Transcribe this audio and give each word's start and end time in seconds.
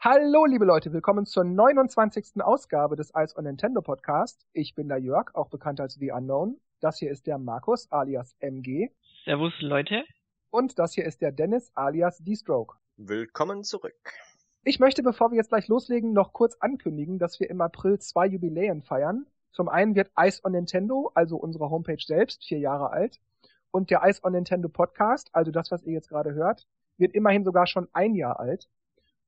Hallo, 0.00 0.44
liebe 0.46 0.64
Leute, 0.64 0.92
willkommen 0.92 1.26
zur 1.26 1.42
29. 1.42 2.40
Ausgabe 2.40 2.94
des 2.94 3.10
Ice 3.16 3.36
on 3.36 3.42
Nintendo 3.42 3.82
Podcast. 3.82 4.46
Ich 4.52 4.76
bin 4.76 4.88
der 4.88 4.98
Jörg, 4.98 5.34
auch 5.34 5.48
bekannt 5.48 5.80
als 5.80 5.94
The 5.94 6.12
Unknown. 6.12 6.60
Das 6.78 7.00
hier 7.00 7.10
ist 7.10 7.26
der 7.26 7.36
Markus, 7.36 7.90
alias 7.90 8.36
MG. 8.38 8.90
Servus, 9.24 9.52
Leute. 9.58 10.04
Und 10.50 10.78
das 10.78 10.92
hier 10.92 11.04
ist 11.04 11.20
der 11.20 11.32
Dennis, 11.32 11.72
alias 11.74 12.18
D-Stroke. 12.18 12.76
Willkommen 12.96 13.64
zurück. 13.64 14.12
Ich 14.62 14.78
möchte, 14.78 15.02
bevor 15.02 15.32
wir 15.32 15.36
jetzt 15.36 15.48
gleich 15.48 15.66
loslegen, 15.66 16.12
noch 16.12 16.32
kurz 16.32 16.54
ankündigen, 16.60 17.18
dass 17.18 17.40
wir 17.40 17.50
im 17.50 17.60
April 17.60 17.98
zwei 17.98 18.28
Jubiläen 18.28 18.82
feiern. 18.82 19.26
Zum 19.50 19.68
einen 19.68 19.96
wird 19.96 20.12
Ice 20.16 20.40
on 20.44 20.52
Nintendo, 20.52 21.10
also 21.16 21.36
unsere 21.38 21.70
Homepage 21.70 22.04
selbst, 22.06 22.44
vier 22.44 22.60
Jahre 22.60 22.90
alt. 22.90 23.18
Und 23.72 23.90
der 23.90 24.02
Ice 24.04 24.22
on 24.22 24.30
Nintendo 24.30 24.68
Podcast, 24.68 25.28
also 25.32 25.50
das, 25.50 25.72
was 25.72 25.82
ihr 25.82 25.94
jetzt 25.94 26.08
gerade 26.08 26.34
hört, 26.34 26.68
wird 26.98 27.14
immerhin 27.14 27.42
sogar 27.42 27.66
schon 27.66 27.88
ein 27.92 28.14
Jahr 28.14 28.38
alt. 28.38 28.68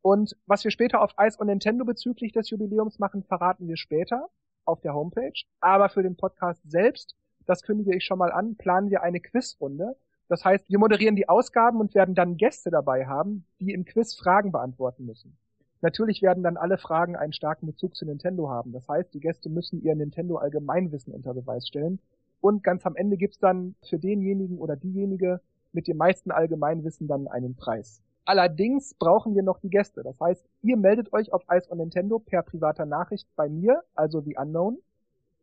Und 0.02 0.36
was 0.46 0.64
wir 0.64 0.70
später 0.70 1.02
auf 1.02 1.14
Ice 1.20 1.38
on 1.40 1.48
Nintendo 1.48 1.84
bezüglich 1.84 2.32
des 2.32 2.50
Jubiläums 2.50 2.98
machen, 2.98 3.22
verraten 3.22 3.68
wir 3.68 3.76
später 3.76 4.28
auf 4.64 4.80
der 4.80 4.94
Homepage. 4.94 5.32
Aber 5.60 5.88
für 5.88 6.02
den 6.02 6.16
Podcast 6.16 6.62
selbst, 6.70 7.14
das 7.46 7.62
kündige 7.62 7.94
ich 7.94 8.04
schon 8.04 8.18
mal 8.18 8.32
an, 8.32 8.56
planen 8.56 8.90
wir 8.90 9.02
eine 9.02 9.20
Quizrunde. 9.20 9.96
Das 10.28 10.44
heißt, 10.44 10.70
wir 10.70 10.78
moderieren 10.78 11.16
die 11.16 11.28
Ausgaben 11.28 11.80
und 11.80 11.94
werden 11.94 12.14
dann 12.14 12.36
Gäste 12.36 12.70
dabei 12.70 13.06
haben, 13.06 13.44
die 13.58 13.72
im 13.72 13.84
Quiz 13.84 14.14
Fragen 14.14 14.52
beantworten 14.52 15.04
müssen. 15.04 15.36
Natürlich 15.82 16.22
werden 16.22 16.42
dann 16.42 16.56
alle 16.56 16.78
Fragen 16.78 17.16
einen 17.16 17.32
starken 17.32 17.66
Bezug 17.66 17.96
zu 17.96 18.04
Nintendo 18.04 18.50
haben. 18.50 18.72
Das 18.72 18.88
heißt, 18.88 19.12
die 19.14 19.20
Gäste 19.20 19.48
müssen 19.48 19.82
ihr 19.82 19.94
Nintendo 19.94 20.36
Allgemeinwissen 20.36 21.12
unter 21.12 21.34
Beweis 21.34 21.66
stellen. 21.66 21.98
Und 22.40 22.62
ganz 22.62 22.86
am 22.86 22.96
Ende 22.96 23.16
gibt's 23.16 23.38
dann 23.38 23.74
für 23.82 23.98
denjenigen 23.98 24.58
oder 24.58 24.76
diejenige 24.76 25.40
mit 25.72 25.88
dem 25.88 25.96
meisten 25.96 26.30
Allgemeinwissen 26.30 27.08
dann 27.08 27.28
einen 27.28 27.56
Preis. 27.56 28.02
Allerdings 28.24 28.94
brauchen 28.94 29.34
wir 29.34 29.42
noch 29.42 29.58
die 29.60 29.70
Gäste. 29.70 30.02
Das 30.02 30.18
heißt, 30.20 30.44
ihr 30.62 30.76
meldet 30.76 31.12
euch 31.12 31.32
auf 31.32 31.42
Ice 31.50 31.70
on 31.70 31.78
Nintendo 31.78 32.18
per 32.18 32.42
privater 32.42 32.86
Nachricht 32.86 33.28
bei 33.36 33.48
mir, 33.48 33.82
also 33.94 34.20
The 34.20 34.36
Unknown, 34.36 34.78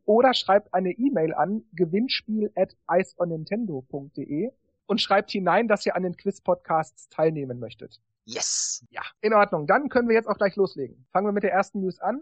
oder 0.05 0.33
schreibt 0.33 0.73
eine 0.73 0.91
E-Mail 0.91 1.33
an 1.33 1.63
gewinnspiel 1.73 2.51
at 2.55 2.75
iceonnintendo.de 2.89 4.51
und 4.85 5.01
schreibt 5.01 5.31
hinein, 5.31 5.67
dass 5.67 5.85
ihr 5.85 5.95
an 5.95 6.03
den 6.03 6.15
Quiz-Podcasts 6.15 7.09
teilnehmen 7.09 7.59
möchtet. 7.59 7.99
Yes! 8.25 8.85
Ja, 8.89 9.01
in 9.21 9.33
Ordnung. 9.33 9.67
Dann 9.67 9.89
können 9.89 10.07
wir 10.07 10.15
jetzt 10.15 10.27
auch 10.27 10.37
gleich 10.37 10.55
loslegen. 10.55 11.05
Fangen 11.11 11.27
wir 11.27 11.33
mit 11.33 11.43
der 11.43 11.51
ersten 11.51 11.81
News 11.81 11.99
an. 11.99 12.21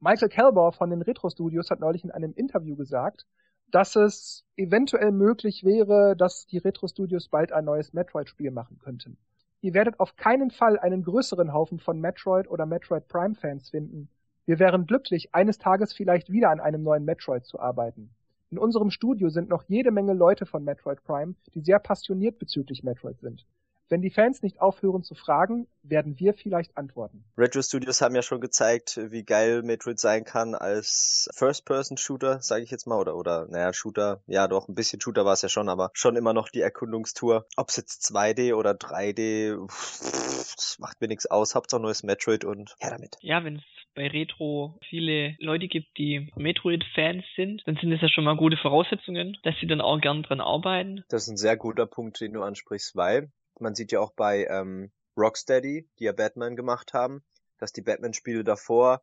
Michael 0.00 0.28
Kelbor 0.28 0.72
von 0.72 0.90
den 0.90 1.02
Retro 1.02 1.30
Studios 1.30 1.70
hat 1.70 1.80
neulich 1.80 2.04
in 2.04 2.10
einem 2.10 2.32
Interview 2.34 2.76
gesagt, 2.76 3.26
dass 3.70 3.96
es 3.96 4.44
eventuell 4.56 5.10
möglich 5.10 5.64
wäre, 5.64 6.14
dass 6.16 6.46
die 6.46 6.58
Retro 6.58 6.86
Studios 6.86 7.28
bald 7.28 7.52
ein 7.52 7.64
neues 7.64 7.92
Metroid-Spiel 7.92 8.50
machen 8.50 8.78
könnten. 8.78 9.16
Ihr 9.64 9.72
werdet 9.72 9.98
auf 9.98 10.16
keinen 10.16 10.50
Fall 10.50 10.78
einen 10.78 11.02
größeren 11.04 11.54
Haufen 11.54 11.78
von 11.78 11.98
Metroid 11.98 12.50
oder 12.50 12.66
Metroid 12.66 13.08
Prime 13.08 13.34
Fans 13.34 13.70
finden. 13.70 14.10
Wir 14.44 14.58
wären 14.58 14.84
glücklich, 14.84 15.34
eines 15.34 15.56
Tages 15.56 15.94
vielleicht 15.94 16.30
wieder 16.30 16.50
an 16.50 16.60
einem 16.60 16.82
neuen 16.82 17.06
Metroid 17.06 17.46
zu 17.46 17.58
arbeiten. 17.58 18.10
In 18.50 18.58
unserem 18.58 18.90
Studio 18.90 19.30
sind 19.30 19.48
noch 19.48 19.62
jede 19.66 19.90
Menge 19.90 20.12
Leute 20.12 20.44
von 20.44 20.64
Metroid 20.64 21.02
Prime, 21.02 21.34
die 21.54 21.62
sehr 21.62 21.78
passioniert 21.78 22.38
bezüglich 22.38 22.84
Metroid 22.84 23.18
sind. 23.20 23.46
Wenn 23.88 24.00
die 24.00 24.10
Fans 24.10 24.42
nicht 24.42 24.60
aufhören 24.60 25.02
zu 25.02 25.14
fragen, 25.14 25.66
werden 25.82 26.18
wir 26.18 26.32
vielleicht 26.32 26.76
antworten. 26.76 27.24
Retro 27.36 27.60
Studios 27.60 28.00
haben 28.00 28.14
ja 28.14 28.22
schon 28.22 28.40
gezeigt, 28.40 28.98
wie 29.10 29.24
geil 29.24 29.62
Metroid 29.62 30.00
sein 30.00 30.24
kann 30.24 30.54
als 30.54 31.28
First-Person-Shooter, 31.34 32.40
sage 32.40 32.64
ich 32.64 32.70
jetzt 32.70 32.86
mal, 32.86 32.98
oder 32.98 33.14
oder 33.16 33.46
naja, 33.48 33.72
Shooter, 33.74 34.22
ja 34.26 34.48
doch, 34.48 34.68
ein 34.68 34.74
bisschen 34.74 35.00
Shooter 35.00 35.26
war 35.26 35.34
es 35.34 35.42
ja 35.42 35.50
schon, 35.50 35.68
aber 35.68 35.90
schon 35.92 36.16
immer 36.16 36.32
noch 36.32 36.48
die 36.48 36.62
Erkundungstour. 36.62 37.46
Ob 37.56 37.68
es 37.68 37.76
jetzt 37.76 38.10
2D 38.10 38.54
oder 38.54 38.72
3D, 38.72 39.66
das 39.66 40.78
macht 40.78 41.00
mir 41.02 41.08
nichts 41.08 41.26
aus, 41.26 41.54
Hauptsache 41.54 41.82
neues 41.82 42.02
Metroid 42.02 42.44
und 42.44 42.74
her 42.78 42.90
damit. 42.90 43.16
Ja, 43.20 43.44
wenn 43.44 43.56
es 43.56 43.62
bei 43.94 44.08
Retro 44.08 44.78
viele 44.88 45.36
Leute 45.38 45.68
gibt, 45.68 45.98
die 45.98 46.32
Metroid-Fans 46.36 47.24
sind, 47.36 47.62
dann 47.66 47.76
sind 47.76 47.92
es 47.92 48.00
ja 48.00 48.08
schon 48.08 48.24
mal 48.24 48.36
gute 48.36 48.56
Voraussetzungen, 48.56 49.36
dass 49.42 49.54
sie 49.60 49.66
dann 49.66 49.80
auch 49.80 50.00
gern 50.00 50.22
dran 50.22 50.40
arbeiten. 50.40 51.04
Das 51.10 51.24
ist 51.24 51.28
ein 51.28 51.36
sehr 51.36 51.56
guter 51.56 51.86
Punkt, 51.86 52.20
den 52.20 52.32
du 52.32 52.42
ansprichst, 52.42 52.96
weil 52.96 53.30
man 53.60 53.74
sieht 53.74 53.92
ja 53.92 54.00
auch 54.00 54.12
bei 54.12 54.46
ähm, 54.46 54.90
Rocksteady, 55.16 55.88
die 55.98 56.04
ja 56.04 56.12
Batman 56.12 56.56
gemacht 56.56 56.92
haben, 56.92 57.22
dass 57.58 57.72
die 57.72 57.82
Batman-Spiele 57.82 58.44
davor, 58.44 59.02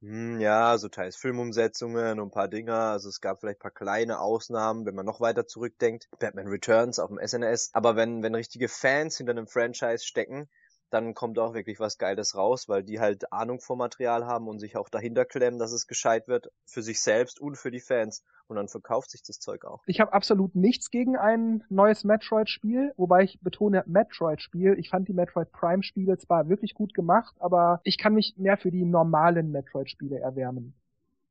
hm, 0.00 0.40
ja, 0.40 0.76
so 0.78 0.88
teils 0.88 1.16
Filmumsetzungen 1.16 2.18
und 2.18 2.28
ein 2.28 2.32
paar 2.32 2.48
Dinger, 2.48 2.74
also 2.74 3.08
es 3.08 3.20
gab 3.20 3.40
vielleicht 3.40 3.60
ein 3.60 3.62
paar 3.62 3.70
kleine 3.70 4.20
Ausnahmen, 4.20 4.84
wenn 4.84 4.96
man 4.96 5.06
noch 5.06 5.20
weiter 5.20 5.46
zurückdenkt, 5.46 6.08
Batman 6.18 6.48
Returns 6.48 6.98
auf 6.98 7.08
dem 7.08 7.18
SNS, 7.18 7.70
aber 7.72 7.94
wenn, 7.94 8.22
wenn 8.22 8.34
richtige 8.34 8.68
Fans 8.68 9.16
hinter 9.16 9.30
einem 9.30 9.46
Franchise 9.46 10.04
stecken, 10.04 10.48
dann 10.92 11.14
kommt 11.14 11.38
auch 11.38 11.54
wirklich 11.54 11.80
was 11.80 11.96
Geiles 11.96 12.36
raus, 12.36 12.68
weil 12.68 12.82
die 12.82 13.00
halt 13.00 13.32
Ahnung 13.32 13.60
vom 13.60 13.78
Material 13.78 14.26
haben 14.26 14.46
und 14.46 14.58
sich 14.58 14.76
auch 14.76 14.88
dahinter 14.88 15.24
klemmen, 15.24 15.58
dass 15.58 15.72
es 15.72 15.86
gescheit 15.86 16.28
wird, 16.28 16.48
für 16.66 16.82
sich 16.82 17.00
selbst 17.00 17.40
und 17.40 17.56
für 17.56 17.70
die 17.70 17.80
Fans. 17.80 18.22
Und 18.46 18.56
dann 18.56 18.68
verkauft 18.68 19.10
sich 19.10 19.22
das 19.22 19.38
Zeug 19.38 19.64
auch. 19.64 19.82
Ich 19.86 20.00
habe 20.00 20.12
absolut 20.12 20.54
nichts 20.54 20.90
gegen 20.90 21.16
ein 21.16 21.64
neues 21.70 22.04
Metroid-Spiel, 22.04 22.92
wobei 22.96 23.22
ich 23.22 23.40
betone 23.40 23.82
Metroid-Spiel. 23.86 24.74
Ich 24.78 24.90
fand 24.90 25.08
die 25.08 25.14
Metroid 25.14 25.50
Prime-Spiele 25.52 26.18
zwar 26.18 26.48
wirklich 26.48 26.74
gut 26.74 26.92
gemacht, 26.92 27.34
aber 27.38 27.80
ich 27.84 27.96
kann 27.96 28.12
mich 28.12 28.34
mehr 28.36 28.58
für 28.58 28.70
die 28.70 28.84
normalen 28.84 29.50
Metroid-Spiele 29.50 30.18
erwärmen. 30.18 30.74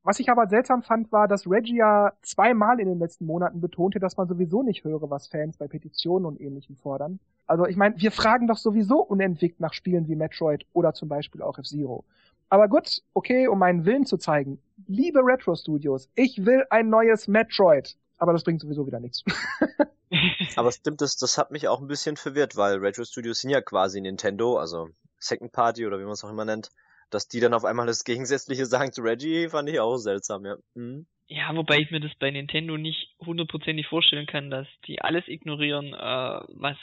Was 0.04 0.18
ich 0.18 0.30
aber 0.30 0.48
seltsam 0.48 0.82
fand, 0.82 1.12
war, 1.12 1.28
dass 1.28 1.48
Regia 1.48 2.12
zweimal 2.22 2.80
in 2.80 2.88
den 2.88 2.98
letzten 2.98 3.24
Monaten 3.24 3.60
betonte, 3.60 4.00
dass 4.00 4.16
man 4.16 4.26
sowieso 4.26 4.64
nicht 4.64 4.82
höre, 4.82 5.08
was 5.10 5.28
Fans 5.28 5.56
bei 5.56 5.68
Petitionen 5.68 6.26
und 6.26 6.40
ähnlichem 6.40 6.76
fordern. 6.76 7.20
Also 7.46 7.66
ich 7.66 7.76
meine, 7.76 7.96
wir 7.98 8.12
fragen 8.12 8.46
doch 8.46 8.56
sowieso 8.56 9.00
unentwegt 9.00 9.60
nach 9.60 9.72
Spielen 9.72 10.08
wie 10.08 10.16
Metroid 10.16 10.64
oder 10.72 10.94
zum 10.94 11.08
Beispiel 11.08 11.42
auch 11.42 11.58
F-Zero. 11.58 12.04
Aber 12.48 12.68
gut, 12.68 13.02
okay, 13.14 13.48
um 13.48 13.58
meinen 13.58 13.84
Willen 13.84 14.04
zu 14.04 14.18
zeigen. 14.18 14.60
Liebe 14.86 15.20
Retro 15.20 15.54
Studios, 15.54 16.10
ich 16.14 16.44
will 16.44 16.64
ein 16.70 16.90
neues 16.90 17.28
Metroid. 17.28 17.96
Aber 18.18 18.32
das 18.32 18.44
bringt 18.44 18.60
sowieso 18.60 18.86
wieder 18.86 19.00
nichts. 19.00 19.24
Aber 20.56 20.70
stimmt, 20.70 21.00
das, 21.00 21.16
das 21.16 21.38
hat 21.38 21.50
mich 21.50 21.68
auch 21.68 21.80
ein 21.80 21.88
bisschen 21.88 22.16
verwirrt, 22.16 22.56
weil 22.56 22.76
Retro 22.76 23.04
Studios 23.04 23.40
sind 23.40 23.50
ja 23.50 23.62
quasi 23.62 24.00
Nintendo, 24.00 24.58
also 24.58 24.90
Second 25.18 25.52
Party 25.52 25.86
oder 25.86 25.98
wie 25.98 26.04
man 26.04 26.12
es 26.12 26.22
auch 26.24 26.30
immer 26.30 26.44
nennt 26.44 26.70
dass 27.12 27.28
die 27.28 27.40
dann 27.40 27.54
auf 27.54 27.64
einmal 27.64 27.86
das 27.86 28.04
Gegensätzliche 28.04 28.66
sagen 28.66 28.92
zu 28.92 29.02
Reggie, 29.02 29.48
fand 29.48 29.68
ich 29.68 29.80
auch 29.80 29.96
seltsam, 29.96 30.44
ja. 30.44 30.56
Mhm. 30.74 31.06
Ja, 31.28 31.54
wobei 31.54 31.78
ich 31.78 31.90
mir 31.90 32.00
das 32.00 32.14
bei 32.18 32.30
Nintendo 32.30 32.76
nicht 32.76 33.14
hundertprozentig 33.20 33.86
vorstellen 33.86 34.26
kann, 34.26 34.50
dass 34.50 34.66
die 34.86 35.00
alles 35.00 35.26
ignorieren, 35.28 35.94
äh, 35.94 36.40
was 36.48 36.76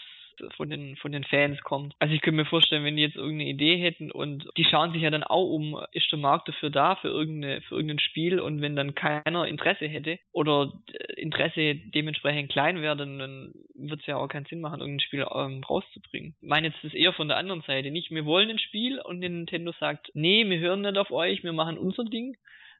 von 0.56 0.70
den, 0.70 0.96
von 0.98 1.12
den 1.12 1.24
Fans 1.24 1.62
kommt. 1.62 1.96
Also 2.00 2.14
ich 2.14 2.22
könnte 2.22 2.38
mir 2.38 2.46
vorstellen, 2.46 2.84
wenn 2.84 2.96
die 2.96 3.04
jetzt 3.04 3.16
irgendeine 3.16 3.50
Idee 3.50 3.78
hätten 3.78 4.12
und 4.12 4.48
die 4.58 4.66
schauen 4.66 4.92
sich 4.94 5.02
ja 5.02 5.10
dann 5.10 5.24
auch 5.24 5.50
um, 5.50 5.80
ist 5.92 6.12
der 6.12 6.20
Markt 6.20 6.48
dafür 6.48 6.70
da, 6.70 6.96
für, 6.96 7.10
irgendeine, 7.10 7.62
für 7.62 7.76
irgendein 7.76 8.00
Spiel 8.00 8.40
und 8.40 8.62
wenn 8.62 8.76
dann 8.76 8.96
keiner 8.96 9.48
Interesse 9.48 9.88
hätte 9.88 10.20
oder 10.32 10.74
Interesse 11.16 11.76
dementsprechend 11.76 12.52
klein 12.52 12.82
wäre, 12.82 12.98
dann, 12.98 13.20
dann 13.20 13.54
wird 13.76 14.02
es 14.02 14.06
ja 14.06 14.18
auch 14.18 14.28
keinen 14.28 14.46
Sinn 14.46 14.62
machen, 14.62 14.82
irgendein 14.82 15.06
Spiel 15.06 15.26
ähm, 15.34 15.64
rauszubringen. 15.64 16.36
Ich 16.42 16.48
meine 16.48 16.68
jetzt 16.68 16.84
das 16.84 16.94
eher 16.94 17.14
von 17.14 17.28
der 17.28 17.38
anderen 17.38 17.62
Seite. 17.62 17.92
Nicht, 17.92 18.12
wir 18.12 18.26
wollen 18.26 18.50
ein 18.50 18.60
Spiel 18.60 19.00
und 19.00 19.20
Nintendo 19.20 19.74
sagt, 19.80 20.12
nee, 20.14 20.48
wir 20.50 20.60
hören 20.60 20.82
nicht 20.82 20.98
auf 20.98 21.12
euch, 21.12 21.44
wir 21.44 21.54
machen 21.54 21.78
unser 21.78 22.06
Ding 22.06 22.36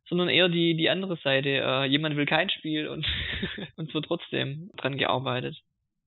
sondern 0.08 0.30
eher 0.30 0.50
die, 0.50 0.76
die 0.76 0.90
andere 0.90 1.18
Seite. 1.18 1.50
Äh, 1.50 1.86
jemand 1.86 2.16
will 2.16 2.26
kein 2.26 2.50
Spiel 2.50 2.88
und, 2.88 3.06
und 3.76 3.94
wird 3.94 4.06
trotzdem 4.06 4.72
dran 4.76 4.98
gearbeitet 4.98 5.62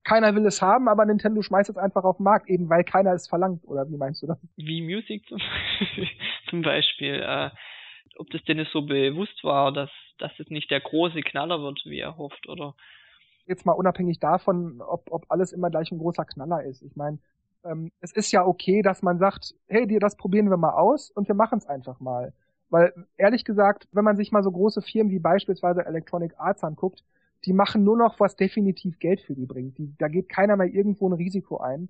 keiner 0.05 0.35
will 0.35 0.47
es 0.47 0.61
haben, 0.61 0.89
aber 0.89 1.05
Nintendo 1.05 1.43
schmeißt 1.43 1.71
es 1.71 1.77
einfach 1.77 2.05
auf 2.05 2.17
den 2.17 2.25
Markt, 2.25 2.49
eben 2.49 2.69
weil 2.69 2.85
keiner 2.85 3.13
es 3.13 3.29
verlangt, 3.29 3.67
oder 3.67 3.89
wie 3.89 3.97
meinst 3.97 4.23
du 4.23 4.27
das? 4.27 4.39
Wie 4.57 4.83
Music 4.83 5.27
zum, 5.29 5.39
zum 6.51 6.63
Beispiel. 6.63 7.23
Äh, 7.23 7.51
ob 8.19 8.31
das 8.31 8.43
denn 8.45 8.65
so 8.73 8.83
bewusst 8.83 9.43
war, 9.45 9.73
dass, 9.73 9.91
dass 10.19 10.33
es 10.39 10.49
nicht 10.51 10.71
der 10.71 10.81
große 10.81 11.21
Knaller 11.21 11.63
wird, 11.63 11.81
wie 11.85 12.01
er 12.01 12.17
hofft, 12.17 12.49
oder? 12.49 12.75
Jetzt 13.47 13.65
mal 13.67 13.73
unabhängig 13.73 14.21
davon, 14.21 14.81
ob, 14.81 15.11
ob 15.11 15.31
alles 15.31 15.53
immer 15.53 15.71
gleich 15.71 15.91
ein 15.91 15.99
großer 15.99 16.25
Knaller 16.25 16.63
ist. 16.63 16.83
Ich 16.83 16.95
meine, 16.95 17.19
ähm, 17.65 17.91
es 18.01 18.13
ist 18.13 18.33
ja 18.33 18.45
okay, 18.45 18.83
dass 18.83 19.03
man 19.03 19.19
sagt, 19.19 19.55
hey, 19.67 19.87
dir 19.87 20.01
das 20.01 20.17
probieren 20.17 20.51
wir 20.51 20.57
mal 20.57 20.75
aus 20.75 21.11
und 21.11 21.29
wir 21.29 21.35
machen 21.35 21.59
es 21.59 21.67
einfach 21.67 22.01
mal. 22.01 22.33
Weil 22.71 22.93
ehrlich 23.17 23.45
gesagt, 23.45 23.89
wenn 23.93 24.05
man 24.05 24.17
sich 24.17 24.33
mal 24.33 24.43
so 24.43 24.51
große 24.51 24.83
Firmen 24.83 25.11
wie 25.11 25.19
beispielsweise 25.19 25.85
Electronic 25.85 26.35
Arts 26.39 26.65
anguckt, 26.65 27.05
die 27.45 27.53
machen 27.53 27.85
nur 27.85 27.97
noch, 27.97 28.21
was 28.21 28.37
definitiv 28.37 28.99
Geld 28.99 29.21
für 29.21 29.35
die 29.35 29.47
bringt. 29.47 29.79
Die, 29.79 29.93
da 29.99 30.09
geht 30.09 30.29
keiner 30.29 30.57
mehr 30.57 30.73
irgendwo 30.73 31.09
ein 31.09 31.15
Risiko 31.15 31.59
ein. 31.59 31.89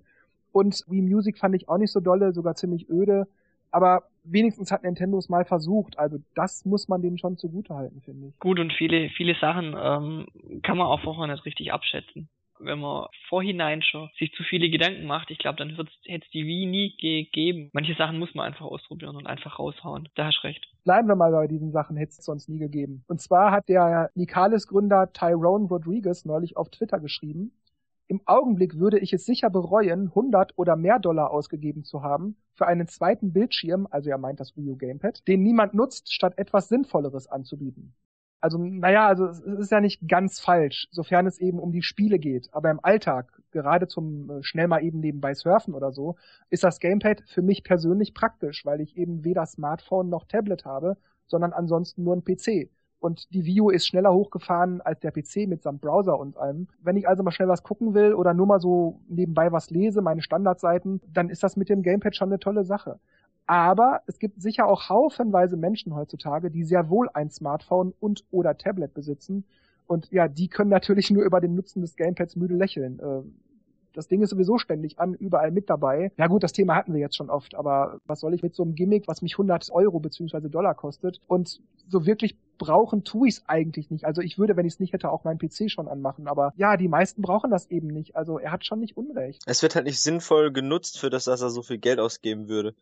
Und 0.51 0.83
Wii 0.87 1.01
Music 1.01 1.37
fand 1.37 1.55
ich 1.55 1.69
auch 1.69 1.77
nicht 1.77 1.91
so 1.91 1.99
dolle, 1.99 2.33
sogar 2.33 2.55
ziemlich 2.55 2.89
öde. 2.89 3.27
Aber 3.71 4.03
wenigstens 4.23 4.71
hat 4.71 4.83
Nintendo 4.83 5.17
es 5.17 5.29
mal 5.29 5.45
versucht. 5.45 5.97
Also 5.97 6.17
das 6.35 6.65
muss 6.65 6.87
man 6.87 7.01
denen 7.01 7.17
schon 7.17 7.37
zugutehalten, 7.37 8.01
finde 8.01 8.27
ich. 8.27 8.39
Gut, 8.39 8.59
und 8.59 8.71
viele, 8.73 9.09
viele 9.09 9.35
Sachen 9.35 9.75
ähm, 9.79 10.61
kann 10.61 10.77
man 10.77 10.87
auch 10.87 11.01
vorher 11.01 11.27
nicht 11.27 11.45
richtig 11.45 11.73
abschätzen 11.73 12.29
wenn 12.65 12.79
man 12.79 13.07
vorhinein 13.29 13.81
schon 13.81 14.09
sich 14.17 14.31
zu 14.33 14.43
viele 14.43 14.69
Gedanken 14.69 15.05
macht, 15.05 15.31
ich 15.31 15.37
glaube, 15.37 15.57
dann 15.57 15.69
hätte 15.69 15.89
es 16.25 16.31
die 16.31 16.45
Wii 16.45 16.65
nie 16.65 16.95
gegeben. 16.97 17.69
Manche 17.73 17.95
Sachen 17.95 18.19
muss 18.19 18.33
man 18.33 18.45
einfach 18.47 18.65
ausprobieren 18.65 19.15
und 19.15 19.27
einfach 19.27 19.59
raushauen. 19.59 20.09
Da 20.15 20.25
hast 20.25 20.43
recht. 20.43 20.67
Bleiben 20.83 21.07
wir 21.07 21.15
mal 21.15 21.31
bei 21.31 21.47
diesen 21.47 21.71
Sachen, 21.71 21.97
hätte 21.97 22.11
es 22.11 22.25
sonst 22.25 22.49
nie 22.49 22.59
gegeben. 22.59 23.03
Und 23.07 23.21
zwar 23.21 23.51
hat 23.51 23.69
der 23.69 24.09
Nicalis-Gründer 24.15 25.13
Tyrone 25.13 25.67
Rodriguez 25.67 26.25
neulich 26.25 26.57
auf 26.57 26.69
Twitter 26.69 26.99
geschrieben, 26.99 27.51
im 28.07 28.21
Augenblick 28.25 28.77
würde 28.77 28.99
ich 28.99 29.13
es 29.13 29.25
sicher 29.25 29.49
bereuen, 29.49 30.09
100 30.09 30.57
oder 30.57 30.75
mehr 30.75 30.99
Dollar 30.99 31.31
ausgegeben 31.31 31.83
zu 31.83 32.03
haben 32.03 32.35
für 32.53 32.67
einen 32.67 32.87
zweiten 32.87 33.33
Bildschirm, 33.33 33.87
also 33.89 34.09
er 34.09 34.17
meint 34.17 34.39
das 34.39 34.55
Wii 34.55 34.69
U 34.69 34.75
Gamepad, 34.75 35.27
den 35.27 35.41
niemand 35.41 35.73
nutzt, 35.73 36.13
statt 36.13 36.37
etwas 36.37 36.67
Sinnvolleres 36.67 37.27
anzubieten. 37.27 37.95
Also, 38.43 38.57
naja, 38.57 39.07
also 39.07 39.27
es 39.27 39.39
ist 39.39 39.71
ja 39.71 39.79
nicht 39.79 40.05
ganz 40.05 40.41
falsch, 40.41 40.89
sofern 40.91 41.27
es 41.27 41.39
eben 41.39 41.59
um 41.59 41.71
die 41.71 41.81
Spiele 41.81 42.19
geht. 42.19 42.49
Aber 42.51 42.69
im 42.71 42.83
Alltag, 42.83 43.41
gerade 43.51 43.87
zum 43.87 44.29
äh, 44.29 44.43
schnell 44.43 44.67
mal 44.67 44.83
eben 44.83 44.99
nebenbei 44.99 45.33
surfen 45.33 45.73
oder 45.73 45.93
so, 45.93 46.17
ist 46.49 46.65
das 46.65 46.81
Gamepad 46.81 47.23
für 47.25 47.41
mich 47.41 47.63
persönlich 47.63 48.13
praktisch, 48.13 48.65
weil 48.65 48.81
ich 48.81 48.97
eben 48.97 49.23
weder 49.23 49.45
Smartphone 49.45 50.09
noch 50.09 50.25
Tablet 50.25 50.65
habe, 50.65 50.97
sondern 51.25 51.53
ansonsten 51.53 52.03
nur 52.03 52.17
ein 52.17 52.25
PC 52.25 52.69
und 52.99 53.33
die 53.33 53.61
U 53.61 53.69
ist 53.69 53.85
schneller 53.85 54.13
hochgefahren 54.13 54.81
als 54.81 54.99
der 55.01 55.11
PC 55.11 55.47
mitsamt 55.47 55.81
Browser 55.81 56.17
und 56.17 56.37
allem. 56.37 56.67
Wenn 56.81 56.95
ich 56.95 57.07
also 57.07 57.21
mal 57.21 57.31
schnell 57.31 57.49
was 57.49 57.61
gucken 57.61 57.93
will 57.93 58.13
oder 58.13 58.33
nur 58.33 58.47
mal 58.47 58.61
so 58.61 59.01
nebenbei 59.09 59.51
was 59.51 59.69
lese, 59.69 60.01
meine 60.01 60.21
Standardseiten, 60.21 61.01
dann 61.07 61.29
ist 61.29 61.43
das 61.43 61.57
mit 61.57 61.67
dem 61.69 61.81
Gamepad 61.81 62.15
schon 62.15 62.29
eine 62.29 62.39
tolle 62.39 62.63
Sache. 62.63 62.99
Aber 63.45 64.01
es 64.07 64.19
gibt 64.19 64.41
sicher 64.41 64.67
auch 64.67 64.89
haufenweise 64.89 65.57
Menschen 65.57 65.95
heutzutage, 65.95 66.49
die 66.49 66.63
sehr 66.63 66.89
wohl 66.89 67.09
ein 67.13 67.29
Smartphone 67.29 67.93
und 67.99 68.23
oder 68.31 68.57
Tablet 68.57 68.93
besitzen. 68.93 69.45
Und 69.85 70.09
ja, 70.11 70.27
die 70.27 70.47
können 70.47 70.69
natürlich 70.69 71.11
nur 71.11 71.23
über 71.23 71.41
den 71.41 71.55
Nutzen 71.55 71.81
des 71.81 71.95
Gamepads 71.95 72.35
müde 72.35 72.55
lächeln. 72.55 72.99
Äh, 72.99 73.23
das 73.93 74.07
Ding 74.07 74.21
ist 74.21 74.31
sowieso 74.31 74.57
ständig 74.57 74.99
an, 74.99 75.13
überall 75.13 75.51
mit 75.51 75.69
dabei. 75.69 76.11
Ja 76.17 76.27
gut, 76.27 76.43
das 76.43 76.51
Thema 76.51 76.75
hatten 76.75 76.93
wir 76.93 76.99
jetzt 76.99 77.15
schon 77.15 77.29
oft, 77.29 77.55
aber 77.55 77.99
was 78.05 78.19
soll 78.19 78.33
ich 78.33 78.41
mit 78.41 78.55
so 78.55 78.63
einem 78.63 78.75
Gimmick, 78.75 79.07
was 79.07 79.21
mich 79.21 79.33
100 79.33 79.69
Euro 79.71 79.99
beziehungsweise 79.99 80.49
Dollar 80.49 80.73
kostet? 80.73 81.21
Und 81.27 81.61
so 81.87 82.05
wirklich 82.05 82.35
brauchen 82.57 83.03
tue 83.03 83.27
ich 83.27 83.35
es 83.35 83.43
eigentlich 83.47 83.91
nicht. 83.91 84.05
Also 84.05 84.21
ich 84.21 84.39
würde, 84.39 84.55
wenn 84.55 84.65
ich 84.65 84.73
es 84.73 84.79
nicht 84.79 84.93
hätte, 84.93 85.11
auch 85.11 85.23
meinen 85.23 85.37
PC 85.37 85.69
schon 85.69 85.87
anmachen. 85.87 86.27
Aber 86.27 86.53
ja, 86.55 86.75
die 86.75 86.87
meisten 86.87 87.21
brauchen 87.21 87.51
das 87.51 87.69
eben 87.69 87.87
nicht. 87.87 88.15
Also 88.15 88.39
er 88.39 88.51
hat 88.51 88.65
schon 88.65 88.79
nicht 88.79 88.97
Unrecht. 88.97 89.43
Es 89.45 89.61
wird 89.61 89.75
halt 89.75 89.85
nicht 89.85 90.01
sinnvoll 90.01 90.51
genutzt 90.51 90.99
für 90.99 91.09
das, 91.09 91.25
dass 91.25 91.41
er 91.41 91.49
so 91.49 91.61
viel 91.61 91.77
Geld 91.77 91.99
ausgeben 91.99 92.47
würde. 92.47 92.75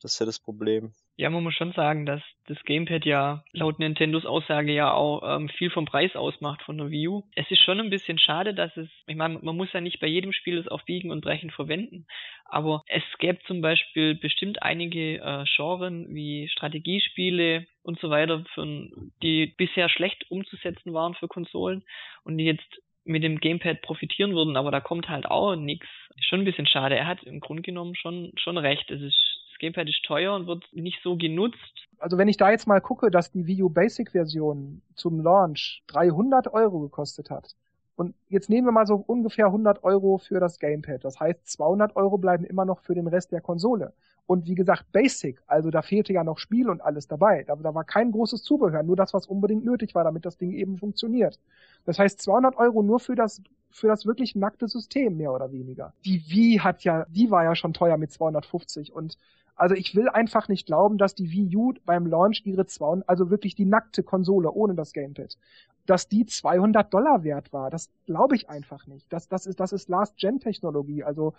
Das 0.00 0.12
ist 0.12 0.20
ja 0.20 0.26
das 0.26 0.38
Problem. 0.38 0.92
Ja, 1.16 1.30
man 1.30 1.42
muss 1.42 1.54
schon 1.54 1.72
sagen, 1.72 2.06
dass 2.06 2.22
das 2.46 2.62
Gamepad 2.62 3.04
ja 3.04 3.42
laut 3.52 3.80
Nintendos 3.80 4.24
Aussage 4.24 4.72
ja 4.72 4.92
auch 4.92 5.22
ähm, 5.24 5.48
viel 5.48 5.70
vom 5.70 5.84
Preis 5.84 6.14
ausmacht 6.14 6.62
von 6.62 6.78
der 6.78 6.90
Wii 6.90 7.08
U. 7.08 7.22
Es 7.34 7.50
ist 7.50 7.64
schon 7.64 7.80
ein 7.80 7.90
bisschen 7.90 8.20
schade, 8.20 8.54
dass 8.54 8.76
es, 8.76 8.88
ich 9.08 9.16
meine, 9.16 9.40
man 9.40 9.56
muss 9.56 9.72
ja 9.72 9.80
nicht 9.80 9.98
bei 9.98 10.06
jedem 10.06 10.32
Spiel 10.32 10.56
es 10.58 10.68
auf 10.68 10.84
Biegen 10.84 11.10
und 11.10 11.22
Brechen 11.22 11.50
verwenden, 11.50 12.06
aber 12.44 12.84
es 12.86 13.02
gäbe 13.18 13.40
zum 13.48 13.60
Beispiel 13.60 14.14
bestimmt 14.14 14.62
einige 14.62 15.16
äh, 15.16 15.44
Genren 15.56 16.14
wie 16.14 16.48
Strategiespiele 16.48 17.66
und 17.82 17.98
so 17.98 18.10
weiter, 18.10 18.44
für, 18.54 18.88
die 19.22 19.52
bisher 19.56 19.88
schlecht 19.88 20.30
umzusetzen 20.30 20.94
waren 20.94 21.14
für 21.14 21.26
Konsolen 21.26 21.82
und 22.22 22.38
die 22.38 22.44
jetzt 22.44 22.80
mit 23.04 23.24
dem 23.24 23.40
Gamepad 23.40 23.82
profitieren 23.82 24.34
würden, 24.34 24.56
aber 24.56 24.70
da 24.70 24.80
kommt 24.80 25.08
halt 25.08 25.26
auch 25.26 25.56
nichts. 25.56 25.86
Schon 26.20 26.40
ein 26.40 26.44
bisschen 26.44 26.66
schade. 26.66 26.96
Er 26.96 27.06
hat 27.06 27.22
im 27.24 27.40
Grunde 27.40 27.62
genommen 27.62 27.96
schon, 27.96 28.32
schon 28.36 28.58
recht. 28.58 28.90
Es 28.90 29.00
ist 29.00 29.37
Gamepad 29.58 29.88
ist 29.88 30.04
teuer 30.04 30.34
und 30.34 30.46
wird 30.46 30.64
nicht 30.72 31.00
so 31.02 31.16
genutzt. 31.16 31.88
Also 31.98 32.18
wenn 32.18 32.28
ich 32.28 32.36
da 32.36 32.50
jetzt 32.50 32.66
mal 32.66 32.80
gucke, 32.80 33.10
dass 33.10 33.30
die 33.30 33.46
Wii 33.46 33.64
U 33.64 33.68
Basic 33.68 34.12
Version 34.12 34.82
zum 34.94 35.20
Launch 35.20 35.82
300 35.88 36.52
Euro 36.52 36.80
gekostet 36.80 37.30
hat. 37.30 37.54
Und 37.96 38.14
jetzt 38.28 38.48
nehmen 38.48 38.68
wir 38.68 38.72
mal 38.72 38.86
so 38.86 38.94
ungefähr 38.94 39.46
100 39.46 39.82
Euro 39.82 40.18
für 40.18 40.38
das 40.38 40.60
Gamepad. 40.60 41.04
Das 41.04 41.18
heißt, 41.18 41.48
200 41.48 41.96
Euro 41.96 42.16
bleiben 42.16 42.44
immer 42.44 42.64
noch 42.64 42.78
für 42.78 42.94
den 42.94 43.08
Rest 43.08 43.32
der 43.32 43.40
Konsole. 43.40 43.92
Und 44.28 44.46
wie 44.46 44.54
gesagt, 44.54 44.92
Basic, 44.92 45.42
also 45.46 45.70
da 45.70 45.82
fehlte 45.82 46.12
ja 46.12 46.22
noch 46.22 46.38
Spiel 46.38 46.68
und 46.68 46.80
alles 46.80 47.08
dabei. 47.08 47.44
Da, 47.44 47.56
da 47.56 47.74
war 47.74 47.82
kein 47.82 48.12
großes 48.12 48.42
Zubehör, 48.42 48.82
nur 48.82 48.94
das, 48.94 49.14
was 49.14 49.26
unbedingt 49.26 49.64
nötig 49.64 49.94
war, 49.94 50.04
damit 50.04 50.26
das 50.26 50.36
Ding 50.36 50.52
eben 50.52 50.76
funktioniert. 50.76 51.40
Das 51.86 51.98
heißt, 51.98 52.20
200 52.20 52.56
Euro 52.56 52.82
nur 52.82 53.00
für 53.00 53.16
das, 53.16 53.42
für 53.70 53.88
das 53.88 54.06
wirklich 54.06 54.36
nackte 54.36 54.68
System, 54.68 55.16
mehr 55.16 55.32
oder 55.32 55.50
weniger. 55.50 55.94
Die 56.04 56.22
Wii 56.28 56.58
hat 56.58 56.84
ja, 56.84 57.06
die 57.08 57.30
war 57.30 57.42
ja 57.42 57.56
schon 57.56 57.72
teuer 57.72 57.96
mit 57.96 58.12
250 58.12 58.92
und 58.92 59.18
also 59.58 59.74
ich 59.74 59.94
will 59.94 60.08
einfach 60.08 60.48
nicht 60.48 60.66
glauben, 60.66 60.98
dass 60.98 61.14
die 61.14 61.30
Wii 61.30 61.56
U 61.56 61.74
beim 61.84 62.06
Launch 62.06 62.42
ihre 62.44 62.66
200, 62.66 63.08
also 63.08 63.30
wirklich 63.30 63.54
die 63.54 63.64
nackte 63.64 64.02
Konsole 64.02 64.50
ohne 64.50 64.74
das 64.74 64.92
Gamepad, 64.92 65.36
dass 65.84 66.08
die 66.08 66.26
200 66.26 66.92
Dollar 66.92 67.24
wert 67.24 67.52
war. 67.52 67.70
Das 67.70 67.90
glaube 68.06 68.36
ich 68.36 68.48
einfach 68.48 68.86
nicht. 68.86 69.12
Das, 69.12 69.28
das 69.28 69.46
ist, 69.46 69.58
das 69.58 69.72
ist 69.72 69.88
Last-Gen-Technologie. 69.88 71.02
Also 71.02 71.34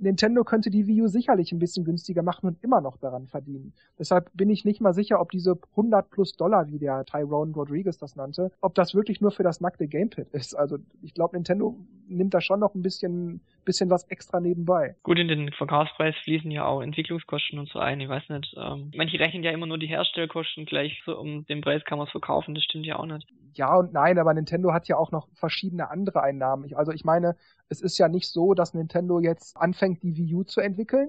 Nintendo 0.00 0.42
könnte 0.42 0.70
die 0.70 0.86
Wii 0.86 1.02
U 1.02 1.06
sicherlich 1.06 1.52
ein 1.52 1.60
bisschen 1.60 1.84
günstiger 1.84 2.22
machen 2.22 2.46
und 2.46 2.62
immer 2.62 2.80
noch 2.80 2.96
daran 2.96 3.28
verdienen. 3.28 3.72
Deshalb 3.98 4.30
bin 4.34 4.50
ich 4.50 4.64
nicht 4.64 4.80
mal 4.80 4.94
sicher, 4.94 5.20
ob 5.20 5.30
diese 5.30 5.58
100 5.72 6.10
plus 6.10 6.36
Dollar, 6.36 6.66
wie 6.68 6.78
der 6.78 7.04
Tyrone 7.04 7.52
Rodriguez 7.52 7.98
das 7.98 8.16
nannte, 8.16 8.50
ob 8.60 8.74
das 8.74 8.94
wirklich 8.94 9.20
nur 9.20 9.30
für 9.30 9.44
das 9.44 9.60
nackte 9.60 9.86
Gamepad 9.86 10.28
ist. 10.32 10.54
Also 10.54 10.78
ich 11.02 11.14
glaube, 11.14 11.36
Nintendo 11.36 11.76
nimmt 12.08 12.34
da 12.34 12.40
schon 12.40 12.60
noch 12.60 12.74
ein 12.74 12.82
bisschen, 12.82 13.40
bisschen 13.64 13.90
was 13.90 14.04
extra 14.04 14.40
nebenbei. 14.40 14.96
Gut, 15.02 15.18
in 15.18 15.28
den 15.28 15.52
Verkaufspreis 15.52 16.14
fließen 16.24 16.50
ja 16.50 16.64
auch 16.66 16.82
Entwicklungskosten 16.82 17.58
und 17.58 17.68
so 17.68 17.78
ein. 17.78 18.00
Ich 18.00 18.08
weiß 18.08 18.28
nicht, 18.28 18.54
ähm, 18.56 18.90
manche 18.96 19.18
rechnen 19.18 19.42
ja 19.42 19.50
immer 19.50 19.66
nur 19.66 19.78
die 19.78 19.86
Herstellkosten 19.86 20.66
gleich 20.66 21.02
so, 21.04 21.18
um 21.18 21.46
den 21.46 21.60
Preis 21.60 21.84
kann 21.84 21.98
man 21.98 22.06
es 22.06 22.10
verkaufen. 22.10 22.54
Das 22.54 22.64
stimmt 22.64 22.86
ja 22.86 22.98
auch 22.98 23.06
nicht. 23.06 23.26
Ja 23.54 23.76
und 23.76 23.92
nein, 23.92 24.18
aber 24.18 24.32
Nintendo 24.34 24.72
hat 24.72 24.88
ja 24.88 24.96
auch 24.96 25.10
noch 25.10 25.28
verschiedene 25.34 25.90
andere 25.90 26.22
Einnahmen. 26.22 26.64
Ich, 26.64 26.76
also 26.76 26.92
ich 26.92 27.04
meine, 27.04 27.36
es 27.68 27.80
ist 27.80 27.98
ja 27.98 28.08
nicht 28.08 28.28
so, 28.28 28.54
dass 28.54 28.74
Nintendo 28.74 29.20
jetzt 29.20 29.56
anfängt, 29.56 30.02
die 30.02 30.16
Wii 30.16 30.34
U 30.34 30.44
zu 30.44 30.60
entwickeln 30.60 31.08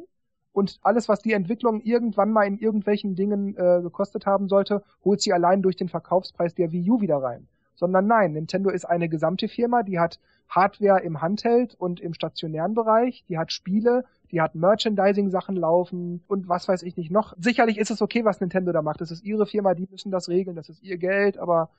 und 0.52 0.80
alles, 0.84 1.10
was 1.10 1.22
die 1.22 1.34
Entwicklung 1.34 1.82
irgendwann 1.82 2.32
mal 2.32 2.46
in 2.46 2.60
irgendwelchen 2.60 3.16
Dingen 3.16 3.56
äh, 3.58 3.82
gekostet 3.82 4.26
haben 4.26 4.48
sollte, 4.48 4.84
holt 5.04 5.22
sie 5.22 5.34
allein 5.34 5.62
durch 5.62 5.76
den 5.76 5.90
Verkaufspreis 5.90 6.54
der 6.54 6.72
Wii 6.72 6.92
U 6.92 7.02
wieder 7.02 7.18
rein. 7.18 7.48
Sondern 7.76 8.08
nein, 8.08 8.34
Nintendo 8.34 8.70
ist 8.70 8.86
eine 8.86 9.10
gesamte 9.10 9.48
Firma, 9.48 9.84
die 9.84 10.00
hat 10.00 10.20
Hardware 10.50 11.02
im 11.02 11.22
Handheld 11.22 11.76
und 11.76 12.00
im 12.00 12.14
stationären 12.14 12.74
Bereich, 12.76 13.24
die 13.28 13.38
hat 13.38 13.52
Spiele, 13.52 14.06
die 14.32 14.42
hat 14.42 14.56
Merchandising-Sachen 14.56 15.56
laufen 15.56 16.24
und 16.28 16.48
was 16.48 16.68
weiß 16.68 16.84
ich 16.84 16.98
nicht 16.98 17.12
noch. 17.12 17.36
Sicherlich 17.40 17.78
ist 17.78 17.92
es 17.92 18.02
okay, 18.02 18.26
was 18.26 18.40
Nintendo 18.40 18.72
da 18.72 18.82
macht. 18.82 19.02
Das 19.02 19.12
ist 19.12 19.24
ihre 19.24 19.46
Firma, 19.46 19.74
die 19.74 19.88
müssen 19.90 20.12
das 20.12 20.30
regeln, 20.30 20.56
das 20.56 20.70
ist 20.70 20.84
ihr 20.84 20.98
Geld, 20.98 21.38
aber 21.38 21.70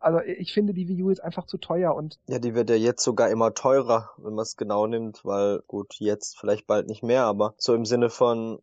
also 0.00 0.20
ich 0.20 0.52
finde, 0.52 0.74
die 0.74 0.86
Wii 0.88 1.02
U 1.02 1.10
ist 1.10 1.20
einfach 1.20 1.46
zu 1.46 1.56
teuer 1.56 1.94
und. 1.94 2.18
Ja, 2.26 2.38
die 2.38 2.54
wird 2.54 2.68
ja 2.68 2.76
jetzt 2.76 3.02
sogar 3.02 3.30
immer 3.30 3.54
teurer, 3.54 4.10
wenn 4.18 4.34
man 4.34 4.42
es 4.42 4.56
genau 4.56 4.86
nimmt, 4.86 5.24
weil 5.24 5.62
gut, 5.66 5.94
jetzt 5.98 6.38
vielleicht 6.38 6.66
bald 6.66 6.88
nicht 6.88 7.02
mehr, 7.02 7.24
aber 7.24 7.54
so 7.56 7.74
im 7.74 7.86
Sinne 7.86 8.10
von 8.10 8.58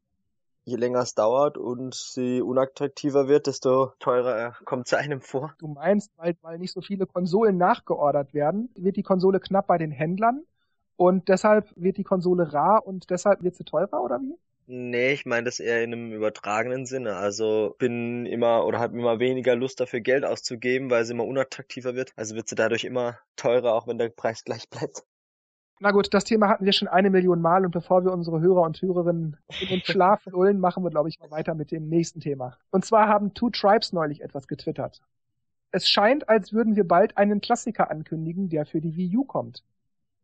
je 0.64 0.76
länger 0.76 1.00
es 1.00 1.16
dauert 1.16 1.58
und 1.58 1.94
sie 1.94 2.42
unattraktiver 2.42 3.28
wird, 3.28 3.48
desto 3.48 3.92
teurer 4.00 4.56
kommt 4.66 4.88
sie 4.88 4.98
einem 4.98 5.22
vor. 5.22 5.54
Du 5.60 5.68
meinst, 5.68 6.12
weil, 6.18 6.36
weil 6.42 6.60
nicht 6.60 6.74
so 6.74 6.82
viele 6.82 7.06
Konsolen 7.06 7.58
nachgeordert 7.58 8.34
werden, 8.34 8.70
wird 8.76 8.98
die 8.98 9.04
Konsole 9.04 9.40
knapp 9.40 9.68
bei 9.68 9.78
den 9.78 9.92
Händlern 9.92 10.44
und 10.96 11.30
deshalb 11.30 11.72
wird 11.76 11.98
die 11.98 12.04
Konsole 12.04 12.54
rar 12.54 12.86
und 12.86 13.10
deshalb 13.10 13.42
wird 13.44 13.56
sie 13.56 13.64
teurer 13.64 14.04
oder 14.04 14.20
wie? 14.22 14.36
Nee, 14.68 15.12
ich 15.12 15.26
meine 15.26 15.44
das 15.44 15.60
eher 15.60 15.84
in 15.84 15.92
einem 15.92 16.14
übertragenen 16.14 16.86
Sinne. 16.86 17.18
Also 17.18 17.76
bin 17.78 18.26
immer 18.26 18.66
oder 18.66 18.80
habe 18.80 18.98
immer 18.98 19.20
weniger 19.20 19.56
Lust 19.56 19.80
dafür 19.80 20.00
Geld 20.00 20.24
auszugeben, 20.24 20.90
weil 20.90 21.04
sie 21.04 21.14
immer 21.14 21.26
unattraktiver 21.26 21.96
wird. 21.96 22.14
Also 22.16 22.36
wird 22.36 22.48
sie 22.48 22.56
dadurch 22.56 22.86
immer 22.86 23.18
teurer, 23.36 23.74
auch 23.74 23.88
wenn 23.88 23.98
der 23.98 24.10
Preis 24.10 24.44
gleich 24.46 24.70
bleibt. 24.70 25.04
Na 25.84 25.90
gut, 25.90 26.14
das 26.14 26.26
Thema 26.26 26.48
hatten 26.48 26.64
wir 26.64 26.74
schon 26.74 26.88
eine 26.88 27.10
Million 27.10 27.42
Mal 27.42 27.66
und 27.66 27.72
bevor 27.72 28.06
wir 28.06 28.14
unsere 28.14 28.40
Hörer 28.40 28.62
und 28.62 28.80
Hörerinnen 28.80 29.36
in 29.62 29.68
den 29.68 29.82
Schlaf 29.84 30.24
lullen, 30.28 30.60
machen 30.60 30.84
wir, 30.84 30.92
glaube 30.92 31.10
ich, 31.10 31.20
mal 31.20 31.32
weiter 31.32 31.56
mit 31.56 31.72
dem 31.72 31.90
nächsten 31.90 32.20
Thema. 32.20 32.56
Und 32.70 32.86
zwar 32.86 33.08
haben 33.08 33.34
Two 33.34 33.50
Tribes 33.50 33.92
neulich 33.92 34.22
etwas 34.22 34.48
getwittert. 34.48 35.02
Es 35.72 35.90
scheint, 35.90 36.30
als 36.30 36.54
würden 36.54 36.76
wir 36.76 36.88
bald 36.88 37.18
einen 37.18 37.42
Klassiker 37.42 37.90
ankündigen, 37.90 38.48
der 38.48 38.68
für 38.68 38.80
die 38.80 38.96
Wii 38.96 39.18
U 39.18 39.26
kommt. 39.26 39.64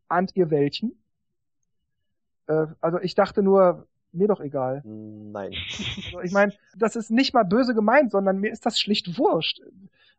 Ahnt 0.09 0.35
ihr 0.35 0.51
welchen? 0.51 1.01
Äh, 2.45 2.67
also 2.79 2.99
ich 2.99 3.15
dachte 3.15 3.41
nur, 3.41 3.87
mir 4.11 4.27
doch 4.27 4.41
egal. 4.41 4.83
Nein. 4.85 5.55
Also 6.05 6.21
ich 6.21 6.33
meine, 6.33 6.53
das 6.75 6.95
ist 6.95 7.09
nicht 7.09 7.33
mal 7.33 7.45
böse 7.45 7.73
gemeint, 7.73 8.11
sondern 8.11 8.37
mir 8.39 8.51
ist 8.51 8.67
das 8.67 8.79
schlicht 8.79 9.17
wurscht. 9.17 9.59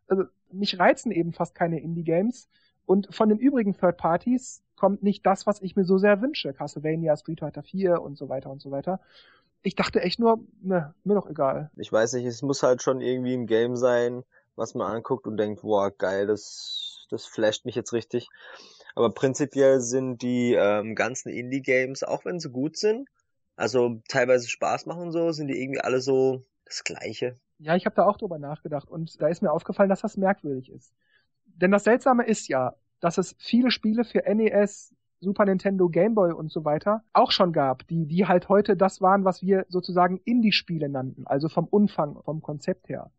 Also 0.08 0.24
mich 0.50 0.80
reizen 0.80 1.12
eben 1.12 1.32
fast 1.32 1.54
keine 1.54 1.78
Indie-Games. 1.78 2.48
Und 2.88 3.14
von 3.14 3.28
den 3.28 3.38
übrigen 3.38 3.74
Third 3.74 3.98
Parties 3.98 4.62
kommt 4.74 5.02
nicht 5.02 5.26
das, 5.26 5.46
was 5.46 5.60
ich 5.60 5.76
mir 5.76 5.84
so 5.84 5.98
sehr 5.98 6.22
wünsche. 6.22 6.54
Castlevania, 6.54 7.18
Street 7.18 7.40
Fighter 7.40 7.62
4 7.62 8.00
und 8.00 8.16
so 8.16 8.30
weiter 8.30 8.48
und 8.48 8.62
so 8.62 8.70
weiter. 8.70 8.98
Ich 9.60 9.74
dachte 9.74 10.00
echt 10.00 10.18
nur, 10.18 10.40
ne, 10.62 10.94
mir 11.04 11.14
doch 11.14 11.28
egal. 11.28 11.70
Ich 11.76 11.92
weiß 11.92 12.14
nicht, 12.14 12.24
es 12.24 12.40
muss 12.40 12.62
halt 12.62 12.80
schon 12.80 13.02
irgendwie 13.02 13.34
ein 13.34 13.46
Game 13.46 13.76
sein, 13.76 14.24
was 14.56 14.74
man 14.74 14.90
anguckt 14.90 15.26
und 15.26 15.36
denkt, 15.36 15.60
boah, 15.60 15.90
geil, 15.90 16.26
das, 16.26 17.06
das 17.10 17.26
flasht 17.26 17.66
mich 17.66 17.74
jetzt 17.74 17.92
richtig. 17.92 18.30
Aber 18.94 19.10
prinzipiell 19.10 19.80
sind 19.80 20.22
die 20.22 20.54
ähm, 20.54 20.94
ganzen 20.94 21.28
Indie-Games, 21.28 22.04
auch 22.04 22.24
wenn 22.24 22.40
sie 22.40 22.48
gut 22.48 22.78
sind, 22.78 23.06
also 23.54 24.00
teilweise 24.08 24.48
Spaß 24.48 24.86
machen 24.86 25.12
so, 25.12 25.30
sind 25.32 25.48
die 25.48 25.60
irgendwie 25.60 25.82
alle 25.82 26.00
so 26.00 26.42
das 26.64 26.84
Gleiche. 26.84 27.38
Ja, 27.58 27.76
ich 27.76 27.84
habe 27.84 27.96
da 27.96 28.06
auch 28.06 28.16
drüber 28.16 28.38
nachgedacht 28.38 28.88
und 28.88 29.20
da 29.20 29.28
ist 29.28 29.42
mir 29.42 29.52
aufgefallen, 29.52 29.90
dass 29.90 30.00
das 30.00 30.16
merkwürdig 30.16 30.70
ist. 30.72 30.94
Denn 31.60 31.70
das 31.70 31.84
Seltsame 31.84 32.24
ist 32.24 32.48
ja, 32.48 32.74
dass 33.00 33.18
es 33.18 33.34
viele 33.38 33.70
Spiele 33.70 34.04
für 34.04 34.22
NES, 34.26 34.94
Super 35.20 35.44
Nintendo, 35.44 35.88
Game 35.88 36.14
Boy 36.14 36.32
und 36.32 36.50
so 36.50 36.64
weiter 36.64 37.02
auch 37.12 37.32
schon 37.32 37.52
gab, 37.52 37.86
die, 37.88 38.06
die 38.06 38.26
halt 38.26 38.48
heute 38.48 38.76
das 38.76 39.00
waren, 39.00 39.24
was 39.24 39.42
wir 39.42 39.66
sozusagen 39.68 40.20
Indie-Spiele 40.24 40.88
nannten, 40.88 41.26
also 41.26 41.48
vom 41.48 41.66
Umfang, 41.66 42.22
vom 42.22 42.40
Konzept 42.40 42.88
her. 42.88 43.10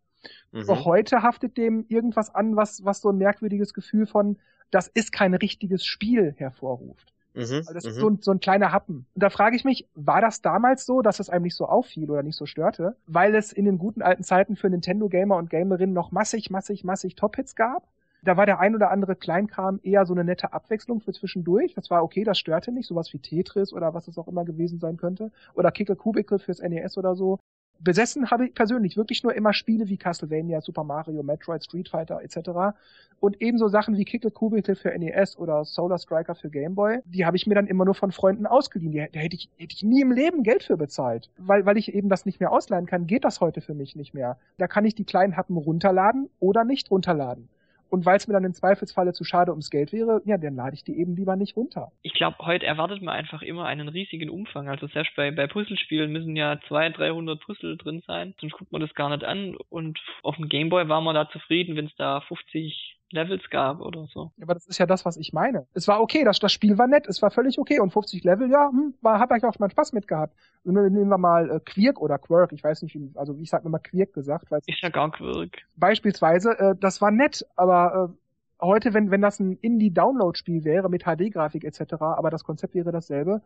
Mhm. 0.52 0.68
heute 0.86 1.22
haftet 1.22 1.58
dem 1.58 1.86
irgendwas 1.88 2.34
an, 2.34 2.56
was, 2.56 2.84
was 2.84 3.02
so 3.02 3.10
ein 3.10 3.18
merkwürdiges 3.18 3.74
Gefühl 3.74 4.06
von, 4.06 4.38
das 4.72 4.88
ist 4.88 5.12
kein 5.12 5.34
richtiges 5.34 5.86
Spiel 5.86 6.34
hervorruft. 6.38 7.14
Mhm, 7.34 7.42
also 7.42 7.74
das 7.74 7.86
ist 7.86 7.96
mhm. 7.96 8.00
so 8.00 8.10
ein, 8.10 8.20
so 8.22 8.32
ein 8.32 8.40
kleiner 8.40 8.72
Happen. 8.72 9.06
Und 9.14 9.24
da 9.24 9.30
frage 9.30 9.56
ich 9.56 9.64
mich, 9.64 9.88
war 9.96 10.22
das 10.22 10.42
damals 10.42 10.86
so, 10.86 11.02
dass 11.02 11.20
es 11.20 11.30
einem 11.30 11.44
nicht 11.44 11.56
so 11.56 11.66
auffiel 11.66 12.10
oder 12.10 12.24
nicht 12.24 12.36
so 12.36 12.46
störte, 12.46 12.96
weil 13.08 13.36
es 13.36 13.54
in 13.54 13.66
den 13.66 13.78
guten 13.78 14.02
alten 14.02 14.24
Zeiten 14.24 14.56
für 14.56 14.70
Nintendo-Gamer 14.70 15.38
und 15.38 15.50
Gamerinnen 15.50 15.94
noch 15.94 16.12
massig, 16.12 16.50
massig, 16.50 16.84
massig 16.84 17.16
Top-Hits 17.16 17.56
gab? 17.56 17.88
Da 18.24 18.38
war 18.38 18.46
der 18.46 18.60
ein 18.60 18.76
oder 18.76 18.92
andere 18.92 19.16
Kleinkram 19.16 19.80
eher 19.84 20.06
so 20.06 20.14
eine 20.14 20.24
nette 20.24 20.54
Abwechslung 20.54 21.00
für 21.00 21.14
zwischendurch. 21.14 21.74
Das 21.74 21.90
war 21.90 22.04
okay, 22.04 22.24
das 22.24 22.38
störte 22.38 22.72
nicht, 22.72 22.88
sowas 22.88 23.14
wie 23.14 23.20
Tetris 23.20 23.74
oder 23.74 23.94
was 23.94 24.08
es 24.08 24.18
auch 24.18 24.28
immer 24.28 24.46
gewesen 24.46 24.80
sein 24.80 24.98
könnte. 24.98 25.32
Oder 25.54 25.72
Kickle 25.72 25.96
Cubicle 25.96 26.40
fürs 26.40 26.60
NES 26.60 26.98
oder 26.98 27.16
so. 27.16 27.40
Besessen 27.82 28.30
habe 28.30 28.48
ich 28.48 28.54
persönlich 28.54 28.98
wirklich 28.98 29.24
nur 29.24 29.34
immer 29.34 29.54
Spiele 29.54 29.88
wie 29.88 29.96
Castlevania, 29.96 30.60
Super 30.60 30.84
Mario, 30.84 31.24
Metroid, 31.24 31.64
Street 31.64 31.88
Fighter 31.88 32.22
etc. 32.22 32.76
Und 33.22 33.42
ebenso 33.42 33.70
Sachen 33.70 33.96
wie 33.96 34.04
Kickle 34.04 34.32
Cubicle 34.32 34.76
für 34.76 34.90
NES 34.90 35.38
oder 35.38 35.64
Solar 35.64 35.98
Striker 35.98 36.36
für 36.36 36.50
Game 36.50 36.76
Boy, 36.76 37.00
die 37.06 37.26
habe 37.26 37.38
ich 37.38 37.48
mir 37.48 37.56
dann 37.56 37.68
immer 37.68 37.86
nur 37.86 37.96
von 37.96 38.12
Freunden 38.12 38.46
ausgeliehen. 38.46 39.08
Da 39.14 39.20
hätte 39.20 39.38
ich, 39.38 39.50
hätte 39.58 39.74
ich 39.74 39.84
nie 39.84 40.02
im 40.02 40.12
Leben 40.12 40.44
Geld 40.44 40.64
für 40.64 40.76
bezahlt. 40.76 41.30
Weil, 41.38 41.66
weil 41.66 41.78
ich 41.78 41.94
eben 41.94 42.10
das 42.10 42.26
nicht 42.26 42.42
mehr 42.42 42.52
ausleihen 42.52 42.86
kann, 42.86 43.08
geht 43.08 43.24
das 43.24 43.40
heute 43.40 43.62
für 43.62 43.74
mich 43.74 43.96
nicht 43.96 44.14
mehr. 44.14 44.38
Da 44.58 44.68
kann 44.68 44.84
ich 44.84 44.96
die 44.96 45.06
kleinen 45.06 45.38
Happen 45.38 45.56
runterladen 45.56 46.30
oder 46.40 46.66
nicht 46.66 46.92
runterladen. 46.92 47.48
Und 47.90 48.06
weil 48.06 48.18
es 48.18 48.28
mir 48.28 48.34
dann 48.34 48.44
im 48.44 48.54
Zweifelsfalle 48.54 49.14
zu 49.14 49.24
schade 49.24 49.52
ums 49.52 49.70
Geld 49.70 49.92
wäre, 49.92 50.22
ja, 50.26 50.38
dann 50.38 50.56
lade 50.56 50.76
ich 50.76 50.84
die 50.84 51.00
eben 51.00 51.16
lieber 51.16 51.36
nicht 51.36 51.56
runter. 51.56 51.92
Ich 52.04 52.14
glaube, 52.14 52.38
heute 52.40 52.66
erwartet 52.66 53.02
man 53.02 53.16
einfach 53.16 53.42
immer 53.42 53.66
einen 53.66 53.88
riesigen 53.88 54.30
Umfang. 54.30 54.70
Also 54.70 54.88
selbst 54.88 55.16
bei, 55.16 55.32
bei 55.32 55.48
Puzzlespielen 55.48 56.12
müssen 56.12 56.36
ja 56.36 56.60
200, 56.68 57.00
300 57.00 57.40
Puzzle 57.40 57.78
drin 57.78 58.04
sein, 58.06 58.34
sonst 58.40 58.54
guckt 58.54 58.72
man 58.72 58.82
das 58.82 58.94
gar 58.94 59.10
nicht 59.10 59.24
an. 59.24 59.56
Und 59.70 60.00
auf 60.24 60.36
dem 60.36 60.50
Gameboy 60.50 60.88
war 60.88 61.02
man 61.02 61.16
da 61.16 61.30
zufrieden, 61.30 61.76
wenn 61.76 61.88
es 61.88 61.96
da 61.96 62.22
50 62.22 62.99
Levels 63.12 63.50
gab 63.50 63.82
oder 63.82 64.08
so. 64.08 64.32
Aber 64.42 64.54
das 64.54 64.68
ist 64.68 64.78
ja 64.78 64.86
das, 64.86 65.06
was 65.06 65.18
ich 65.18 65.34
meine. 65.34 65.66
Es 65.74 65.88
war 65.88 66.02
okay, 66.02 66.24
das, 66.24 66.40
das 66.40 66.52
Spiel 66.52 66.78
war 66.78 66.88
nett, 66.88 67.08
es 67.08 67.22
war 67.22 67.32
völlig 67.32 67.60
okay 67.60 67.80
und 67.80 67.92
50 67.92 68.24
Level, 68.24 68.50
ja, 68.50 68.70
hm, 68.70 68.94
war, 69.02 69.20
hab 69.20 69.36
ich 69.36 69.44
auch 69.44 69.58
meinen 69.60 69.72
Spaß 69.72 69.94
mit 69.94 70.08
gehabt. 70.08 70.36
Nehmen 70.64 71.10
wir 71.10 71.18
mal 71.18 71.50
äh, 71.50 71.60
Quirk 71.60 72.00
oder 72.00 72.18
Quirk, 72.18 72.52
ich 72.52 72.64
weiß 72.64 72.82
nicht, 72.84 72.98
also 73.16 73.36
ich 73.40 73.50
sag 73.50 73.66
immer 73.66 73.80
Quirk 73.80 74.14
gesagt, 74.14 74.52
weil 74.52 74.62
ist 74.66 74.82
ja 74.82 74.90
gar 74.90 75.12
Quirk. 75.12 75.58
Beispielsweise, 75.76 76.58
äh, 76.60 76.76
das 76.80 77.02
war 77.02 77.12
nett, 77.12 77.46
aber 77.56 78.12
äh, 78.12 78.64
heute, 78.66 78.94
wenn 78.94 79.12
wenn 79.12 79.22
das 79.22 79.40
ein 79.40 79.58
Indie-Download-Spiel 79.58 80.64
wäre 80.64 80.90
mit 80.90 81.04
HD-Grafik 81.04 81.64
etc., 81.64 81.94
aber 82.00 82.30
das 82.30 82.44
Konzept 82.44 82.76
wäre 82.76 82.92
dasselbe, 82.92 83.42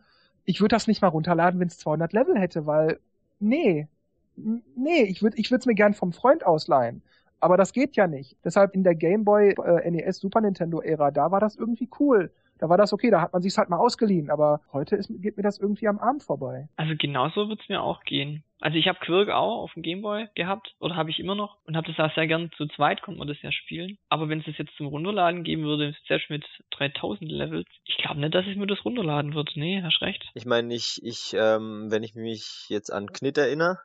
ich 0.45 0.59
würde 0.59 0.75
das 0.75 0.87
nicht 0.87 1.01
mal 1.01 1.07
runterladen, 1.07 1.59
wenn 1.59 1.67
es 1.67 1.77
200 1.77 2.11
Level 2.13 2.37
hätte, 2.37 2.65
weil 2.65 2.99
nee, 3.39 3.87
nee, 4.35 5.03
ich 5.03 5.21
würde 5.21 5.37
ich 5.37 5.51
würde 5.51 5.59
es 5.59 5.65
mir 5.65 5.75
gern 5.75 5.93
vom 5.93 6.11
Freund 6.11 6.45
ausleihen. 6.45 7.01
Aber 7.43 7.57
das 7.57 7.73
geht 7.73 7.97
ja 7.97 8.07
nicht. 8.07 8.37
Deshalb 8.45 8.73
in 8.73 8.85
der 8.85 8.95
Game 8.95 9.25
Boy, 9.25 9.53
äh, 9.65 9.91
NES, 9.91 10.19
Super 10.19 10.39
Nintendo 10.39 10.79
Ära, 10.79 11.11
da 11.11 11.29
war 11.29 11.41
das 11.41 11.57
irgendwie 11.57 11.89
cool. 11.99 12.31
Da 12.57 12.69
war 12.69 12.77
das 12.77 12.93
okay, 12.93 13.11
da 13.11 13.19
hat 13.19 13.33
man 13.33 13.41
sich's 13.41 13.57
halt 13.57 13.69
mal 13.69 13.79
ausgeliehen, 13.79 14.29
aber 14.29 14.61
heute 14.71 14.95
ist, 14.95 15.11
geht 15.21 15.35
mir 15.35 15.43
das 15.43 15.59
irgendwie 15.59 15.89
am 15.89 15.99
Arm 15.99 16.21
vorbei. 16.21 16.69
Also 16.77 16.93
genauso 16.97 17.49
wird's 17.49 17.67
mir 17.67 17.81
auch 17.81 18.05
gehen. 18.05 18.45
Also 18.61 18.77
ich 18.77 18.87
habe 18.87 18.99
Quirk 18.99 19.27
auch 19.27 19.63
auf 19.63 19.73
dem 19.73 19.83
Gameboy 19.83 20.29
gehabt 20.35 20.73
oder 20.79 20.95
habe 20.95 21.09
ich 21.09 21.19
immer 21.19 21.35
noch 21.35 21.57
und 21.65 21.75
habe 21.75 21.91
das 21.91 21.99
auch 21.99 22.15
sehr 22.15 22.27
gern 22.27 22.49
zu 22.55 22.65
zweit 22.67 23.01
konnte 23.01 23.19
man 23.19 23.27
das 23.27 23.41
ja 23.41 23.51
spielen. 23.51 23.97
Aber 24.07 24.29
wenn 24.29 24.39
es 24.39 24.45
das 24.45 24.57
jetzt 24.57 24.77
zum 24.77 24.87
Runterladen 24.87 25.43
geben 25.43 25.63
würde, 25.63 25.93
selbst 26.07 26.29
mit 26.29 26.45
3000 26.77 27.29
Levels, 27.29 27.67
ich 27.83 27.97
glaube 27.97 28.21
nicht, 28.21 28.33
dass 28.33 28.47
ich 28.47 28.55
mir 28.55 28.67
das 28.67 28.85
runterladen 28.85 29.33
würde. 29.33 29.51
Nee, 29.55 29.81
hast 29.83 30.01
recht. 30.01 30.23
Ich 30.33 30.45
meine, 30.45 30.73
ich, 30.73 31.01
ich, 31.03 31.33
ähm, 31.37 31.91
wenn 31.91 32.03
ich 32.03 32.15
mich 32.15 32.67
jetzt 32.69 32.93
an 32.93 33.11
Knit 33.11 33.37
erinnere, 33.37 33.79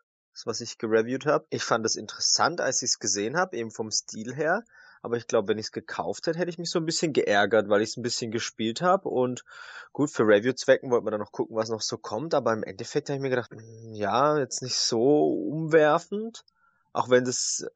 was 0.47 0.61
ich 0.61 0.79
gereviewt 0.79 1.27
habe. 1.27 1.47
Ich 1.51 1.65
fand 1.65 1.85
es 1.87 1.97
interessant, 1.97 2.61
als 2.61 2.83
ich 2.83 2.91
es 2.91 2.99
gesehen 2.99 3.37
habe, 3.37 3.57
eben 3.57 3.71
vom 3.71 3.91
Stil 3.91 4.35
her. 4.35 4.65
Aber 5.03 5.17
ich 5.17 5.27
glaube, 5.27 5.49
wenn 5.49 5.59
ich 5.59 5.67
es 5.67 5.73
gekauft 5.73 6.27
hätte, 6.27 6.39
hätte 6.39 6.51
ich 6.51 6.59
mich 6.59 6.71
so 6.71 6.79
ein 6.79 6.87
bisschen 6.87 7.13
geärgert, 7.13 7.69
weil 7.69 7.83
ich 7.83 7.91
es 7.91 7.97
ein 7.97 8.03
bisschen 8.03 8.31
gespielt 8.31 8.83
habe. 8.83 9.09
Und 9.09 9.45
gut, 9.93 10.11
für 10.11 10.25
Review-Zwecken 10.25 10.91
wollten 10.91 11.07
wir 11.07 11.11
dann 11.13 11.21
noch 11.21 11.33
gucken, 11.33 11.57
was 11.57 11.69
noch 11.69 11.83
so 11.83 11.99
kommt. 11.99 12.35
Aber 12.35 12.53
im 12.53 12.65
Endeffekt 12.65 13.09
habe 13.09 13.17
ich 13.17 13.23
mir 13.23 13.31
gedacht, 13.31 13.51
hm, 13.53 13.93
ja, 13.93 14.39
jetzt 14.39 14.63
nicht 14.63 14.77
so 14.77 15.29
umwerfend. 15.29 16.45
Auch 16.93 17.11
wenn 17.11 17.25
das 17.25 17.67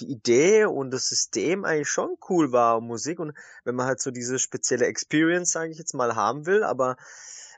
die 0.00 0.10
Idee 0.10 0.66
und 0.66 0.90
das 0.90 1.08
System 1.08 1.64
eigentlich 1.64 1.88
schon 1.88 2.16
cool 2.28 2.52
war, 2.52 2.80
Musik. 2.80 3.18
Und 3.18 3.32
wenn 3.64 3.74
man 3.74 3.86
halt 3.86 4.00
so 4.00 4.10
diese 4.10 4.38
spezielle 4.38 4.86
Experience, 4.86 5.52
sage 5.52 5.70
ich 5.70 5.78
jetzt 5.78 5.94
mal, 5.94 6.16
haben 6.16 6.44
will, 6.44 6.64
aber 6.64 6.96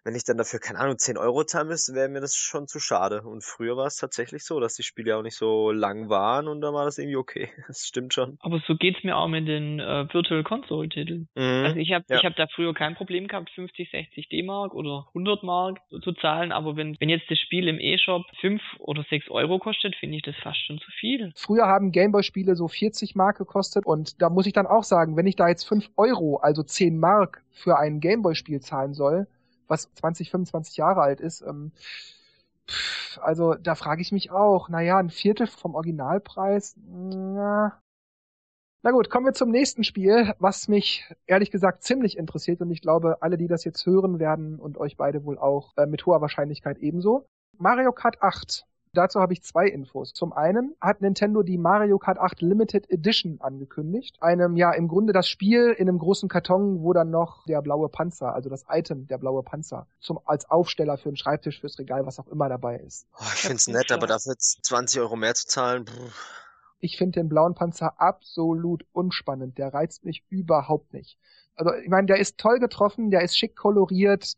wenn 0.05 0.15
ich 0.15 0.25
dann 0.25 0.39
dafür, 0.39 0.61
keine 0.61 0.79
Ahnung, 0.79 0.99
10 0.99 1.17
Euro 1.19 1.45
zahlen 1.45 1.69
müsste, 1.69 1.95
wäre 1.95 2.09
mir 2.09 2.21
das 2.21 2.35
schon 2.35 2.67
zu 2.67 2.81
schade. 2.81 3.23
Und 3.23 3.45
früher 3.45 3.77
war 3.77 3.87
es 3.87 3.97
tatsächlich 3.97 4.45
so, 4.45 4.61
dass 4.61 4.75
die 4.75 4.83
Spiele 4.83 5.17
auch 5.17 5.23
nicht 5.23 5.37
so 5.37 5.71
lang 5.71 6.09
waren 6.09 6.49
und 6.49 6.61
da 6.61 6.73
war 6.73 6.85
das 6.85 6.99
irgendwie 6.99 7.17
okay. 7.17 7.49
Das 7.71 7.87
stimmt 7.87 8.15
schon. 8.15 8.37
Aber 8.41 8.61
so 8.67 8.75
geht's 8.75 9.05
mir 9.05 9.17
auch 9.17 9.29
mit 9.29 9.47
den 9.47 9.79
äh, 9.79 10.13
Virtual 10.13 10.43
Console 10.43 10.89
Titeln. 10.89 11.29
Mhm, 11.35 11.65
also 11.65 11.77
ich 11.77 11.93
habe 11.93 12.05
ja. 12.09 12.17
ich 12.17 12.25
habe 12.25 12.35
da 12.35 12.47
früher 12.49 12.75
kein 12.75 12.95
Problem 12.95 13.29
gehabt, 13.29 13.51
50, 13.51 13.91
60 13.91 14.29
D-Mark 14.29 14.75
oder 14.75 15.07
100 15.09 15.43
Mark 15.43 15.79
zu 16.03 16.13
zahlen, 16.13 16.53
aber 16.53 16.77
wenn 16.77 16.97
wenn 16.99 17.09
jetzt 17.09 17.31
das 17.31 17.39
Spiel 17.39 17.69
im 17.69 17.79
E-Shop 17.79 18.23
5 18.41 18.61
oder 18.79 19.05
6 19.09 19.31
Euro 19.31 19.59
kostet, 19.59 19.95
finde 19.97 20.17
ich 20.17 20.23
das 20.23 20.35
fast 20.43 20.59
schon 20.67 20.79
zu 20.79 20.91
viel. 20.99 21.33
Früher 21.37 21.67
haben 21.67 21.93
Gameboy-Spiele 21.93 22.57
so 22.57 22.67
40 22.69 23.15
Mark 23.15 23.39
gekostet 23.39 23.87
und 23.87 24.21
da 24.21 24.31
muss 24.31 24.47
ich 24.47 24.53
dann 24.53 24.67
auch 24.67 24.85
sagen, 24.85 25.17
wenn 25.17 25.27
ich 25.27 25.37
da 25.37 25.49
jetzt 25.49 25.65
5 25.65 25.91
Euro, 25.97 26.39
also 26.39 26.63
10 26.63 26.99
Mark 26.99 27.43
für 27.51 27.79
ein 27.79 28.01
Gameboy-Spiel 28.01 28.61
zahlen 28.61 28.95
soll, 28.95 29.27
was 29.71 29.93
20, 29.95 30.31
25 30.31 30.77
Jahre 30.77 31.01
alt 31.01 31.21
ist. 31.21 31.43
Ähm, 31.43 31.73
also 33.21 33.55
da 33.55 33.75
frage 33.75 34.03
ich 34.03 34.13
mich 34.13 34.31
auch, 34.31 34.69
naja, 34.69 34.99
ein 34.99 35.11
Viertel 35.11 35.47
vom 35.47 35.75
Originalpreis, 35.75 36.77
na, 36.77 37.81
na 38.83 38.93
gut, 38.93 39.11
kommen 39.11 39.27
wir 39.27 39.35
zum 39.35 39.51
nächsten 39.51 39.85
Spiel, 39.85 40.35
was 40.39 40.69
mich 40.69 41.13
ehrlich 41.27 41.51
gesagt 41.51 41.83
ziemlich 41.83 42.17
interessiert 42.17 42.61
und 42.61 42.71
ich 42.71 42.81
glaube, 42.81 43.19
alle, 43.21 43.37
die 43.37 43.49
das 43.49 43.65
jetzt 43.65 43.85
hören 43.85 44.19
werden 44.19 44.59
und 44.59 44.79
euch 44.79 44.97
beide 44.97 45.25
wohl 45.25 45.39
auch 45.39 45.77
äh, 45.77 45.87
mit 45.87 46.07
hoher 46.07 46.21
Wahrscheinlichkeit 46.21 46.79
ebenso. 46.79 47.27
Mario 47.59 47.93
Kart 47.93 48.23
8 48.23 48.67
Dazu 48.93 49.21
habe 49.21 49.33
ich 49.33 49.43
zwei 49.45 49.69
Infos. 49.69 50.13
Zum 50.13 50.33
einen 50.33 50.75
hat 50.81 51.01
Nintendo 51.01 51.45
die 51.45 51.59
Mario 51.59 51.99
Kart 51.99 52.19
8 52.19 52.43
Limited 52.43 52.91
Edition 52.91 53.41
angekündigt. 53.41 54.17
Einem, 54.21 54.57
ja, 54.57 54.73
im 54.73 54.89
Grunde 54.89 55.13
das 55.13 55.29
Spiel 55.29 55.75
in 55.79 55.89
einem 55.89 55.99
großen 55.99 56.29
Karton, 56.29 56.83
wo 56.83 56.93
dann 56.93 57.11
noch 57.11 57.45
der 57.47 57.63
blaue 57.63 57.89
Panzer, 57.89 58.35
also 58.35 58.51
das 58.51 58.65
Item, 58.69 59.07
der 59.07 59.19
blaue 59.19 59.45
Panzer, 59.45 59.87
zum, 60.01 60.19
als 60.25 60.51
Aufsteller 60.51 60.99
für 60.99 61.09
den 61.11 61.17
Schreibtisch, 61.17 61.61
fürs 61.61 61.79
Regal, 61.79 62.05
was 62.05 62.19
auch 62.19 62.27
immer 62.27 62.49
dabei 62.49 62.79
ist. 62.79 63.07
Oh, 63.17 63.25
ich 63.33 63.43
find's 63.43 63.69
nett, 63.69 63.93
aber 63.93 64.09
dafür 64.09 64.37
20 64.37 65.01
Euro 65.01 65.15
mehr 65.15 65.35
zu 65.37 65.47
zahlen, 65.47 65.85
brr. 65.85 66.11
Ich 66.81 66.97
finde 66.97 67.21
den 67.21 67.29
blauen 67.29 67.55
Panzer 67.55 68.01
absolut 68.01 68.87
unspannend. 68.93 69.59
Der 69.59 69.73
reizt 69.73 70.05
mich 70.05 70.25
überhaupt 70.31 70.93
nicht. 70.95 71.19
Also, 71.55 71.75
ich 71.75 71.89
meine, 71.91 72.07
der 72.07 72.19
ist 72.19 72.39
toll 72.39 72.59
getroffen, 72.59 73.11
der 73.11 73.21
ist 73.21 73.37
schick 73.37 73.55
koloriert, 73.55 74.37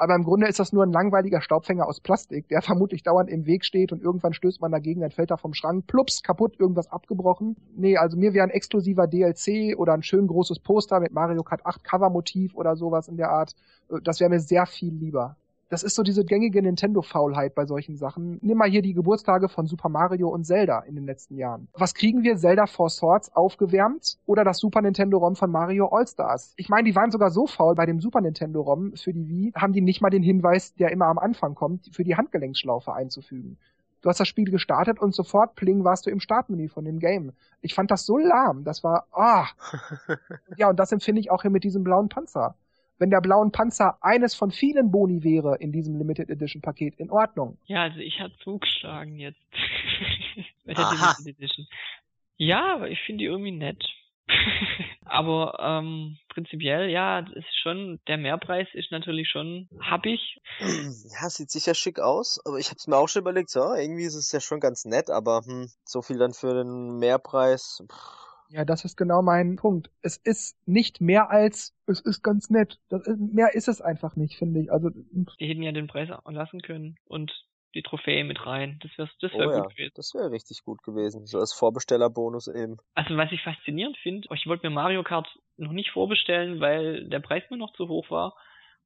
aber 0.00 0.14
im 0.14 0.24
Grunde 0.24 0.46
ist 0.46 0.58
das 0.58 0.72
nur 0.72 0.82
ein 0.82 0.92
langweiliger 0.92 1.42
Staubfänger 1.42 1.86
aus 1.86 2.00
Plastik, 2.00 2.48
der 2.48 2.62
vermutlich 2.62 3.02
dauernd 3.02 3.28
im 3.28 3.44
Weg 3.44 3.66
steht 3.66 3.92
und 3.92 4.02
irgendwann 4.02 4.32
stößt 4.32 4.60
man 4.62 4.72
dagegen, 4.72 5.02
dann 5.02 5.10
fällt 5.10 5.30
er 5.30 5.36
vom 5.36 5.52
Schrank, 5.52 5.86
plups, 5.86 6.22
kaputt, 6.22 6.58
irgendwas 6.58 6.90
abgebrochen. 6.90 7.56
Nee, 7.76 7.98
also 7.98 8.16
mir 8.16 8.32
wäre 8.32 8.44
ein 8.44 8.50
exklusiver 8.50 9.06
DLC 9.06 9.78
oder 9.78 9.92
ein 9.92 10.02
schön 10.02 10.26
großes 10.26 10.60
Poster 10.60 11.00
mit 11.00 11.12
Mario 11.12 11.42
Kart 11.42 11.66
8 11.66 11.84
Covermotiv 11.84 12.54
oder 12.54 12.76
sowas 12.76 13.08
in 13.08 13.18
der 13.18 13.28
Art, 13.28 13.54
äh, 13.90 13.96
das 14.02 14.20
wäre 14.20 14.30
mir 14.30 14.40
sehr 14.40 14.64
viel 14.64 14.94
lieber. 14.94 15.36
Das 15.70 15.84
ist 15.84 15.94
so 15.94 16.02
diese 16.02 16.24
gängige 16.24 16.60
Nintendo-Faulheit 16.60 17.54
bei 17.54 17.64
solchen 17.64 17.96
Sachen. 17.96 18.40
Nimm 18.42 18.58
mal 18.58 18.68
hier 18.68 18.82
die 18.82 18.92
Geburtstage 18.92 19.48
von 19.48 19.68
Super 19.68 19.88
Mario 19.88 20.28
und 20.28 20.44
Zelda 20.44 20.80
in 20.80 20.96
den 20.96 21.06
letzten 21.06 21.36
Jahren. 21.36 21.68
Was 21.74 21.94
kriegen 21.94 22.24
wir? 22.24 22.36
Zelda 22.36 22.66
Four 22.66 22.90
Swords 22.90 23.32
aufgewärmt 23.36 24.18
oder 24.26 24.42
das 24.42 24.58
Super 24.58 24.82
Nintendo-ROM 24.82 25.36
von 25.36 25.52
Mario 25.52 25.86
All-Stars? 25.86 26.54
Ich 26.56 26.68
meine, 26.70 26.88
die 26.88 26.96
waren 26.96 27.12
sogar 27.12 27.30
so 27.30 27.46
faul 27.46 27.76
bei 27.76 27.86
dem 27.86 28.00
Super 28.00 28.20
Nintendo-ROM 28.20 28.96
für 28.96 29.12
die 29.12 29.28
Wii, 29.28 29.52
haben 29.54 29.72
die 29.72 29.80
nicht 29.80 30.00
mal 30.00 30.10
den 30.10 30.24
Hinweis, 30.24 30.74
der 30.74 30.90
immer 30.90 31.06
am 31.06 31.20
Anfang 31.20 31.54
kommt, 31.54 31.88
für 31.94 32.02
die 32.02 32.16
Handgelenksschlaufe 32.16 32.92
einzufügen. 32.92 33.56
Du 34.02 34.08
hast 34.08 34.18
das 34.18 34.26
Spiel 34.26 34.50
gestartet 34.50 34.98
und 34.98 35.14
sofort 35.14 35.54
pling 35.54 35.84
warst 35.84 36.04
du 36.04 36.10
im 36.10 36.18
Startmenü 36.18 36.66
von 36.66 36.84
dem 36.84 36.98
Game. 36.98 37.32
Ich 37.60 37.74
fand 37.74 37.92
das 37.92 38.06
so 38.06 38.18
lahm. 38.18 38.64
Das 38.64 38.82
war, 38.82 39.06
ah. 39.12 39.46
ja, 40.56 40.68
und 40.70 40.80
das 40.80 40.90
empfinde 40.90 41.20
ich 41.20 41.30
auch 41.30 41.42
hier 41.42 41.50
mit 41.52 41.62
diesem 41.62 41.84
blauen 41.84 42.08
Panzer 42.08 42.56
wenn 43.00 43.10
der 43.10 43.20
blauen 43.20 43.50
Panzer 43.50 43.98
eines 44.02 44.34
von 44.34 44.52
vielen 44.52 44.92
Boni 44.92 45.24
wäre 45.24 45.56
in 45.56 45.72
diesem 45.72 45.96
Limited 45.96 46.28
Edition 46.28 46.60
Paket, 46.60 47.00
in 47.00 47.10
Ordnung. 47.10 47.58
Ja, 47.64 47.82
also 47.82 47.98
ich 47.98 48.20
hatte 48.20 48.36
zugeschlagen 48.44 49.16
jetzt. 49.16 49.40
Bei 50.66 50.74
der 50.74 50.84
Aha. 50.84 51.16
Limited 51.18 51.38
Edition. 51.38 51.66
Ja, 52.36 52.74
aber 52.74 52.90
ich 52.90 53.00
finde 53.00 53.20
die 53.20 53.24
irgendwie 53.24 53.52
nett. 53.52 53.82
aber 55.06 55.58
ähm, 55.60 56.18
prinzipiell, 56.28 56.90
ja, 56.90 57.20
ist 57.20 57.58
schon, 57.62 57.98
der 58.06 58.18
Mehrpreis 58.18 58.68
ist 58.74 58.92
natürlich 58.92 59.28
schon 59.28 59.68
happig. 59.80 60.38
Ja, 60.60 61.28
sieht 61.30 61.50
sicher 61.50 61.74
schick 61.74 61.98
aus, 61.98 62.38
aber 62.44 62.58
ich 62.58 62.68
habe 62.68 62.76
es 62.76 62.86
mir 62.86 62.96
auch 62.96 63.08
schon 63.08 63.22
überlegt, 63.22 63.50
so, 63.50 63.74
irgendwie 63.74 64.04
ist 64.04 64.14
es 64.14 64.30
ja 64.30 64.40
schon 64.40 64.60
ganz 64.60 64.84
nett, 64.84 65.10
aber 65.10 65.40
hm, 65.44 65.70
so 65.84 66.02
viel 66.02 66.18
dann 66.18 66.34
für 66.34 66.54
den 66.54 66.98
Mehrpreis. 66.98 67.82
Pff 67.90 68.29
ja, 68.50 68.64
das 68.64 68.84
ist 68.84 68.96
genau 68.96 69.22
mein 69.22 69.56
Punkt. 69.56 69.90
Es 70.02 70.16
ist 70.16 70.56
nicht 70.66 71.00
mehr 71.00 71.30
als, 71.30 71.74
es 71.86 72.00
ist 72.00 72.22
ganz 72.22 72.50
nett. 72.50 72.78
Das, 72.88 73.06
mehr 73.16 73.54
ist 73.54 73.68
es 73.68 73.80
einfach 73.80 74.16
nicht, 74.16 74.36
finde 74.36 74.60
ich. 74.60 74.72
Also 74.72 74.90
die 74.90 75.46
hätten 75.46 75.62
ja 75.62 75.72
den 75.72 75.86
Preis 75.86 76.08
lassen 76.26 76.60
können 76.60 76.96
und 77.06 77.32
die 77.74 77.82
Trophäe 77.82 78.24
mit 78.24 78.44
rein. 78.44 78.80
Das 78.82 78.90
wäre 78.98 79.08
das 79.20 79.32
wär 79.32 79.46
oh, 79.46 79.52
gut 79.52 79.54
ja. 79.54 79.68
gewesen. 79.68 79.92
Das 79.94 80.14
wäre 80.14 80.32
richtig 80.32 80.64
gut 80.64 80.82
gewesen. 80.82 81.26
So 81.26 81.38
als 81.38 81.52
Vorbestellerbonus 81.52 82.48
eben. 82.48 82.78
Also 82.94 83.16
was 83.16 83.30
ich 83.30 83.42
faszinierend 83.42 83.96
finde, 83.98 84.28
ich 84.34 84.46
wollte 84.46 84.68
mir 84.68 84.74
Mario 84.74 85.04
Kart 85.04 85.28
noch 85.56 85.72
nicht 85.72 85.90
vorbestellen, 85.92 86.60
weil 86.60 87.08
der 87.08 87.20
Preis 87.20 87.44
mir 87.50 87.56
noch 87.56 87.72
zu 87.74 87.86
hoch 87.88 88.10
war. 88.10 88.34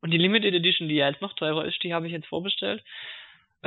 Und 0.02 0.11
die 0.11 0.18
Limited 0.18 0.52
Edition, 0.52 0.88
die 0.88 0.97
ja 0.97 1.09
jetzt 1.09 1.23
noch 1.23 1.33
teurer 1.35 1.64
ist, 1.64 1.83
die 1.83 1.94
habe 1.94 2.06
ich 2.06 2.12
jetzt 2.12 2.26
vorbestellt. 2.26 2.85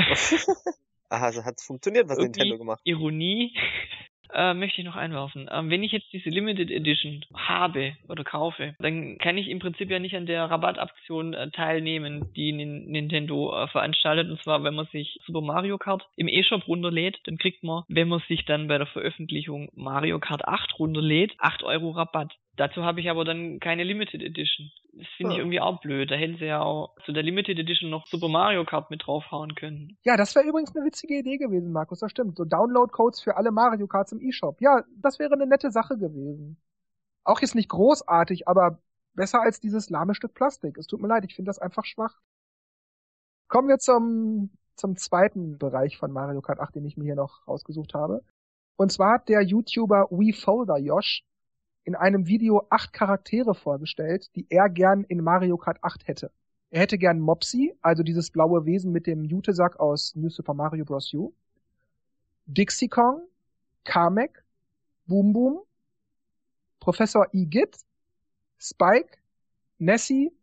Aha, 1.09 1.25
also 1.25 1.43
hat's 1.43 1.65
funktioniert, 1.65 2.07
was 2.07 2.17
Irgendwie 2.19 2.39
Nintendo 2.41 2.57
gemacht 2.59 2.79
hat. 2.79 2.85
Ironie 2.85 3.57
äh, 4.33 4.53
möchte 4.53 4.81
ich 4.81 4.85
noch 4.85 4.95
einwerfen. 4.95 5.49
Ähm, 5.51 5.69
wenn 5.69 5.83
ich 5.83 5.91
jetzt 5.91 6.11
diese 6.11 6.29
Limited 6.29 6.71
Edition 6.71 7.23
habe 7.33 7.95
oder 8.07 8.23
kaufe, 8.23 8.75
dann 8.79 9.17
kann 9.17 9.37
ich 9.37 9.47
im 9.47 9.59
Prinzip 9.59 9.89
ja 9.89 9.99
nicht 9.99 10.15
an 10.15 10.25
der 10.25 10.45
Rabattaktion 10.45 11.33
äh, 11.33 11.49
teilnehmen, 11.51 12.31
die 12.35 12.51
Nin 12.51 12.85
Nintendo 12.85 13.53
äh, 13.55 13.67
veranstaltet. 13.67 14.29
Und 14.29 14.41
zwar, 14.41 14.63
wenn 14.63 14.75
man 14.75 14.87
sich 14.87 15.19
Super 15.25 15.41
Mario 15.41 15.77
Kart 15.77 16.07
im 16.15 16.27
E-Shop 16.27 16.67
runterlädt, 16.67 17.19
dann 17.25 17.37
kriegt 17.37 17.63
man, 17.63 17.83
wenn 17.87 18.07
man 18.07 18.21
sich 18.27 18.45
dann 18.45 18.67
bei 18.67 18.77
der 18.77 18.87
Veröffentlichung 18.87 19.69
Mario 19.75 20.19
Kart 20.19 20.47
8 20.47 20.79
runterlädt, 20.79 21.33
8 21.39 21.63
Euro 21.63 21.91
Rabatt. 21.91 22.33
Dazu 22.57 22.83
habe 22.83 22.99
ich 22.99 23.09
aber 23.09 23.23
dann 23.23 23.59
keine 23.59 23.83
Limited 23.83 24.21
Edition. 24.21 24.71
Das 24.93 25.05
finde 25.15 25.33
ich 25.33 25.37
Ah. 25.37 25.41
irgendwie 25.41 25.61
auch 25.61 25.79
blöd. 25.79 26.09
Da 26.09 26.15
hätten 26.15 26.37
sie 26.37 26.45
ja 26.45 26.61
auch 26.61 26.95
zu 27.05 27.13
der 27.13 27.21
Limited 27.23 27.57
Edition 27.59 27.89
noch 27.91 28.07
Super 28.07 28.27
Mario 28.29 28.65
Kart 28.65 28.89
mit 28.89 29.03
draufhauen 29.05 29.53
können. 29.55 29.95
Ja, 30.03 30.17
das 30.17 30.33
wäre 30.35 30.45
übrigens 30.47 30.75
eine 30.75 30.83
witzige 30.85 31.19
Idee 31.19 31.37
gewesen, 31.37 31.71
Markus, 31.71 31.99
das 31.99 32.09
stimmt. 32.11 32.35
So 32.35 32.45
Download-Codes 32.45 33.21
für 33.21 33.37
alle 33.37 33.51
Mario 33.51 33.85
Karts 33.87 34.11
im 34.11 34.19
eShop. 34.19 34.59
Ja, 34.59 34.83
das 34.97 35.19
wäre 35.19 35.33
eine 35.33 35.45
nette 35.45 35.69
Sache 35.71 35.97
gewesen. 35.99 36.57
Auch 37.23 37.41
jetzt 37.41 37.53
nicht 37.55 37.69
großartig, 37.69 38.47
aber 38.47 38.79
besser 39.13 39.41
als 39.41 39.59
dieses 39.59 39.89
lahme 39.91 40.15
Stück 40.15 40.33
Plastik. 40.33 40.77
Es 40.77 40.87
tut 40.87 40.99
mir 41.01 41.07
leid, 41.07 41.25
ich 41.25 41.35
finde 41.35 41.49
das 41.49 41.59
einfach 41.59 41.85
schwach. 41.85 42.15
Kommen 43.49 43.67
wir 43.69 43.77
zum, 43.77 44.49
zum 44.75 44.97
zweiten 44.97 45.57
Bereich 45.57 45.97
von 45.97 46.11
Mario 46.11 46.41
Kart 46.41 46.59
8, 46.59 46.75
den 46.75 46.85
ich 46.85 46.97
mir 46.97 47.03
hier 47.05 47.15
noch 47.15 47.47
rausgesucht 47.47 47.93
habe. 47.93 48.23
Und 48.77 48.91
zwar 48.91 49.13
hat 49.13 49.29
der 49.29 49.41
YouTuber 49.43 50.07
WeFolder 50.09 50.77
Josh 50.77 51.23
in 51.87 51.95
einem 51.95 52.27
Video 52.27 52.67
acht 52.69 52.91
Charaktere 52.91 53.55
vorgestellt, 53.55 54.35
die 54.35 54.45
er 54.49 54.67
gern 54.67 55.05
in 55.05 55.23
Mario 55.23 55.55
Kart 55.55 55.81
8 55.81 56.05
hätte. 56.05 56.31
Er 56.69 56.81
hätte 56.81 56.97
gern 56.97 57.21
Mopsy, 57.21 57.77
also 57.81 58.03
dieses 58.03 58.29
blaue 58.29 58.65
Wesen 58.65 58.91
mit 58.91 59.07
dem 59.07 59.23
Jutesack 59.23 59.79
aus 59.79 60.13
New 60.13 60.27
Super 60.27 60.53
Mario 60.53 60.83
Bros. 60.83 61.13
U. 61.13 61.33
Dixie 62.45 62.89
Kong, 62.89 63.21
Kamek, 63.85 64.43
Boom 65.05 65.31
Boom, 65.31 65.61
Professor 66.81 67.25
Igitt, 67.31 67.77
Spike, 68.59 69.17
Nessie 69.77 70.33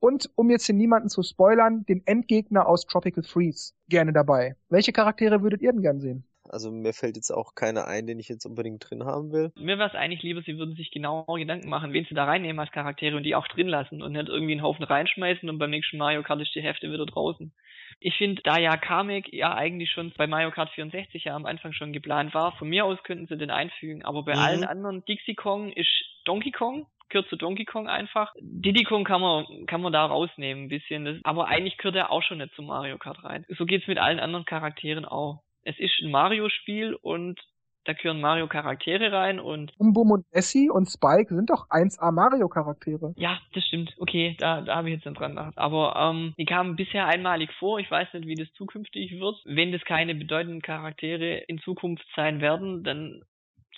und, 0.00 0.30
um 0.34 0.50
jetzt 0.50 0.66
hier 0.66 0.74
niemanden 0.74 1.08
zu 1.08 1.22
spoilern, 1.22 1.86
den 1.86 2.06
Endgegner 2.06 2.66
aus 2.68 2.84
Tropical 2.84 3.24
Freeze 3.24 3.72
gerne 3.88 4.12
dabei. 4.12 4.54
Welche 4.68 4.92
Charaktere 4.92 5.42
würdet 5.42 5.62
ihr 5.62 5.72
denn 5.72 5.80
gern 5.80 6.00
sehen? 6.00 6.24
Also 6.50 6.70
mir 6.70 6.92
fällt 6.92 7.16
jetzt 7.16 7.30
auch 7.30 7.54
keiner 7.54 7.86
ein, 7.86 8.06
den 8.06 8.18
ich 8.18 8.28
jetzt 8.28 8.44
unbedingt 8.44 8.88
drin 8.88 9.04
haben 9.04 9.32
will. 9.32 9.52
Mir 9.56 9.78
wäre 9.78 9.88
es 9.88 9.94
eigentlich 9.94 10.22
lieber, 10.22 10.42
sie 10.42 10.58
würden 10.58 10.74
sich 10.74 10.90
genau 10.90 11.24
Gedanken 11.26 11.68
machen, 11.68 11.92
wen 11.92 12.04
sie 12.08 12.14
da 12.14 12.24
reinnehmen 12.24 12.58
als 12.60 12.72
Charaktere 12.72 13.16
und 13.16 13.22
die 13.22 13.34
auch 13.34 13.46
drin 13.48 13.68
lassen 13.68 14.02
und 14.02 14.12
nicht 14.12 14.28
irgendwie 14.28 14.52
einen 14.52 14.62
Haufen 14.62 14.84
reinschmeißen 14.84 15.48
und 15.48 15.58
beim 15.58 15.70
nächsten 15.70 15.98
Mario 15.98 16.22
Kart 16.22 16.40
ist 16.40 16.54
die 16.54 16.62
Hälfte 16.62 16.90
wieder 16.92 17.06
draußen. 17.06 17.52
Ich 18.00 18.16
finde, 18.16 18.42
da 18.42 18.58
ja 18.58 18.76
Kamek 18.76 19.32
ja 19.32 19.54
eigentlich 19.54 19.90
schon 19.90 20.12
bei 20.16 20.26
Mario 20.26 20.50
Kart 20.50 20.70
64 20.70 21.24
ja 21.24 21.36
am 21.36 21.46
Anfang 21.46 21.72
schon 21.72 21.92
geplant 21.92 22.34
war, 22.34 22.52
von 22.56 22.68
mir 22.68 22.84
aus 22.84 23.02
könnten 23.02 23.26
sie 23.26 23.36
den 23.36 23.50
einfügen, 23.50 24.04
aber 24.04 24.24
bei 24.24 24.34
Mhm. 24.34 24.38
allen 24.38 24.64
anderen, 24.64 25.04
Dixie 25.04 25.34
Kong 25.34 25.72
ist 25.72 25.88
Donkey 26.24 26.50
Kong, 26.50 26.86
gehört 27.10 27.28
zu 27.28 27.36
Donkey 27.36 27.64
Kong 27.64 27.88
einfach. 27.88 28.32
Diddy 28.40 28.84
Kong 28.84 29.04
kann 29.04 29.20
man, 29.20 29.66
kann 29.66 29.82
man 29.82 29.92
da 29.92 30.06
rausnehmen 30.06 30.64
ein 30.64 30.68
bisschen, 30.68 31.04
das, 31.04 31.16
aber 31.24 31.48
eigentlich 31.48 31.76
gehört 31.76 31.96
er 31.96 32.10
auch 32.10 32.22
schon 32.22 32.38
nicht 32.38 32.54
zu 32.54 32.62
Mario 32.62 32.98
Kart 32.98 33.22
rein. 33.24 33.44
So 33.48 33.66
geht's 33.66 33.86
mit 33.86 33.98
allen 33.98 34.20
anderen 34.20 34.44
Charakteren 34.46 35.04
auch. 35.04 35.42
Es 35.62 35.78
ist 35.78 36.00
ein 36.02 36.10
Mario-Spiel 36.10 36.94
und 36.94 37.40
da 37.84 37.94
gehören 37.94 38.20
Mario-Charaktere 38.20 39.10
rein 39.10 39.40
und 39.40 39.72
Boom 39.78 40.10
und 40.10 40.32
Nessie 40.32 40.68
und 40.68 40.86
Spike 40.86 41.34
sind 41.34 41.48
doch 41.48 41.68
1A 41.70 42.12
Mario 42.12 42.48
Charaktere. 42.48 43.14
ja, 43.16 43.40
das 43.54 43.64
stimmt. 43.64 43.94
Okay, 43.98 44.36
da, 44.38 44.60
da 44.60 44.76
habe 44.76 44.90
ich 44.90 44.96
jetzt 44.96 45.06
nicht 45.06 45.18
dran 45.18 45.32
gedacht. 45.32 45.56
Aber 45.56 45.96
ähm, 45.96 46.34
die 46.36 46.44
kamen 46.44 46.76
bisher 46.76 47.06
einmalig 47.06 47.50
vor. 47.58 47.78
Ich 47.78 47.90
weiß 47.90 48.12
nicht, 48.12 48.26
wie 48.26 48.34
das 48.34 48.52
zukünftig 48.52 49.18
wird. 49.18 49.36
Wenn 49.44 49.72
das 49.72 49.82
keine 49.84 50.14
bedeutenden 50.14 50.60
Charaktere 50.60 51.38
in 51.48 51.58
Zukunft 51.58 52.04
sein 52.14 52.40
werden, 52.40 52.84
dann 52.84 53.22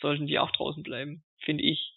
sollten 0.01 0.27
die 0.27 0.39
auch 0.41 0.51
draußen 0.51 0.83
bleiben, 0.83 1.23
finde 1.45 1.63
ich. 1.63 1.95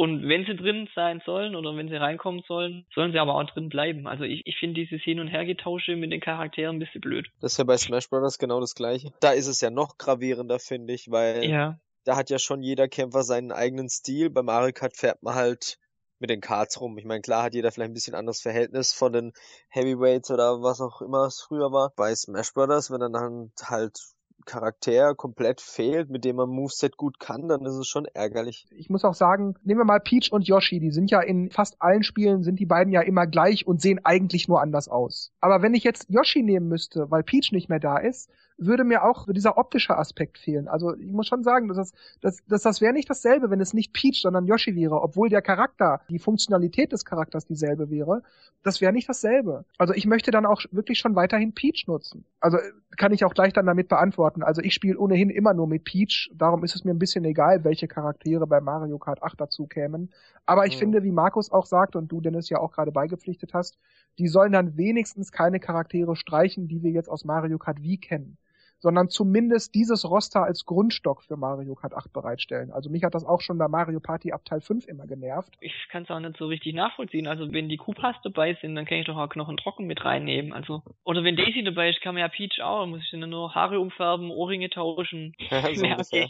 Und 0.00 0.28
wenn 0.28 0.46
sie 0.46 0.54
drin 0.54 0.88
sein 0.94 1.20
sollen 1.26 1.56
oder 1.56 1.76
wenn 1.76 1.88
sie 1.88 1.96
reinkommen 1.96 2.44
sollen, 2.46 2.86
sollen 2.94 3.10
sie 3.10 3.18
aber 3.18 3.34
auch 3.34 3.42
drin 3.50 3.68
bleiben. 3.68 4.06
Also 4.06 4.22
ich, 4.22 4.46
ich 4.46 4.56
finde 4.56 4.80
dieses 4.80 5.02
Hin- 5.02 5.18
und 5.18 5.26
Hergetausche 5.26 5.96
mit 5.96 6.12
den 6.12 6.20
Charakteren 6.20 6.76
ein 6.76 6.78
bisschen 6.78 7.00
blöd. 7.00 7.26
Das 7.40 7.52
ist 7.52 7.58
ja 7.58 7.64
bei 7.64 7.76
Smash 7.76 8.08
Bros. 8.08 8.38
genau 8.38 8.60
das 8.60 8.76
gleiche. 8.76 9.12
Da 9.20 9.32
ist 9.32 9.48
es 9.48 9.60
ja 9.60 9.70
noch 9.70 9.98
gravierender, 9.98 10.60
finde 10.60 10.94
ich, 10.94 11.10
weil 11.10 11.44
Ja. 11.44 11.80
da 12.04 12.14
hat 12.16 12.30
ja 12.30 12.38
schon 12.38 12.62
jeder 12.62 12.86
Kämpfer 12.86 13.24
seinen 13.24 13.50
eigenen 13.50 13.88
Stil. 13.88 14.30
Bei 14.30 14.42
Mario 14.42 14.72
Kart 14.72 14.96
fährt 14.96 15.20
man 15.24 15.34
halt 15.34 15.78
mit 16.20 16.30
den 16.30 16.40
Karts 16.40 16.80
rum. 16.80 16.96
Ich 16.96 17.04
meine, 17.04 17.20
klar 17.20 17.42
hat 17.42 17.54
jeder 17.54 17.72
vielleicht 17.72 17.90
ein 17.90 17.94
bisschen 17.94 18.14
anderes 18.14 18.40
Verhältnis 18.40 18.92
von 18.92 19.12
den 19.12 19.32
Heavyweights 19.68 20.30
oder 20.30 20.62
was 20.62 20.80
auch 20.80 21.00
immer 21.02 21.26
es 21.26 21.40
früher 21.40 21.72
war. 21.72 21.92
Bei 21.96 22.14
Smash 22.14 22.52
Bros., 22.54 22.92
wenn 22.92 23.00
dann 23.00 23.50
halt 23.64 23.98
Charakter 24.44 25.14
komplett 25.14 25.60
fehlt, 25.60 26.10
mit 26.10 26.24
dem 26.24 26.36
man 26.36 26.48
Moveset 26.48 26.96
gut 26.96 27.20
kann, 27.20 27.48
dann 27.48 27.64
ist 27.64 27.74
es 27.74 27.86
schon 27.86 28.06
ärgerlich. 28.06 28.66
Ich 28.70 28.90
muss 28.90 29.04
auch 29.04 29.14
sagen, 29.14 29.54
nehmen 29.62 29.80
wir 29.80 29.84
mal 29.84 30.00
Peach 30.00 30.32
und 30.32 30.46
Yoshi, 30.46 30.80
die 30.80 30.90
sind 30.90 31.10
ja 31.10 31.20
in 31.20 31.50
fast 31.50 31.80
allen 31.80 32.02
Spielen, 32.02 32.42
sind 32.42 32.58
die 32.58 32.66
beiden 32.66 32.92
ja 32.92 33.00
immer 33.00 33.26
gleich 33.26 33.66
und 33.66 33.80
sehen 33.80 34.00
eigentlich 34.04 34.48
nur 34.48 34.60
anders 34.60 34.88
aus. 34.88 35.32
Aber 35.40 35.62
wenn 35.62 35.74
ich 35.74 35.84
jetzt 35.84 36.06
Yoshi 36.08 36.42
nehmen 36.42 36.68
müsste, 36.68 37.10
weil 37.10 37.22
Peach 37.22 37.52
nicht 37.52 37.68
mehr 37.68 37.80
da 37.80 37.98
ist, 37.98 38.30
würde 38.58 38.84
mir 38.84 39.04
auch 39.04 39.26
dieser 39.30 39.56
optische 39.56 39.96
Aspekt 39.96 40.36
fehlen. 40.38 40.68
Also 40.68 40.94
ich 40.96 41.12
muss 41.12 41.28
schon 41.28 41.44
sagen, 41.44 41.68
dass 41.68 41.76
das, 41.76 41.92
das, 42.20 42.38
das, 42.48 42.62
das 42.62 42.80
wäre 42.80 42.92
nicht 42.92 43.08
dasselbe, 43.08 43.50
wenn 43.50 43.60
es 43.60 43.72
nicht 43.72 43.92
Peach, 43.92 44.20
sondern 44.20 44.46
Yoshi 44.46 44.74
wäre, 44.74 45.00
obwohl 45.00 45.28
der 45.28 45.42
Charakter, 45.42 46.00
die 46.10 46.18
Funktionalität 46.18 46.92
des 46.92 47.04
Charakters 47.04 47.46
dieselbe 47.46 47.88
wäre. 47.90 48.22
Das 48.64 48.80
wäre 48.80 48.92
nicht 48.92 49.08
dasselbe. 49.08 49.64
Also 49.78 49.94
ich 49.94 50.06
möchte 50.06 50.32
dann 50.32 50.44
auch 50.44 50.60
wirklich 50.72 50.98
schon 50.98 51.14
weiterhin 51.14 51.54
Peach 51.54 51.84
nutzen. 51.86 52.24
Also 52.40 52.58
kann 52.96 53.12
ich 53.12 53.24
auch 53.24 53.32
gleich 53.34 53.52
dann 53.52 53.66
damit 53.66 53.88
beantworten. 53.88 54.42
Also 54.42 54.60
ich 54.60 54.74
spiele 54.74 54.98
ohnehin 54.98 55.30
immer 55.30 55.54
nur 55.54 55.68
mit 55.68 55.84
Peach, 55.84 56.30
darum 56.34 56.64
ist 56.64 56.74
es 56.74 56.84
mir 56.84 56.90
ein 56.92 56.98
bisschen 56.98 57.24
egal, 57.24 57.62
welche 57.64 57.86
Charaktere 57.86 58.46
bei 58.46 58.60
Mario 58.60 58.98
Kart 58.98 59.22
8 59.22 59.40
dazu 59.40 59.66
kämen. 59.66 60.10
Aber 60.46 60.66
ich 60.66 60.74
Mhm. 60.74 60.78
finde, 60.78 61.02
wie 61.04 61.12
Markus 61.12 61.52
auch 61.52 61.66
sagt 61.66 61.94
und 61.94 62.10
du 62.10 62.20
Dennis 62.20 62.48
ja 62.48 62.58
auch 62.58 62.72
gerade 62.72 62.90
beigepflichtet 62.90 63.54
hast, 63.54 63.78
die 64.18 64.26
sollen 64.28 64.52
dann 64.52 64.76
wenigstens 64.76 65.30
keine 65.30 65.60
Charaktere 65.60 66.16
streichen, 66.16 66.66
die 66.66 66.82
wir 66.82 66.90
jetzt 66.90 67.08
aus 67.08 67.24
Mario 67.24 67.58
Kart 67.58 67.82
Wii 67.82 67.98
kennen 67.98 68.36
sondern 68.78 69.08
zumindest 69.08 69.74
dieses 69.74 70.08
Roster 70.08 70.44
als 70.44 70.64
Grundstock 70.64 71.22
für 71.22 71.36
Mario 71.36 71.74
Kart 71.74 71.94
8 71.94 72.12
bereitstellen. 72.12 72.70
Also 72.70 72.90
mich 72.90 73.04
hat 73.04 73.14
das 73.14 73.24
auch 73.24 73.40
schon 73.40 73.58
bei 73.58 73.68
Mario 73.68 74.00
Party 74.00 74.32
ab 74.32 74.44
Teil 74.44 74.60
5 74.60 74.86
immer 74.86 75.06
genervt. 75.06 75.54
Ich 75.60 75.74
kann 75.90 76.04
es 76.04 76.10
auch 76.10 76.20
nicht 76.20 76.36
so 76.36 76.46
richtig 76.46 76.74
nachvollziehen. 76.74 77.26
Also 77.26 77.52
wenn 77.52 77.68
die 77.68 77.76
Koopas 77.76 78.16
dabei 78.22 78.56
sind, 78.60 78.74
dann 78.76 78.84
kann 78.84 78.98
ich 78.98 79.06
doch 79.06 79.16
auch 79.16 79.28
Knochen 79.28 79.56
trocken 79.56 79.86
mit 79.86 80.04
reinnehmen. 80.04 80.52
Also 80.52 80.82
oder 81.04 81.24
wenn 81.24 81.36
Daisy 81.36 81.62
dabei 81.64 81.90
ist, 81.90 82.00
kann 82.00 82.14
man 82.14 82.20
ja 82.20 82.28
Peach 82.28 82.60
auch. 82.62 82.82
Dann 82.82 82.90
muss 82.90 83.02
ich 83.02 83.10
dann 83.10 83.28
nur 83.28 83.54
Haare 83.54 83.80
umfärben, 83.80 84.30
Ohrringe 84.30 84.70
tauschen. 84.70 85.34
so 85.74 85.84
Ja, 85.84 85.98
okay. 85.98 86.28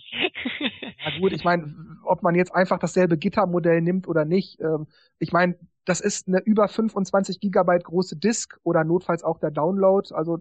Ja 1.04 1.18
gut, 1.18 1.32
ich 1.32 1.44
meine, 1.44 1.74
ob 2.04 2.22
man 2.22 2.34
jetzt 2.34 2.54
einfach 2.54 2.78
dasselbe 2.78 3.18
Gittermodell 3.18 3.82
nimmt 3.82 4.08
oder 4.08 4.24
nicht, 4.24 4.61
ähm, 4.61 4.87
ich 5.18 5.32
meine, 5.32 5.56
das 5.84 6.00
ist 6.00 6.28
eine 6.28 6.40
über 6.40 6.68
25 6.68 7.40
Gigabyte 7.40 7.84
große 7.84 8.16
Disk 8.16 8.58
oder 8.62 8.84
notfalls 8.84 9.24
auch 9.24 9.38
der 9.38 9.50
Download. 9.50 10.06
Also 10.14 10.38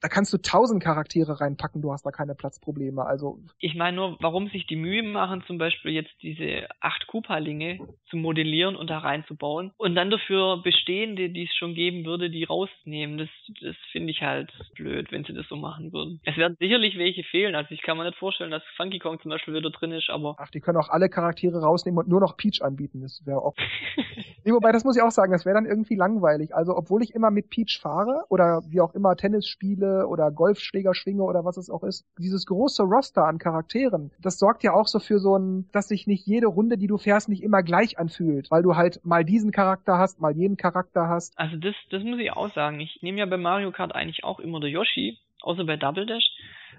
da 0.00 0.08
kannst 0.08 0.32
du 0.32 0.38
tausend 0.38 0.82
Charaktere 0.82 1.40
reinpacken, 1.40 1.82
du 1.82 1.92
hast 1.92 2.06
da 2.06 2.10
keine 2.10 2.34
Platzprobleme. 2.34 3.04
Also 3.04 3.38
Ich 3.58 3.74
meine 3.74 3.96
nur, 3.96 4.16
warum 4.20 4.48
sich 4.48 4.66
die 4.66 4.76
Mühe 4.76 5.02
machen, 5.02 5.42
zum 5.46 5.58
Beispiel 5.58 5.92
jetzt 5.92 6.10
diese 6.22 6.68
acht 6.80 7.06
Koopa-Linge 7.06 7.80
zu 8.08 8.16
modellieren 8.16 8.76
und 8.76 8.88
da 8.88 8.98
reinzubauen 8.98 9.72
und 9.76 9.94
dann 9.94 10.10
dafür 10.10 10.62
bestehende, 10.62 11.28
die 11.30 11.44
es 11.44 11.54
schon 11.54 11.74
geben 11.74 12.04
würde, 12.06 12.30
die 12.30 12.44
rausnehmen. 12.44 13.18
Das, 13.18 13.28
das 13.60 13.76
finde 13.92 14.10
ich 14.10 14.22
halt 14.22 14.50
blöd, 14.74 15.12
wenn 15.12 15.24
sie 15.24 15.34
das 15.34 15.46
so 15.48 15.56
machen 15.56 15.92
würden. 15.92 16.20
Es 16.24 16.36
werden 16.36 16.56
sicherlich 16.58 16.96
welche 16.96 17.22
fehlen. 17.24 17.54
Also 17.54 17.72
ich 17.72 17.82
kann 17.82 17.98
mir 17.98 18.04
nicht 18.04 18.18
vorstellen, 18.18 18.50
dass 18.50 18.62
Funky 18.76 18.98
Kong 18.98 19.20
zum 19.20 19.30
Beispiel 19.30 19.54
wieder 19.54 19.70
drin 19.70 19.92
ist, 19.92 20.08
aber 20.08 20.36
ach, 20.38 20.50
die 20.50 20.60
können 20.60 20.78
auch 20.78 20.88
alle 20.88 21.10
Charaktere 21.10 21.60
rausnehmen 21.60 21.98
und 21.98 22.08
nur 22.08 22.20
noch 22.20 22.36
Peach 22.36 22.62
anbieten. 22.62 23.02
Das 23.02 23.22
wäre 23.26 23.42
auch 23.42 23.54
Nee, 24.44 24.52
wobei, 24.52 24.72
das 24.72 24.84
muss 24.84 24.96
ich 24.96 25.02
auch 25.02 25.10
sagen, 25.10 25.32
das 25.32 25.44
wäre 25.44 25.54
dann 25.54 25.66
irgendwie 25.66 25.96
langweilig. 25.96 26.54
Also, 26.54 26.74
obwohl 26.74 27.02
ich 27.02 27.14
immer 27.14 27.30
mit 27.30 27.50
Peach 27.50 27.78
fahre 27.82 28.24
oder 28.30 28.62
wie 28.68 28.80
auch 28.80 28.94
immer 28.94 29.14
Tennis 29.14 29.46
spiele 29.46 29.89
oder 30.06 30.30
Golfschläger 30.30 30.94
schwinge 30.94 31.22
oder 31.22 31.44
was 31.44 31.56
es 31.56 31.70
auch 31.70 31.82
ist, 31.82 32.04
dieses 32.18 32.46
große 32.46 32.82
Roster 32.82 33.24
an 33.24 33.38
Charakteren, 33.38 34.10
das 34.20 34.38
sorgt 34.38 34.62
ja 34.62 34.72
auch 34.72 34.86
so 34.86 34.98
für 34.98 35.18
so 35.18 35.36
ein, 35.36 35.68
dass 35.72 35.88
sich 35.88 36.06
nicht 36.06 36.26
jede 36.26 36.46
Runde, 36.46 36.78
die 36.78 36.86
du 36.86 36.98
fährst, 36.98 37.28
nicht 37.28 37.42
immer 37.42 37.62
gleich 37.62 37.98
anfühlt, 37.98 38.50
weil 38.50 38.62
du 38.62 38.76
halt 38.76 39.04
mal 39.04 39.24
diesen 39.24 39.52
Charakter 39.52 39.98
hast, 39.98 40.20
mal 40.20 40.36
jeden 40.36 40.56
Charakter 40.56 41.08
hast. 41.08 41.38
Also 41.38 41.56
das, 41.56 41.74
das 41.90 42.02
muss 42.02 42.18
ich 42.18 42.32
auch 42.32 42.52
sagen. 42.54 42.80
Ich 42.80 43.00
nehme 43.02 43.18
ja 43.18 43.26
bei 43.26 43.36
Mario 43.36 43.72
Kart 43.72 43.94
eigentlich 43.94 44.24
auch 44.24 44.40
immer 44.40 44.60
der 44.60 44.70
Yoshi, 44.70 45.18
außer 45.42 45.64
bei 45.64 45.76
Double 45.76 46.06
Dash. 46.06 46.30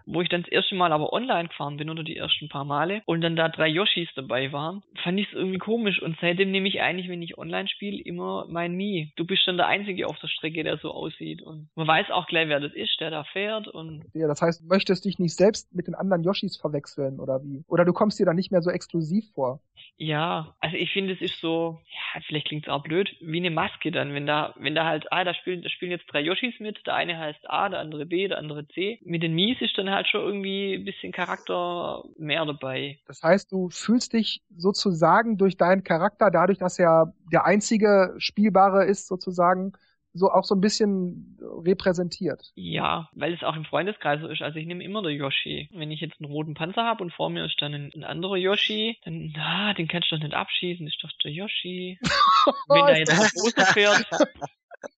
Wo 0.05 0.21
ich 0.21 0.29
dann 0.29 0.43
das 0.43 0.51
erste 0.51 0.75
Mal 0.75 0.91
aber 0.91 1.13
online 1.13 1.49
gefahren 1.49 1.77
bin 1.77 1.89
oder 1.89 2.03
die 2.03 2.17
ersten 2.17 2.49
paar 2.49 2.65
Male 2.65 3.01
und 3.05 3.21
dann 3.21 3.35
da 3.35 3.49
drei 3.49 3.67
Yoshis 3.67 4.09
dabei 4.15 4.51
waren, 4.51 4.83
fand 5.03 5.19
ich 5.19 5.27
es 5.27 5.33
irgendwie 5.33 5.57
komisch 5.57 6.01
und 6.01 6.17
seitdem 6.21 6.51
nehme 6.51 6.67
ich 6.67 6.81
eigentlich, 6.81 7.09
wenn 7.09 7.21
ich 7.21 7.37
online 7.37 7.67
spiele, 7.67 8.01
immer 8.01 8.45
mein 8.49 8.73
Mii. 8.73 9.11
Du 9.15 9.25
bist 9.25 9.47
dann 9.47 9.57
der 9.57 9.67
Einzige 9.67 10.07
auf 10.07 10.19
der 10.19 10.27
Strecke, 10.27 10.63
der 10.63 10.77
so 10.77 10.91
aussieht 10.91 11.41
und 11.41 11.69
man 11.75 11.87
weiß 11.87 12.11
auch 12.11 12.27
gleich, 12.27 12.47
wer 12.47 12.59
das 12.59 12.73
ist, 12.73 12.99
der 12.99 13.11
da 13.11 13.23
fährt 13.23 13.67
und... 13.67 14.03
Ja, 14.13 14.27
das 14.27 14.41
heißt, 14.41 14.63
du 14.63 14.67
möchtest 14.67 15.05
dich 15.05 15.19
nicht 15.19 15.35
selbst 15.35 15.73
mit 15.73 15.87
den 15.87 15.95
anderen 15.95 16.23
Yoshis 16.23 16.57
verwechseln 16.57 17.19
oder 17.19 17.43
wie? 17.43 17.63
Oder 17.67 17.85
du 17.85 17.93
kommst 17.93 18.19
dir 18.19 18.25
dann 18.25 18.35
nicht 18.35 18.51
mehr 18.51 18.61
so 18.61 18.69
exklusiv 18.69 19.25
vor? 19.33 19.61
Ja, 19.97 20.55
also 20.59 20.77
ich 20.77 20.91
finde, 20.91 21.13
es 21.13 21.21
ist 21.21 21.39
so, 21.41 21.79
ja, 21.85 22.21
vielleicht 22.25 22.47
klingt 22.47 22.65
es 22.65 22.73
auch 22.73 22.81
blöd, 22.81 23.15
wie 23.21 23.37
eine 23.37 23.51
Maske 23.51 23.91
dann, 23.91 24.13
wenn 24.13 24.25
da, 24.25 24.55
wenn 24.57 24.73
da 24.73 24.85
halt, 24.85 25.11
ah, 25.11 25.23
da 25.23 25.33
spielen, 25.33 25.61
da 25.61 25.69
spielen 25.69 25.91
jetzt 25.91 26.05
drei 26.07 26.21
Yoshis 26.21 26.59
mit, 26.59 26.85
der 26.87 26.95
eine 26.95 27.17
heißt 27.17 27.49
A, 27.49 27.69
der 27.69 27.79
andere 27.79 28.05
B, 28.05 28.27
der 28.27 28.39
andere 28.39 28.67
C. 28.69 28.99
Mit 29.03 29.21
den 29.21 29.35
Mies 29.35 29.61
ist 29.61 29.77
dann 29.77 29.90
halt 29.91 30.08
schon 30.08 30.21
irgendwie 30.21 30.75
ein 30.75 30.86
bisschen 30.86 31.12
Charakter 31.12 32.04
mehr 32.17 32.45
dabei. 32.45 32.99
Das 33.08 33.21
heißt, 33.21 33.51
du 33.51 33.69
fühlst 33.69 34.13
dich 34.13 34.41
sozusagen 34.56 35.38
durch 35.38 35.58
deinen 35.58 35.84
Charakter, 35.84 36.32
dadurch, 36.32 36.58
dass 36.58 36.80
er 36.80 37.13
der 37.32 37.45
einzige 37.45 38.15
Spielbare 38.17 38.86
ist, 38.86 39.08
sozusagen, 39.08 39.73
so 40.13 40.30
auch 40.30 40.43
so 40.43 40.56
ein 40.56 40.62
bisschen 40.62 41.38
repräsentiert. 41.63 42.51
Ja, 42.56 43.10
weil 43.13 43.34
es 43.34 43.43
auch 43.43 43.56
im 43.56 43.65
Freundeskreis 43.65 44.19
so 44.21 44.27
ist. 44.27 44.41
Also 44.41 44.60
ich 44.60 44.65
nehme 44.65 44.84
immer 44.84 45.01
der 45.01 45.13
Yoshi. 45.13 45.69
Wenn 45.71 45.91
ich 45.91 46.01
jetzt 46.01 46.19
einen 46.19 46.32
roten 46.32 46.54
Panzer 46.54 46.84
habe 46.84 47.04
und 47.04 47.13
vor 47.13 47.30
mir 47.30 47.45
ist 47.45 47.62
dann 47.62 47.73
ein, 47.73 47.91
ein 47.95 48.04
anderer 48.04 48.36
Yoshi, 48.36 48.97
dann, 49.06 49.32
na, 49.36 49.73
den 49.73 49.88
kannst 49.88 50.12
du 50.12 50.15
doch 50.15 50.23
nicht 50.23 50.34
abschießen, 50.34 50.86
ist 50.86 51.01
doch 51.01 51.12
der 51.23 51.32
Yoshi. 51.32 51.97
Wenn 52.67 52.86
da 52.88 52.95
jetzt 52.95 53.12
ein 53.12 53.30
großer 53.36 53.65
fährt. 53.67 54.06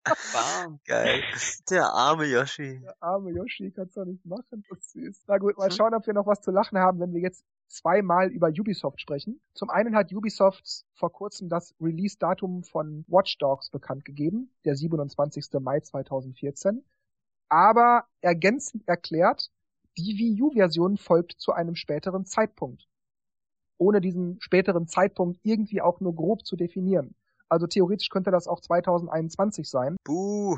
Bam. 0.05 0.81
Geil. 0.87 1.23
Der 1.71 1.87
arme 1.93 2.27
Yoshi. 2.27 2.81
Der 2.81 2.97
arme 3.01 3.31
Yoshi 3.31 3.71
kannst 3.71 3.97
du 3.97 4.01
doch 4.01 4.07
nicht 4.07 4.25
machen. 4.25 4.65
Das 4.69 4.79
ist 4.79 4.93
süß. 4.93 5.25
Na 5.27 5.39
gut, 5.39 5.57
mal 5.59 5.71
schauen, 5.71 5.95
ob 5.95 6.07
wir 6.07 6.15
noch 6.15 6.27
was 6.27 6.41
zu 6.41 6.51
lachen 6.51 6.79
haben, 6.79 7.01
wenn 7.01 7.13
wir 7.13 7.21
jetzt 7.21 7.45
zweimal 7.69 8.31
über 8.31 8.49
Ubisoft 8.49 9.01
sprechen. 9.01 9.41
Zum 9.55 9.71
einen 9.71 9.97
hat 9.97 10.13
Ubisoft 10.13 10.85
vor 10.95 11.11
kurzem 11.11 11.49
das 11.49 11.75
Release-Datum 11.81 12.65
von 12.65 13.05
Watch 13.09 13.39
Dogs 13.39 13.71
bekannt 13.71 14.05
gegeben, 14.05 14.51
der 14.65 14.77
27. 14.77 15.47
Mai 15.61 15.81
2014. 15.81 16.85
Aber 17.49 18.07
ergänzend 18.21 18.87
erklärt, 18.87 19.51
die 19.97 20.17
Wii 20.19 20.43
U-Version 20.43 20.97
folgt 20.97 21.33
zu 21.33 21.53
einem 21.53 21.75
späteren 21.75 22.25
Zeitpunkt. 22.25 22.89
Ohne 23.79 24.01
diesen 24.01 24.41
späteren 24.41 24.87
Zeitpunkt 24.87 25.41
irgendwie 25.43 25.83
auch 25.83 26.01
nur 26.01 26.15
grob 26.15 26.47
zu 26.47 26.57
definieren. 26.57 27.15
Also 27.53 27.67
theoretisch 27.67 28.09
könnte 28.09 28.31
das 28.31 28.49
auch 28.49 28.63
2021 28.63 29.69
sein. 29.69 29.97
Buh. 30.05 30.57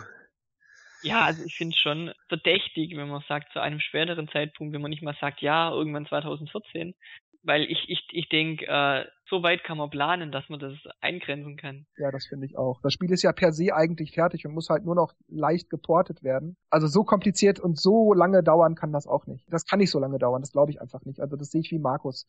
Ja, 1.02 1.22
also 1.22 1.42
ich 1.44 1.56
finde 1.56 1.74
es 1.74 1.80
schon 1.82 2.12
verdächtig, 2.28 2.96
wenn 2.96 3.08
man 3.08 3.20
sagt, 3.28 3.52
zu 3.52 3.60
einem 3.60 3.80
späteren 3.80 4.28
Zeitpunkt, 4.28 4.72
wenn 4.72 4.80
man 4.80 4.90
nicht 4.90 5.02
mal 5.02 5.16
sagt, 5.20 5.42
ja, 5.42 5.72
irgendwann 5.72 6.06
2014. 6.06 6.94
Weil 7.42 7.64
ich, 7.64 7.84
ich, 7.88 8.06
ich 8.12 8.28
denke, 8.28 8.64
äh, 8.66 9.04
so 9.28 9.42
weit 9.42 9.64
kann 9.64 9.76
man 9.76 9.90
planen, 9.90 10.30
dass 10.30 10.48
man 10.48 10.60
das 10.60 10.74
eingrenzen 11.00 11.56
kann. 11.56 11.84
Ja, 11.98 12.12
das 12.12 12.26
finde 12.26 12.46
ich 12.46 12.56
auch. 12.56 12.80
Das 12.80 12.92
Spiel 12.92 13.10
ist 13.10 13.22
ja 13.22 13.32
per 13.32 13.52
se 13.52 13.74
eigentlich 13.74 14.12
fertig 14.12 14.46
und 14.46 14.54
muss 14.54 14.70
halt 14.70 14.84
nur 14.84 14.94
noch 14.94 15.14
leicht 15.28 15.70
geportet 15.70 16.22
werden. 16.22 16.56
Also 16.70 16.86
so 16.86 17.02
kompliziert 17.02 17.58
und 17.58 17.78
so 17.78 18.14
lange 18.14 18.44
dauern 18.44 18.76
kann 18.76 18.92
das 18.92 19.08
auch 19.08 19.26
nicht. 19.26 19.44
Das 19.52 19.66
kann 19.66 19.80
nicht 19.80 19.90
so 19.90 19.98
lange 19.98 20.18
dauern, 20.18 20.42
das 20.42 20.52
glaube 20.52 20.70
ich 20.70 20.80
einfach 20.80 21.04
nicht. 21.04 21.20
Also 21.20 21.36
das 21.36 21.50
sehe 21.50 21.60
ich 21.60 21.72
wie 21.72 21.80
Markus. 21.80 22.26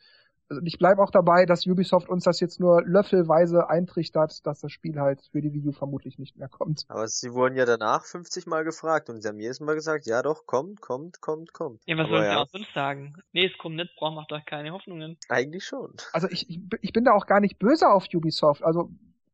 Also 0.48 0.62
ich 0.64 0.78
bleibe 0.78 1.02
auch 1.02 1.10
dabei, 1.12 1.46
dass 1.46 1.66
Ubisoft 1.66 2.08
uns 2.08 2.24
das 2.24 2.40
jetzt 2.40 2.60
nur 2.60 2.84
löffelweise 2.86 3.68
eintrichtert, 3.70 4.46
dass 4.46 4.62
das 4.62 4.72
Spiel 4.72 5.00
halt 5.00 5.22
für 5.32 5.42
die 5.42 5.54
Wii 5.54 5.70
U 5.70 5.72
vermutlich 5.72 6.20
nicht 6.20 6.38
mehr 6.38 6.50
kommt. 6.50 6.86
Aber 6.88 7.08
sie 7.08 7.34
wurden 7.34 7.56
ja 7.56 7.66
danach 7.66 8.06
50 8.06 8.46
Mal 8.46 8.64
gefragt 8.64 9.10
und 9.10 9.22
sie 9.22 9.28
haben 9.28 9.40
jedes 9.40 9.60
Mal 9.60 9.74
gesagt, 9.74 10.06
ja 10.06 10.22
doch, 10.22 10.46
kommt, 10.46 10.82
kommt, 10.82 11.20
kommt, 11.20 11.52
kommt. 11.54 11.82
Ja, 11.88 11.98
was 11.98 12.08
sollen 12.10 12.26
sie 12.26 12.30
ja. 12.30 12.38
auch 12.38 12.48
sonst 12.48 12.74
sagen? 12.74 13.16
Nee, 13.34 13.48
es 13.48 13.58
kommt 13.58 13.76
nicht, 13.78 13.96
braucht 13.96 14.16
macht 14.16 14.32
doch 14.32 14.46
keine 14.46 14.72
Hoffnungen. 14.72 15.18
Eigentlich 15.30 15.66
schon. 15.66 15.94
Also 16.14 16.28
ich, 16.30 16.50
ich, 16.50 16.60
ich 16.82 16.94
bin 16.94 17.06
da 17.06 17.14
auch 17.14 17.26
gar 17.26 17.40
nicht 17.40 17.58
böse 17.58 17.88
auf 17.90 18.06
Ubisoft. 18.14 18.64
Also 18.64 18.92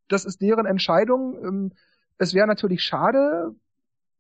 das 0.08 0.26
ist 0.26 0.42
deren 0.42 0.66
Entscheidung. 0.66 1.38
Ähm, 1.44 1.74
Es 2.18 2.34
wäre 2.34 2.48
natürlich 2.48 2.84
schade 2.84 3.56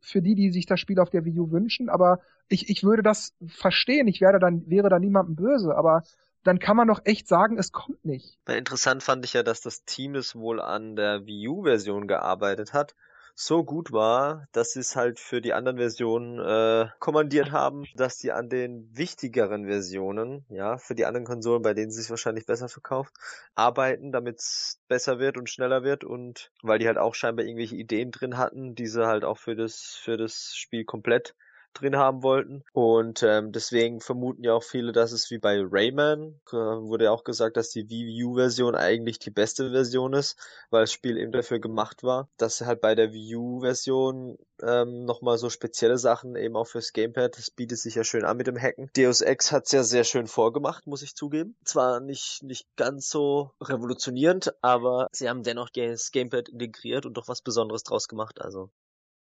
für 0.01 0.21
die, 0.21 0.35
die 0.35 0.51
sich 0.51 0.65
das 0.65 0.79
Spiel 0.79 0.99
auf 0.99 1.09
der 1.11 1.23
Wii 1.25 1.39
U 1.39 1.51
wünschen, 1.51 1.89
aber 1.89 2.19
ich, 2.49 2.69
ich 2.69 2.83
würde 2.83 3.03
das 3.03 3.35
verstehen. 3.47 4.07
Ich 4.07 4.19
werde 4.21 4.39
dann, 4.39 4.67
wäre 4.69 4.89
da 4.89 4.99
niemandem 4.99 5.35
böse, 5.35 5.75
aber 5.75 6.03
dann 6.43 6.59
kann 6.59 6.77
man 6.77 6.87
doch 6.87 7.01
echt 7.03 7.27
sagen, 7.27 7.57
es 7.57 7.71
kommt 7.71 8.03
nicht. 8.05 8.37
Interessant 8.47 9.03
fand 9.03 9.25
ich 9.25 9.33
ja, 9.33 9.43
dass 9.43 9.61
das 9.61 9.83
Team, 9.85 10.13
das 10.13 10.35
wohl 10.35 10.59
an 10.59 10.95
der 10.95 11.25
Wii 11.25 11.47
U-Version 11.47 12.07
gearbeitet 12.07 12.73
hat, 12.73 12.95
so 13.33 13.63
gut 13.63 13.91
war, 13.91 14.47
dass 14.51 14.73
sie 14.73 14.81
es 14.81 14.95
halt 14.95 15.19
für 15.19 15.41
die 15.41 15.53
anderen 15.53 15.77
Versionen 15.77 16.39
äh, 16.39 16.89
kommandiert 16.99 17.51
haben, 17.51 17.85
dass 17.95 18.17
die 18.17 18.31
an 18.31 18.49
den 18.49 18.89
wichtigeren 18.95 19.65
Versionen, 19.65 20.45
ja, 20.49 20.77
für 20.77 20.95
die 20.95 21.05
anderen 21.05 21.25
Konsolen, 21.25 21.61
bei 21.61 21.73
denen 21.73 21.89
es 21.89 21.95
sich 21.95 22.09
wahrscheinlich 22.09 22.45
besser 22.45 22.69
verkauft, 22.69 23.13
arbeiten, 23.55 24.11
damit 24.11 24.39
es 24.39 24.81
besser 24.87 25.19
wird 25.19 25.37
und 25.37 25.49
schneller 25.49 25.83
wird 25.83 26.03
und 26.03 26.51
weil 26.61 26.79
die 26.79 26.87
halt 26.87 26.97
auch 26.97 27.15
scheinbar 27.15 27.45
irgendwelche 27.45 27.75
Ideen 27.75 28.11
drin 28.11 28.37
hatten, 28.37 28.75
die 28.75 28.87
sie 28.87 29.07
halt 29.07 29.23
auch 29.23 29.37
für 29.37 29.55
das 29.55 29.97
für 30.01 30.17
das 30.17 30.53
Spiel 30.55 30.83
komplett 30.83 31.33
drin 31.73 31.95
haben 31.95 32.23
wollten. 32.23 32.63
Und 32.73 33.23
ähm, 33.23 33.51
deswegen 33.51 34.01
vermuten 34.01 34.43
ja 34.43 34.53
auch 34.53 34.63
viele, 34.63 34.91
dass 34.91 35.11
es 35.11 35.29
wie 35.31 35.37
bei 35.37 35.61
Rayman, 35.61 36.39
äh, 36.49 36.55
wurde 36.55 37.05
ja 37.05 37.11
auch 37.11 37.23
gesagt, 37.23 37.57
dass 37.57 37.69
die 37.69 37.89
Wii 37.89 38.23
U-Version 38.23 38.75
eigentlich 38.75 39.19
die 39.19 39.31
beste 39.31 39.71
Version 39.71 40.13
ist, 40.13 40.37
weil 40.69 40.81
das 40.81 40.91
Spiel 40.91 41.17
eben 41.17 41.31
dafür 41.31 41.59
gemacht 41.59 42.03
war, 42.03 42.29
dass 42.37 42.61
halt 42.61 42.81
bei 42.81 42.95
der 42.95 43.13
Wii 43.13 43.35
U-Version 43.35 44.37
ähm, 44.61 45.05
nochmal 45.05 45.37
so 45.37 45.49
spezielle 45.49 45.97
Sachen 45.97 46.35
eben 46.35 46.55
auch 46.55 46.67
fürs 46.67 46.93
Gamepad, 46.93 47.37
das 47.37 47.49
bietet 47.51 47.79
sich 47.79 47.95
ja 47.95 48.03
schön 48.03 48.23
an 48.23 48.37
mit 48.37 48.47
dem 48.47 48.59
Hacken. 48.59 48.89
Deus 48.95 49.21
Ex 49.21 49.51
hat's 49.51 49.71
ja 49.71 49.83
sehr 49.83 50.03
schön 50.03 50.27
vorgemacht, 50.27 50.87
muss 50.87 51.01
ich 51.01 51.15
zugeben. 51.15 51.55
Zwar 51.65 51.99
nicht, 51.99 52.43
nicht 52.43 52.67
ganz 52.75 53.09
so 53.09 53.51
revolutionierend, 53.61 54.53
aber 54.61 55.07
sie 55.11 55.29
haben 55.29 55.43
dennoch 55.43 55.69
das 55.69 56.11
Gamepad 56.11 56.49
integriert 56.49 57.05
und 57.05 57.15
doch 57.15 57.27
was 57.27 57.41
Besonderes 57.41 57.83
draus 57.83 58.07
gemacht, 58.07 58.41
also. 58.41 58.69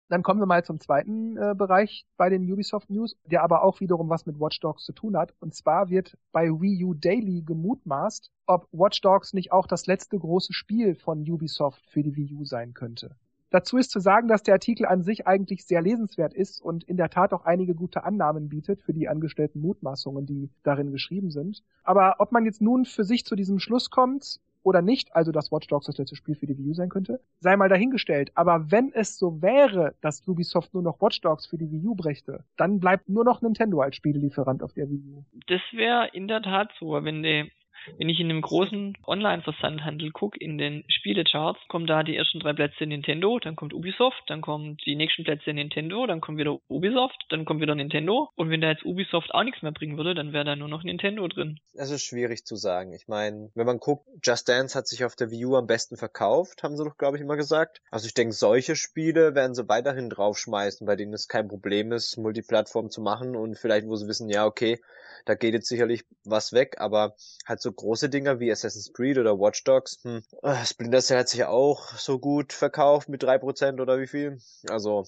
Dann 0.09 0.23
kommen 0.23 0.41
wir 0.41 0.47
mal 0.47 0.65
zum 0.65 0.79
zweiten 0.79 1.37
äh, 1.37 1.53
Bereich 1.55 2.05
bei 2.17 2.29
den 2.29 2.51
Ubisoft 2.51 2.89
News, 2.89 3.15
der 3.25 3.43
aber 3.43 3.63
auch 3.63 3.79
wiederum 3.79 4.09
was 4.09 4.25
mit 4.25 4.39
Watch 4.39 4.59
Dogs 4.59 4.83
zu 4.83 4.91
tun 4.91 5.15
hat. 5.15 5.35
Und 5.39 5.53
zwar 5.53 5.89
wird 5.89 6.17
bei 6.31 6.49
Wii 6.49 6.83
U 6.83 6.93
Daily 6.95 7.43
gemutmaßt, 7.43 8.31
ob 8.47 8.67
Watch 8.71 9.01
Dogs 9.01 9.33
nicht 9.33 9.51
auch 9.51 9.67
das 9.67 9.85
letzte 9.85 10.17
große 10.17 10.51
Spiel 10.51 10.95
von 10.95 11.21
Ubisoft 11.21 11.85
für 11.85 12.01
die 12.01 12.15
Wii 12.15 12.33
U 12.33 12.43
sein 12.43 12.73
könnte. 12.73 13.15
Dazu 13.51 13.77
ist 13.77 13.89
zu 13.89 13.99
sagen, 13.99 14.27
dass 14.27 14.43
der 14.43 14.55
Artikel 14.55 14.85
an 14.85 15.01
sich 15.01 15.25
eigentlich 15.25 15.65
sehr 15.65 15.81
lesenswert 15.81 16.33
ist 16.33 16.61
und 16.61 16.83
in 16.83 16.97
der 16.97 17.09
Tat 17.09 17.33
auch 17.33 17.45
einige 17.45 17.73
gute 17.73 18.03
Annahmen 18.03 18.49
bietet 18.49 18.81
für 18.81 18.93
die 18.93 19.07
angestellten 19.07 19.59
Mutmaßungen, 19.59 20.25
die 20.25 20.49
darin 20.63 20.91
geschrieben 20.91 21.31
sind. 21.31 21.63
Aber 21.83 22.15
ob 22.19 22.31
man 22.31 22.45
jetzt 22.45 22.61
nun 22.61 22.85
für 22.85 23.03
sich 23.03 23.25
zu 23.25 23.35
diesem 23.35 23.59
Schluss 23.59 23.89
kommt 23.89 24.39
oder 24.63 24.81
nicht, 24.81 25.15
also 25.15 25.31
dass 25.31 25.51
Watch 25.51 25.67
Dogs 25.67 25.85
das 25.85 25.97
letzte 25.97 26.15
Spiel 26.15 26.35
für 26.35 26.47
die 26.47 26.57
Wii 26.57 26.69
U 26.69 26.73
sein 26.73 26.89
könnte, 26.89 27.19
sei 27.39 27.55
mal 27.55 27.69
dahingestellt. 27.69 28.31
Aber 28.35 28.71
wenn 28.71 28.91
es 28.93 29.17
so 29.17 29.41
wäre, 29.41 29.95
dass 30.01 30.27
Ubisoft 30.27 30.73
nur 30.73 30.83
noch 30.83 31.01
Watch 31.01 31.21
Dogs 31.21 31.47
für 31.47 31.57
die 31.57 31.71
Wii 31.71 31.87
U 31.87 31.95
brächte, 31.95 32.43
dann 32.57 32.79
bleibt 32.79 33.09
nur 33.09 33.23
noch 33.23 33.41
Nintendo 33.41 33.81
als 33.81 33.95
Spielelieferant 33.95 34.63
auf 34.63 34.73
der 34.73 34.89
Wii 34.89 35.03
U. 35.07 35.23
Das 35.47 35.61
wäre 35.71 36.09
in 36.13 36.27
der 36.27 36.41
Tat 36.41 36.71
so, 36.79 37.03
wenn 37.03 37.23
die 37.23 37.51
wenn 37.97 38.09
ich 38.09 38.19
in 38.19 38.29
einem 38.29 38.41
großen 38.41 38.97
Online-Versandhandel 39.05 40.11
gucke, 40.11 40.37
in 40.39 40.57
den 40.57 40.83
Spielecharts, 40.87 41.59
kommen 41.67 41.87
da 41.87 42.03
die 42.03 42.15
ersten 42.15 42.39
drei 42.39 42.53
Plätze 42.53 42.85
Nintendo, 42.85 43.39
dann 43.39 43.55
kommt 43.55 43.73
Ubisoft, 43.73 44.21
dann 44.27 44.41
kommen 44.41 44.77
die 44.85 44.95
nächsten 44.95 45.23
Plätze 45.23 45.53
Nintendo, 45.53 46.05
dann 46.05 46.21
kommt 46.21 46.37
wieder 46.37 46.59
Ubisoft, 46.67 47.25
dann 47.29 47.45
kommt 47.45 47.61
wieder 47.61 47.75
Nintendo. 47.75 48.29
Und 48.35 48.49
wenn 48.49 48.61
da 48.61 48.69
jetzt 48.69 48.85
Ubisoft 48.85 49.33
auch 49.33 49.43
nichts 49.43 49.61
mehr 49.61 49.71
bringen 49.71 49.97
würde, 49.97 50.15
dann 50.15 50.33
wäre 50.33 50.45
da 50.45 50.55
nur 50.55 50.67
noch 50.67 50.83
Nintendo 50.83 51.27
drin. 51.27 51.59
Es 51.73 51.91
ist 51.91 52.03
schwierig 52.03 52.45
zu 52.45 52.55
sagen. 52.55 52.93
Ich 52.93 53.07
meine, 53.07 53.49
wenn 53.55 53.65
man 53.65 53.79
guckt, 53.79 54.07
Just 54.23 54.49
Dance 54.49 54.77
hat 54.77 54.87
sich 54.87 55.05
auf 55.05 55.15
der 55.15 55.31
Wii 55.31 55.45
U 55.45 55.55
am 55.55 55.67
besten 55.67 55.97
verkauft, 55.97 56.63
haben 56.63 56.77
sie 56.77 56.83
doch, 56.83 56.97
glaube 56.97 57.17
ich, 57.17 57.23
immer 57.23 57.37
gesagt. 57.37 57.81
Also 57.91 58.07
ich 58.07 58.13
denke, 58.13 58.33
solche 58.33 58.75
Spiele 58.75 59.35
werden 59.35 59.55
sie 59.55 59.67
weiterhin 59.67 60.09
draufschmeißen, 60.09 60.85
bei 60.85 60.95
denen 60.95 61.13
es 61.13 61.27
kein 61.27 61.47
Problem 61.47 61.91
ist, 61.91 62.17
Multiplattform 62.17 62.89
zu 62.89 63.01
machen 63.01 63.35
und 63.35 63.57
vielleicht, 63.57 63.87
wo 63.87 63.95
sie 63.95 64.07
wissen, 64.07 64.29
ja, 64.29 64.45
okay, 64.45 64.79
da 65.25 65.35
geht 65.35 65.53
jetzt 65.53 65.67
sicherlich 65.67 66.03
was 66.23 66.53
weg, 66.53 66.75
aber 66.79 67.15
halt 67.45 67.61
so 67.61 67.71
große 67.79 68.09
Dinger 68.09 68.39
wie 68.39 68.51
Assassin's 68.51 68.93
Creed 68.93 69.17
oder 69.17 69.39
Watch 69.39 69.63
Dogs, 69.63 69.99
hm, 70.03 70.21
äh, 70.43 70.65
Splinter 70.65 71.01
Cell 71.01 71.19
hat 71.19 71.29
sich 71.29 71.45
auch 71.45 71.93
so 71.93 72.19
gut 72.19 72.53
verkauft 72.53 73.09
mit 73.09 73.23
drei 73.23 73.37
Prozent 73.37 73.79
oder 73.79 73.99
wie 73.99 74.07
viel. 74.07 74.39
Also, 74.67 75.05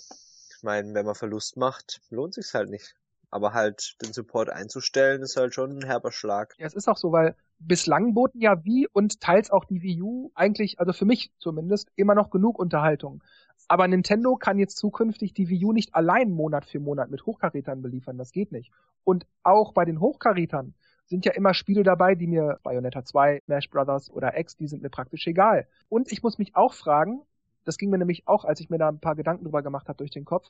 ich 0.55 0.63
meine, 0.63 0.93
wenn 0.93 1.05
man 1.05 1.15
Verlust 1.15 1.57
macht, 1.57 2.01
lohnt 2.09 2.33
sich's 2.33 2.53
halt 2.53 2.69
nicht. 2.69 2.95
Aber 3.29 3.53
halt 3.53 3.95
den 4.01 4.11
Support 4.11 4.49
einzustellen, 4.49 5.21
ist 5.21 5.37
halt 5.37 5.53
schon 5.53 5.79
ein 5.79 5.85
herber 5.85 6.11
Schlag. 6.11 6.53
Ja, 6.57 6.65
es 6.67 6.73
ist 6.73 6.89
auch 6.89 6.97
so, 6.97 7.11
weil 7.11 7.35
bislang 7.59 8.13
boten 8.13 8.41
ja 8.41 8.63
Wii 8.65 8.87
und 8.91 9.21
teils 9.21 9.51
auch 9.51 9.65
die 9.65 9.81
Wii 9.81 10.01
U 10.01 10.31
eigentlich, 10.33 10.79
also 10.79 10.91
für 10.91 11.05
mich 11.05 11.31
zumindest, 11.39 11.89
immer 11.95 12.15
noch 12.15 12.29
genug 12.29 12.59
Unterhaltung. 12.59 13.23
Aber 13.67 13.87
Nintendo 13.87 14.35
kann 14.35 14.59
jetzt 14.59 14.77
zukünftig 14.77 15.33
die 15.33 15.47
Wii 15.47 15.65
U 15.65 15.71
nicht 15.71 15.95
allein 15.95 16.31
Monat 16.31 16.65
für 16.65 16.79
Monat 16.79 17.09
mit 17.09 17.25
Hochkarätern 17.25 17.81
beliefern. 17.81 18.17
Das 18.17 18.31
geht 18.31 18.51
nicht. 18.51 18.71
Und 19.05 19.25
auch 19.43 19.73
bei 19.73 19.85
den 19.85 20.01
Hochkarätern 20.01 20.73
sind 21.11 21.25
ja 21.25 21.33
immer 21.33 21.53
Spiele 21.53 21.83
dabei, 21.83 22.15
die 22.15 22.25
mir 22.25 22.57
Bayonetta 22.63 23.05
2, 23.05 23.41
Smash 23.45 23.69
Brothers 23.69 24.09
oder 24.09 24.37
X, 24.39 24.55
die 24.57 24.67
sind 24.67 24.81
mir 24.81 24.89
praktisch 24.89 25.27
egal. 25.27 25.67
Und 25.89 26.11
ich 26.11 26.23
muss 26.23 26.39
mich 26.39 26.55
auch 26.55 26.73
fragen, 26.73 27.21
das 27.65 27.77
ging 27.77 27.91
mir 27.91 27.99
nämlich 27.99 28.27
auch, 28.27 28.45
als 28.45 28.59
ich 28.59 28.69
mir 28.71 28.79
da 28.79 28.89
ein 28.89 28.99
paar 28.99 29.15
Gedanken 29.15 29.43
drüber 29.43 29.61
gemacht 29.61 29.87
habe 29.87 29.97
durch 29.97 30.09
den 30.09 30.25
Kopf, 30.25 30.49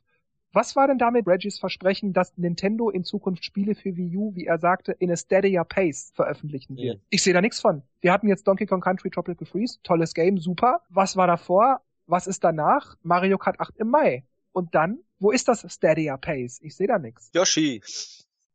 Was 0.54 0.76
war 0.76 0.88
denn 0.88 0.97
damit 0.97 1.28
Reggies 1.28 1.60
Versprechen, 1.60 2.12
dass 2.12 2.38
Nintendo 2.38 2.89
in 2.89 3.06
Zukunft 3.06 3.45
Spiele 3.45 3.74
für 3.74 3.95
Wii 3.95 4.17
U, 4.17 4.36
wie 4.36 4.45
er 4.45 4.60
sagte, 4.60 4.91
in 4.91 5.10
a 5.10 5.15
steadier 5.15 5.63
pace 5.63 6.12
veröffentlichen 6.13 6.76
wird? 6.76 6.95
Ja. 6.97 7.02
Ich 7.10 7.24
sehe 7.24 7.34
da 7.34 7.39
nichts 7.39 7.62
von. 7.62 7.84
Wir 8.02 8.12
hatten 8.12 8.28
jetzt 8.28 8.47
Donkey 8.47 8.65
Kong 8.65 8.82
Country 8.82 9.10
Tropical 9.10 9.47
Freeze, 9.47 9.80
tolles 9.84 10.13
Game, 10.13 10.38
super. 10.38 10.82
Was 10.89 11.15
war 11.15 11.28
davor? 11.28 11.82
Was 12.06 12.28
ist 12.28 12.43
danach? 12.43 12.97
Mario 13.02 13.38
Kart 13.38 13.60
8 13.62 13.78
im 13.78 13.89
Mai. 13.89 14.26
Und 14.52 14.76
dann, 14.76 15.00
wo 15.19 15.32
ist 15.32 15.47
das 15.47 15.65
steadier 15.74 16.17
pace? 16.17 16.60
Ich 16.62 16.76
sehe 16.76 16.88
da 16.88 17.00
nichts. 17.00 17.32
Yoshi 17.34 17.82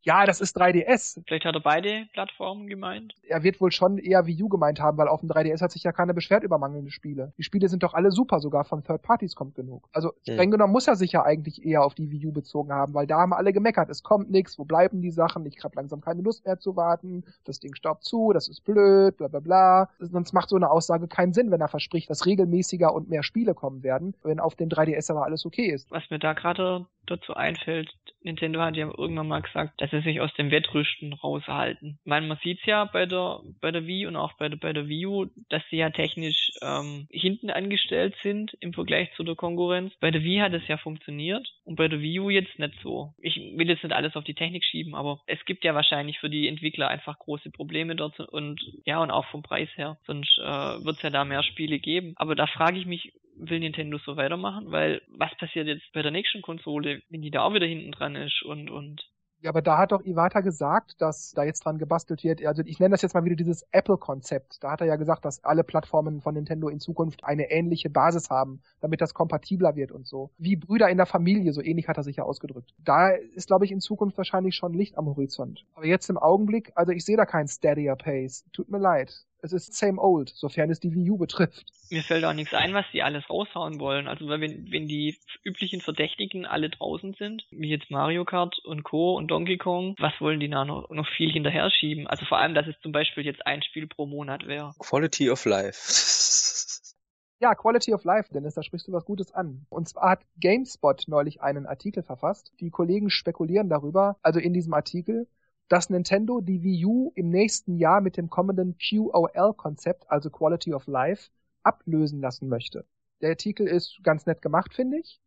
ja, 0.07 0.25
das 0.25 0.41
ist 0.41 0.57
3DS. 0.57 1.21
Vielleicht 1.27 1.45
hat 1.45 1.55
er 1.55 1.61
beide 1.61 2.07
Plattformen 2.13 2.69
gemeint. 2.69 3.15
Er 3.27 3.43
wird 3.43 3.61
wohl 3.61 3.73
schon 3.73 3.99
eher 3.99 4.27
Wii 4.27 4.45
U 4.45 4.49
gemeint 4.49 4.81
haben, 4.81 4.97
weil 4.99 5.09
auf 5.09 5.21
dem 5.21 5.29
3DS 5.29 5.61
hat 5.61 5.73
sich 5.73 5.83
ja 5.83 5.91
keiner 5.91 6.15
beschwert 6.15 6.45
über 6.45 6.59
mangelnde 6.59 6.93
Spiele. 6.93 7.33
Die 7.37 7.43
Spiele 7.43 7.69
sind 7.69 7.83
doch 7.83 7.93
alle 7.93 8.13
super, 8.13 8.39
sogar 8.39 8.65
von 8.65 8.85
Third 8.85 9.03
Parties 9.03 9.35
kommt 9.35 9.57
genug. 9.57 9.89
Also 9.93 10.13
streng 10.23 10.53
genommen 10.53 10.73
muss 10.73 10.87
er 10.87 10.95
sich 10.95 11.11
ja 11.11 11.25
eigentlich 11.25 11.65
eher 11.65 11.83
auf 11.83 11.95
die 11.95 12.11
Wii 12.11 12.29
U 12.29 12.33
bezogen 12.33 12.73
haben, 12.73 12.95
weil 12.95 13.09
da 13.09 13.19
haben 13.19 13.33
alle 13.33 13.53
gemeckert, 13.53 13.91
es 13.91 14.05
kommt 14.05 14.31
nichts, 14.31 14.59
wo 14.59 14.65
bleiben 14.65 15.03
die 15.03 15.11
Sachen, 15.11 15.45
ich 15.45 15.63
hab 15.65 15.75
langsam 15.75 16.01
keine 16.01 16.23
Lust 16.23 16.47
mehr 16.47 16.59
zu 16.61 16.77
warten, 16.77 17.25
das 17.45 17.59
Ding 17.59 17.75
staubt 17.75 18.05
zu, 18.05 18.33
das 18.33 18.47
ist 18.47 18.65
blöd, 18.65 19.17
bla 19.17 19.27
bla 19.27 19.41
bla. 19.41 19.91
Sonst 19.99 20.33
macht 20.33 20.51
so 20.51 20.57
eine 20.57 20.71
Aussage 20.71 21.09
keinen 21.09 21.33
Sinn, 21.33 21.51
wenn 21.51 21.61
er 21.61 21.69
verspricht, 21.69 22.09
dass 22.11 22.27
regelmäßiger 22.27 22.95
und 22.95 23.09
mehr 23.09 23.25
Spiele 23.25 23.55
kommen 23.55 23.83
werden, 23.83 24.15
wenn 24.23 24.39
auf 24.39 24.55
dem 24.55 24.69
3DS 24.69 25.11
aber 25.11 25.25
alles 25.25 25.45
okay 25.45 25.67
ist. 25.67 25.91
Was 25.91 26.09
mir 26.11 26.21
da 26.21 26.33
gerade 26.33 26.87
dazu 27.07 27.35
einfällt, 27.35 27.93
Nintendo 28.27 28.61
hat 28.61 28.77
ja 28.77 28.87
irgendwann 28.87 29.29
mal 29.29 29.41
gesagt, 29.41 29.81
dass 29.81 29.91
sie 29.93 30.01
sich 30.01 30.21
aus 30.21 30.35
dem 30.35 30.51
Wettrüsten 30.51 31.13
raushalten. 31.13 31.99
Ich 32.05 32.11
man 32.11 32.37
sieht's 32.43 32.67
ja 32.67 32.85
bei 32.85 33.07
der 33.07 33.41
bei 33.61 33.71
der 33.71 33.87
Wii 33.87 34.07
und 34.07 34.17
auch 34.17 34.33
bei 34.33 34.49
der 34.49 34.57
bei 34.57 34.73
der 34.73 34.89
Wii 34.89 35.07
U, 35.07 35.27
dass 35.49 35.63
sie 35.71 35.77
ja 35.77 35.91
technisch 35.91 36.51
ähm, 36.61 37.07
hinten 37.11 37.51
angestellt 37.51 38.15
sind 38.25 38.57
im 38.61 38.73
Vergleich 38.73 39.13
zu 39.15 39.23
der 39.23 39.37
Konkurrenz. 39.37 39.95
Bei 40.01 40.11
der 40.11 40.25
Wii 40.25 40.41
hat 40.41 40.53
es 40.55 40.67
ja 40.67 40.77
funktioniert 40.77 41.47
und 41.65 41.77
bei 41.77 41.87
der 41.87 42.01
Wii 42.01 42.19
U 42.19 42.29
jetzt 42.29 42.59
nicht 42.59 42.75
so. 42.83 43.15
Ich 43.19 43.37
will 43.37 43.69
jetzt 43.69 43.85
nicht 43.85 43.95
alles 43.95 44.17
auf 44.17 44.25
die 44.25 44.35
Technik 44.35 44.65
schieben, 44.65 44.97
aber 44.97 45.21
es 45.27 45.45
gibt 45.45 45.65
ja 45.65 45.77
wahrscheinlich 45.77 46.19
für 46.19 46.29
die 46.29 46.49
Entwickler 46.49 46.89
einfach 46.89 47.21
große 47.21 47.51
Probleme 47.51 47.95
dort 47.95 48.19
und 48.19 48.61
ja 48.85 49.01
und 49.01 49.13
auch 49.13 49.27
vom 49.27 49.45
Preis 49.45 49.69
her. 49.77 49.99
Sonst 50.05 50.37
äh, 50.39 50.43
wird 50.85 50.97
es 50.97 51.03
ja 51.03 51.11
da 51.11 51.25
mehr 51.25 51.45
Spiele 51.45 51.79
geben. 51.79 52.15
Aber 52.17 52.35
da 52.35 52.49
frage 52.49 52.79
ich 52.79 52.87
mich, 52.87 53.13
will 53.37 53.61
Nintendo 53.61 53.99
so 53.99 54.17
weitermachen? 54.17 54.71
Weil 54.71 55.03
was 55.09 55.37
passiert 55.39 55.67
jetzt 55.67 55.93
bei 55.93 56.03
der 56.03 56.11
nächsten 56.11 56.43
Konsole, 56.43 57.03
wenn 57.09 57.23
die 57.23 57.31
da 57.31 57.43
auch 57.43 57.55
wieder 57.55 57.67
hinten 57.67 57.93
dran 57.93 58.17
ist 58.17 58.43
und, 58.43 58.71
und 58.71 59.03
ja, 59.43 59.51
aber 59.51 59.61
da 59.61 59.77
hat 59.77 59.93
doch 59.93 60.03
Iwata 60.03 60.41
gesagt, 60.41 61.01
dass 61.01 61.33
da 61.33 61.45
jetzt 61.45 61.65
dran 61.65 61.79
gebastelt 61.79 62.25
wird. 62.25 62.45
Also 62.45 62.63
ich 62.65 62.81
nenne 62.81 62.93
das 62.93 63.03
jetzt 63.03 63.15
mal 63.15 63.25
wieder 63.25 63.37
dieses 63.37 63.67
Apple-Konzept. 63.71 64.63
Da 64.63 64.73
hat 64.73 64.81
er 64.81 64.87
ja 64.87 64.97
gesagt, 64.97 65.25
dass 65.25 65.45
alle 65.45 65.63
Plattformen 65.63 66.23
von 66.23 66.35
Nintendo 66.35 66.69
in 66.69 66.81
Zukunft 66.81 67.23
eine 67.23 67.51
ähnliche 67.51 67.91
Basis 67.91 68.31
haben, 68.31 68.63
damit 68.81 69.01
das 69.03 69.13
kompatibler 69.13 69.77
wird 69.77 69.93
und 69.93 70.07
so. 70.07 70.31
Wie 70.39 70.57
Brüder 70.57 70.89
in 70.89 70.97
der 70.97 71.07
Familie, 71.07 71.53
so 71.53 71.61
ähnlich 71.61 71.87
hat 71.87 71.99
er 71.99 72.03
sich 72.03 72.17
ja 72.17 72.25
ausgedrückt. 72.25 72.73
Da 72.79 73.11
ist, 73.11 73.47
glaube 73.47 73.67
ich, 73.67 73.73
in 73.73 73.81
Zukunft 73.81 74.17
wahrscheinlich 74.17 74.55
schon 74.55 74.73
Licht 74.73 74.97
am 74.97 75.07
Horizont. 75.07 75.67
Aber 75.75 75.87
jetzt 75.87 76.09
im 76.09 76.17
Augenblick, 76.17 76.73
also 76.75 76.93
ich 76.93 77.05
sehe 77.05 77.17
da 77.17 77.27
keinen 77.27 77.49
steadier 77.49 77.95
Pace. 77.95 78.45
Tut 78.53 78.71
mir 78.71 78.79
leid 78.79 79.27
es 79.47 79.53
ist 79.53 79.75
same 79.75 80.01
old, 80.01 80.31
sofern 80.31 80.71
es 80.71 80.81
die 80.81 80.95
Wii 80.95 81.11
U 81.11 81.19
betrifft. 81.19 81.65
Mir 81.91 82.03
fällt 82.03 82.25
auch 82.25 82.33
nichts 82.33 82.53
ein, 82.53 82.75
was 82.75 82.85
die 82.93 83.03
alles 83.03 83.29
raushauen 83.31 83.79
wollen. 83.79 84.09
Also 84.09 84.29
wenn, 84.29 84.71
wenn 84.71 84.89
die 84.89 85.17
üblichen 85.45 85.81
Verdächtigen 85.81 86.45
alle 86.45 86.69
draußen 86.69 87.15
sind, 87.15 87.47
wie 87.51 87.71
jetzt 87.71 87.91
Mario 87.91 88.25
Kart 88.25 88.59
und 88.65 88.83
Co. 88.83 89.15
und 89.17 89.29
Donkey 89.29 89.57
Kong, 89.57 89.95
was 89.99 90.13
wollen 90.21 90.41
die 90.41 90.51
da 90.51 90.65
noch, 90.65 90.91
noch 90.91 91.09
viel 91.17 91.31
hinterher 91.31 91.71
schieben? 91.71 92.07
Also 92.07 92.27
vor 92.27 92.39
allem, 92.39 92.55
dass 92.55 92.67
es 92.67 92.79
zum 92.81 92.93
Beispiel 92.93 93.25
jetzt 93.25 93.47
ein 93.47 93.63
Spiel 93.63 93.87
pro 93.87 94.07
Monat 94.07 94.47
wäre. 94.47 94.75
Quality 94.79 95.31
of 95.31 95.45
Life. 95.45 95.77
Ja, 97.39 97.55
Quality 97.55 97.93
of 97.93 98.03
Life, 98.05 98.33
Dennis, 98.33 98.55
da 98.55 98.63
sprichst 98.63 98.89
du 98.89 98.93
was 98.93 99.05
Gutes 99.05 99.31
an. 99.31 99.67
Und 99.69 99.87
zwar 99.87 100.09
hat 100.09 100.21
GameSpot 100.41 101.05
neulich 101.07 101.43
einen 101.43 101.67
Artikel 101.67 102.03
verfasst. 102.03 102.51
Die 102.61 102.71
Kollegen 102.71 103.11
spekulieren 103.11 103.69
darüber, 103.69 104.17
also 104.23 104.41
in 104.41 104.55
diesem 104.55 104.73
Artikel, 104.73 105.29
dass 105.69 105.91
Nintendo 105.91 106.41
die 106.41 106.63
Wii 106.63 106.87
U 106.87 107.13
im 107.15 107.29
nächsten 107.29 107.77
Jahr 107.77 108.01
mit 108.01 108.17
dem 108.17 108.31
kommenden 108.31 108.77
QOL-Konzept, 108.79 110.11
also 110.11 110.31
Quality 110.31 110.75
of 110.75 110.87
Life, 110.87 111.31
ablösen 111.63 112.21
lassen 112.21 112.49
möchte. 112.49 112.85
Der 113.21 113.31
Artikel 113.31 113.67
ist 113.67 113.99
ganz 114.03 114.27
nett 114.27 114.43
gemacht, 114.43 114.75
finde 114.75 114.99
ich. 114.99 115.21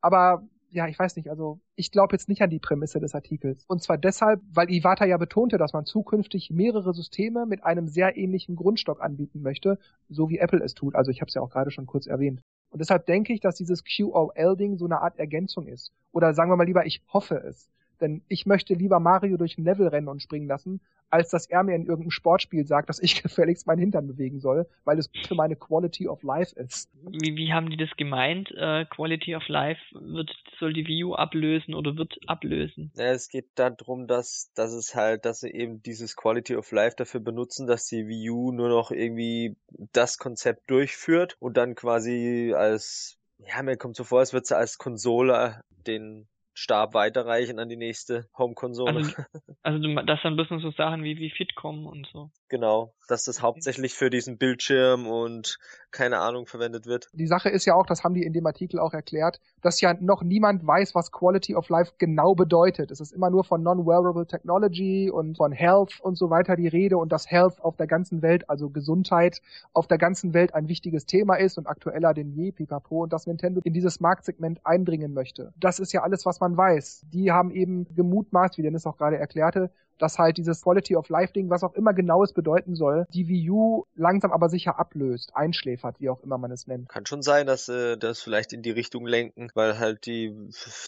Aber 0.00 0.46
ja, 0.70 0.88
ich 0.88 0.98
weiß 0.98 1.14
nicht, 1.16 1.30
also 1.30 1.60
ich 1.76 1.92
glaube 1.92 2.14
jetzt 2.14 2.28
nicht 2.28 2.42
an 2.42 2.50
die 2.50 2.58
Prämisse 2.58 2.98
des 2.98 3.14
Artikels. 3.14 3.64
Und 3.68 3.82
zwar 3.82 3.96
deshalb, 3.96 4.40
weil 4.52 4.70
Iwata 4.70 5.04
ja 5.04 5.16
betonte, 5.16 5.56
dass 5.56 5.72
man 5.72 5.84
zukünftig 5.84 6.50
mehrere 6.50 6.92
Systeme 6.92 7.46
mit 7.46 7.62
einem 7.62 7.86
sehr 7.86 8.16
ähnlichen 8.16 8.56
Grundstock 8.56 9.00
anbieten 9.00 9.40
möchte, 9.40 9.78
so 10.08 10.28
wie 10.30 10.38
Apple 10.38 10.62
es 10.64 10.74
tut. 10.74 10.96
Also 10.96 11.12
ich 11.12 11.20
habe 11.20 11.28
es 11.28 11.34
ja 11.34 11.42
auch 11.42 11.50
gerade 11.50 11.70
schon 11.70 11.86
kurz 11.86 12.06
erwähnt. 12.06 12.40
Und 12.70 12.80
deshalb 12.80 13.06
denke 13.06 13.32
ich, 13.32 13.40
dass 13.40 13.54
dieses 13.54 13.84
QOL-Ding 13.84 14.76
so 14.76 14.86
eine 14.86 15.00
Art 15.00 15.16
Ergänzung 15.16 15.68
ist. 15.68 15.92
Oder 16.10 16.34
sagen 16.34 16.50
wir 16.50 16.56
mal 16.56 16.64
lieber, 16.64 16.84
ich 16.86 17.02
hoffe 17.12 17.36
es. 17.36 17.70
Denn 18.04 18.20
ich 18.28 18.44
möchte 18.44 18.74
lieber 18.74 19.00
Mario 19.00 19.38
durch 19.38 19.56
ein 19.56 19.64
Level 19.64 19.88
rennen 19.88 20.08
und 20.08 20.20
springen 20.20 20.46
lassen, 20.46 20.82
als 21.08 21.30
dass 21.30 21.46
er 21.46 21.62
mir 21.62 21.74
in 21.74 21.86
irgendeinem 21.86 22.10
Sportspiel 22.10 22.66
sagt, 22.66 22.90
dass 22.90 22.98
ich 22.98 23.22
gefälligst 23.22 23.66
meinen 23.66 23.78
Hintern 23.78 24.06
bewegen 24.06 24.40
soll, 24.40 24.66
weil 24.84 24.98
es 24.98 25.08
für 25.26 25.34
meine 25.34 25.56
Quality 25.56 26.06
of 26.08 26.22
Life 26.22 26.54
ist. 26.54 26.90
Wie, 27.02 27.34
wie 27.34 27.50
haben 27.54 27.70
die 27.70 27.78
das 27.78 27.88
gemeint? 27.96 28.50
Äh, 28.58 28.84
Quality 28.90 29.36
of 29.36 29.48
Life 29.48 29.80
wird, 29.92 30.30
soll 30.60 30.74
die 30.74 30.86
View 30.86 31.14
ablösen 31.14 31.72
oder 31.72 31.96
wird 31.96 32.18
ablösen? 32.26 32.92
Ja, 32.94 33.06
es 33.06 33.30
geht 33.30 33.46
darum, 33.54 34.06
dass, 34.06 34.52
dass 34.54 34.74
es 34.74 34.94
halt, 34.94 35.24
dass 35.24 35.40
sie 35.40 35.50
eben 35.50 35.82
dieses 35.82 36.14
Quality 36.14 36.56
of 36.56 36.70
Life 36.72 36.96
dafür 36.98 37.20
benutzen, 37.20 37.66
dass 37.66 37.86
die 37.86 38.06
Wii 38.06 38.28
U 38.28 38.52
nur 38.52 38.68
noch 38.68 38.90
irgendwie 38.90 39.56
das 39.94 40.18
Konzept 40.18 40.70
durchführt 40.70 41.38
und 41.40 41.56
dann 41.56 41.74
quasi 41.74 42.52
als 42.54 43.18
ja, 43.38 43.62
mir 43.62 43.78
kommt 43.78 43.96
so 43.96 44.04
vor, 44.04 44.20
als 44.20 44.34
würde 44.34 44.46
sie 44.46 44.56
als 44.56 44.78
Konsole 44.78 45.64
den 45.86 46.28
Stab 46.54 46.94
weiterreichen 46.94 47.58
an 47.58 47.68
die 47.68 47.76
nächste 47.76 48.28
Home-Konsole. 48.38 48.96
Also, 48.96 49.12
also 49.62 50.02
das 50.06 50.20
dann 50.22 50.36
bisschen 50.36 50.60
so 50.60 50.70
Sachen 50.70 51.02
wie, 51.02 51.18
wie 51.18 51.30
Fitcom 51.30 51.86
und 51.86 52.06
so. 52.12 52.30
Genau, 52.48 52.94
dass 53.08 53.24
das 53.24 53.42
hauptsächlich 53.42 53.94
für 53.94 54.08
diesen 54.08 54.38
Bildschirm 54.38 55.06
und 55.06 55.58
keine 55.94 56.18
Ahnung 56.18 56.46
verwendet 56.46 56.86
wird. 56.86 57.08
Die 57.12 57.26
Sache 57.26 57.48
ist 57.48 57.64
ja 57.64 57.74
auch, 57.74 57.86
das 57.86 58.04
haben 58.04 58.14
die 58.14 58.24
in 58.24 58.32
dem 58.32 58.44
Artikel 58.44 58.78
auch 58.80 58.92
erklärt, 58.92 59.40
dass 59.62 59.80
ja 59.80 59.94
noch 59.94 60.22
niemand 60.22 60.66
weiß, 60.66 60.94
was 60.94 61.12
Quality 61.12 61.54
of 61.54 61.68
Life 61.68 61.92
genau 61.98 62.34
bedeutet. 62.34 62.90
Es 62.90 63.00
ist 63.00 63.12
immer 63.12 63.30
nur 63.30 63.44
von 63.44 63.62
Non-Wearable 63.62 64.26
Technology 64.26 65.10
und 65.10 65.36
von 65.36 65.52
Health 65.52 66.00
und 66.02 66.18
so 66.18 66.28
weiter 66.30 66.56
die 66.56 66.68
Rede 66.68 66.98
und 66.98 67.12
dass 67.12 67.30
Health 67.30 67.62
auf 67.62 67.76
der 67.76 67.86
ganzen 67.86 68.20
Welt, 68.22 68.50
also 68.50 68.68
Gesundheit 68.68 69.40
auf 69.72 69.86
der 69.86 69.98
ganzen 69.98 70.34
Welt 70.34 70.52
ein 70.52 70.68
wichtiges 70.68 71.06
Thema 71.06 71.36
ist 71.36 71.56
und 71.56 71.68
aktueller 71.68 72.12
denn 72.12 72.32
je, 72.32 72.50
pipapo, 72.50 73.04
und 73.04 73.12
dass 73.12 73.26
Nintendo 73.26 73.60
in 73.62 73.72
dieses 73.72 74.00
Marktsegment 74.00 74.60
eindringen 74.64 75.14
möchte. 75.14 75.52
Das 75.56 75.78
ist 75.78 75.92
ja 75.92 76.02
alles, 76.02 76.26
was 76.26 76.40
man 76.40 76.56
weiß. 76.56 77.02
Die 77.12 77.30
haben 77.30 77.52
eben 77.52 77.86
gemutmaßt, 77.94 78.58
wie 78.58 78.62
Dennis 78.62 78.86
auch 78.86 78.96
gerade 78.96 79.16
erklärte, 79.16 79.70
dass 79.98 80.18
halt 80.18 80.36
dieses 80.36 80.62
Quality 80.62 80.96
of 80.96 81.08
Life 81.08 81.32
Ding, 81.32 81.50
was 81.50 81.62
auch 81.62 81.74
immer 81.74 81.94
genau 81.94 82.22
es 82.22 82.32
bedeuten 82.32 82.74
soll, 82.74 83.06
die 83.12 83.28
Wii 83.28 83.50
U 83.50 83.84
langsam 83.94 84.32
aber 84.32 84.48
sicher 84.48 84.78
ablöst, 84.78 85.32
einschläfert, 85.34 86.00
wie 86.00 86.10
auch 86.10 86.20
immer 86.22 86.38
man 86.38 86.50
es 86.50 86.66
nennt. 86.66 86.88
Kann 86.88 87.06
schon 87.06 87.22
sein, 87.22 87.46
dass 87.46 87.68
äh, 87.68 87.96
das 87.96 88.20
vielleicht 88.20 88.52
in 88.52 88.62
die 88.62 88.70
Richtung 88.70 89.06
lenken, 89.06 89.48
weil 89.54 89.78
halt 89.78 90.06
die 90.06 90.34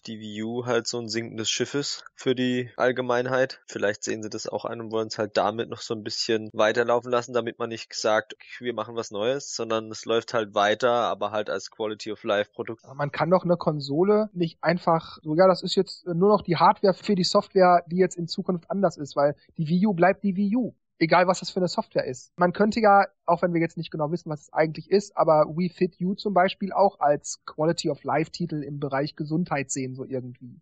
die 0.07 0.21
Wii 0.21 0.43
U 0.43 0.67
halt 0.67 0.87
so 0.87 0.99
ein 0.99 1.09
sinkendes 1.09 1.51
Schiff 1.51 1.75
ist 1.75 2.05
für 2.15 2.35
die 2.35 2.71
Allgemeinheit. 2.77 3.61
Vielleicht 3.67 4.05
sehen 4.05 4.23
sie 4.23 4.31
das 4.31 4.47
auch 4.47 4.65
ein 4.65 4.81
und 4.81 4.93
wollen 4.93 5.09
es 5.09 5.19
halt 5.19 5.37
damit 5.37 5.69
noch 5.69 5.81
so 5.81 5.95
ein 5.95 6.03
bisschen 6.03 6.51
weiterlaufen 6.53 7.11
lassen, 7.11 7.33
damit 7.33 7.59
man 7.59 7.69
nicht 7.69 7.95
sagt, 7.95 8.37
wir 8.59 8.75
machen 8.75 8.97
was 8.97 9.11
Neues, 9.11 9.55
sondern 9.55 9.91
es 9.91 10.05
läuft 10.05 10.35
halt 10.35 10.55
weiter, 10.55 10.91
aber 10.91 11.31
halt 11.31 11.51
als 11.51 11.71
Quality 11.71 12.13
of 12.13 12.23
Life 12.25 12.51
Produkt. 12.53 12.83
Man 12.95 13.13
kann 13.13 13.31
doch 13.31 13.45
eine 13.45 13.57
Konsole 13.57 14.31
nicht 14.33 14.59
einfach 14.63 15.19
so, 15.23 15.35
ja, 15.35 15.47
das 15.47 15.63
ist 15.63 15.75
jetzt 15.75 16.07
nur 16.07 16.31
noch 16.31 16.43
die 16.43 16.57
Hardware 16.57 16.95
für 16.95 17.15
die 17.15 17.25
Software, 17.25 17.85
die 17.87 17.97
jetzt 17.97 18.17
in 18.17 18.29
Zukunft 18.29 18.71
anders 18.71 18.96
anders 18.97 19.11
ist, 19.11 19.17
weil 19.17 19.35
die 19.57 19.69
Wii 19.69 19.87
U 19.87 19.95
bleibt 19.95 20.25
die 20.25 20.37
Wii 20.37 20.57
U. 20.57 20.75
Egal, 20.99 21.27
was 21.27 21.41
das 21.41 21.51
für 21.51 21.61
eine 21.61 21.69
Software 21.69 22.07
ist. 22.07 22.33
Man 22.39 22.55
könnte 22.55 22.81
ja, 22.81 23.05
auch 23.27 23.43
wenn 23.43 23.53
wir 23.53 23.61
jetzt 23.61 23.77
nicht 23.77 23.91
genau 23.91 24.11
wissen, 24.11 24.31
was 24.31 24.43
es 24.43 24.53
eigentlich 24.53 24.91
ist, 24.91 25.15
aber 25.17 25.47
We 25.55 25.69
Fit 25.69 25.97
You 25.97 26.15
zum 26.15 26.33
Beispiel 26.33 26.73
auch 26.73 27.01
als 27.01 27.45
Quality 27.45 27.91
of 27.91 28.03
Life 28.03 28.31
Titel 28.31 28.63
im 28.63 28.81
Bereich 28.81 29.15
Gesundheit 29.15 29.71
sehen, 29.71 29.95
so 29.95 30.07
irgendwie. 30.07 30.59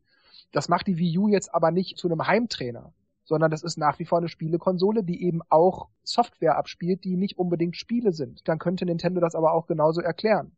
Das 0.50 0.68
macht 0.68 0.88
die 0.88 0.98
Wii 0.98 1.18
U 1.18 1.28
jetzt 1.28 1.54
aber 1.54 1.70
nicht 1.70 1.98
zu 1.98 2.08
einem 2.08 2.26
Heimtrainer, 2.26 2.92
sondern 3.24 3.52
das 3.52 3.62
ist 3.62 3.78
nach 3.78 4.00
wie 4.00 4.04
vor 4.04 4.18
eine 4.18 4.28
Spielekonsole, 4.28 5.04
die 5.04 5.22
eben 5.24 5.40
auch 5.50 5.88
Software 6.02 6.56
abspielt, 6.56 7.04
die 7.04 7.16
nicht 7.16 7.38
unbedingt 7.38 7.76
Spiele 7.76 8.12
sind. 8.12 8.48
Dann 8.48 8.58
könnte 8.58 8.86
Nintendo 8.86 9.20
das 9.20 9.36
aber 9.36 9.52
auch 9.52 9.68
genauso 9.68 10.00
erklären 10.00 10.50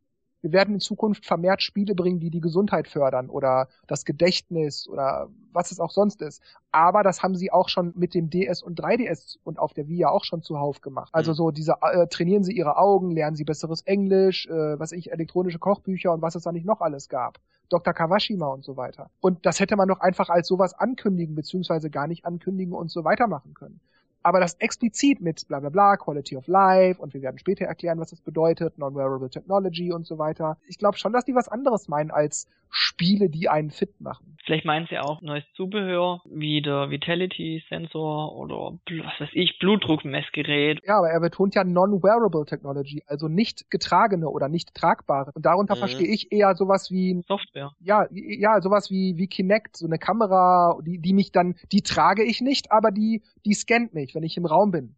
wir 0.46 0.52
werden 0.52 0.74
in 0.74 0.80
Zukunft 0.80 1.26
vermehrt 1.26 1.60
Spiele 1.60 1.96
bringen, 1.96 2.20
die 2.20 2.30
die 2.30 2.40
Gesundheit 2.40 2.86
fördern 2.86 3.28
oder 3.28 3.66
das 3.88 4.04
Gedächtnis 4.04 4.88
oder 4.88 5.28
was 5.52 5.72
es 5.72 5.80
auch 5.80 5.90
sonst 5.90 6.22
ist. 6.22 6.40
Aber 6.70 7.02
das 7.02 7.24
haben 7.24 7.34
sie 7.34 7.50
auch 7.50 7.68
schon 7.68 7.92
mit 7.96 8.14
dem 8.14 8.30
DS 8.30 8.62
und 8.62 8.80
3DS 8.80 9.38
und 9.42 9.58
auf 9.58 9.74
der 9.74 9.88
Wii 9.88 9.98
ja 9.98 10.10
auch 10.10 10.22
schon 10.22 10.42
zuhauf 10.42 10.80
gemacht. 10.82 11.08
Also 11.12 11.32
mhm. 11.32 11.36
so 11.36 11.50
diese 11.50 11.74
äh, 11.80 12.06
trainieren 12.06 12.44
sie 12.44 12.52
ihre 12.52 12.76
Augen, 12.76 13.10
lernen 13.10 13.34
sie 13.34 13.42
besseres 13.42 13.82
Englisch, 13.82 14.46
äh, 14.46 14.78
was 14.78 14.92
ich 14.92 15.10
elektronische 15.10 15.58
Kochbücher 15.58 16.12
und 16.12 16.22
was 16.22 16.36
es 16.36 16.44
da 16.44 16.52
nicht 16.52 16.66
noch 16.66 16.80
alles 16.80 17.08
gab. 17.08 17.40
Dr. 17.68 17.92
Kawashima 17.92 18.46
und 18.46 18.62
so 18.64 18.76
weiter. 18.76 19.10
Und 19.18 19.44
das 19.44 19.58
hätte 19.58 19.74
man 19.74 19.88
doch 19.88 19.98
einfach 19.98 20.28
als 20.28 20.46
sowas 20.46 20.74
ankündigen 20.74 21.34
beziehungsweise 21.34 21.90
gar 21.90 22.06
nicht 22.06 22.24
ankündigen 22.24 22.72
und 22.72 22.92
so 22.92 23.02
weitermachen 23.02 23.54
können. 23.54 23.80
Aber 24.26 24.40
das 24.40 24.54
explizit 24.54 25.20
mit 25.20 25.46
bla 25.46 25.60
bla 25.60 25.68
bla, 25.68 25.96
Quality 25.96 26.36
of 26.36 26.48
Life 26.48 27.00
und 27.00 27.14
wir 27.14 27.22
werden 27.22 27.38
später 27.38 27.64
erklären, 27.64 28.00
was 28.00 28.10
das 28.10 28.20
bedeutet, 28.20 28.76
Non-Wearable 28.76 29.30
Technology 29.30 29.92
und 29.92 30.04
so 30.04 30.18
weiter. 30.18 30.56
Ich 30.66 30.78
glaube 30.78 30.98
schon, 30.98 31.12
dass 31.12 31.24
die 31.24 31.36
was 31.36 31.48
anderes 31.48 31.86
meinen 31.86 32.10
als 32.10 32.48
Spiele, 32.68 33.30
die 33.30 33.48
einen 33.48 33.70
fit 33.70 34.00
machen. 34.00 34.36
Vielleicht 34.44 34.64
meinen 34.64 34.86
sie 34.88 34.98
auch 34.98 35.22
neues 35.22 35.44
Zubehör, 35.54 36.20
wie 36.26 36.60
der 36.60 36.90
Vitality-Sensor 36.90 38.36
oder 38.36 38.78
was 38.88 39.20
weiß 39.20 39.30
ich, 39.32 39.58
Blutdruckmessgerät. 39.58 40.82
Ja, 40.84 40.98
aber 40.98 41.10
er 41.10 41.20
betont 41.20 41.54
ja 41.54 41.64
Non-Wearable 41.64 42.44
Technology, 42.44 43.02
also 43.06 43.28
nicht 43.28 43.70
getragene 43.70 44.28
oder 44.28 44.48
nicht 44.48 44.74
tragbare. 44.74 45.32
Und 45.34 45.46
darunter 45.46 45.74
mhm. 45.74 45.80
verstehe 45.80 46.06
ich 46.06 46.32
eher 46.32 46.54
sowas 46.54 46.90
wie 46.90 47.22
Software. 47.26 47.72
Ja, 47.80 48.06
ja, 48.10 48.60
sowas 48.60 48.90
wie 48.90 49.16
wie 49.16 49.26
Kinect, 49.26 49.76
so 49.76 49.86
eine 49.86 49.98
Kamera, 49.98 50.78
die 50.84 50.98
die 50.98 51.12
mich 51.12 51.32
dann, 51.32 51.56
die 51.72 51.82
trage 51.82 52.22
ich 52.22 52.40
nicht, 52.40 52.70
aber 52.70 52.90
die 52.90 53.22
die 53.44 53.54
scannt 53.54 53.94
mich 53.94 54.14
wenn 54.16 54.24
ich 54.24 54.36
im 54.36 54.46
Raum 54.46 54.72
bin. 54.72 54.96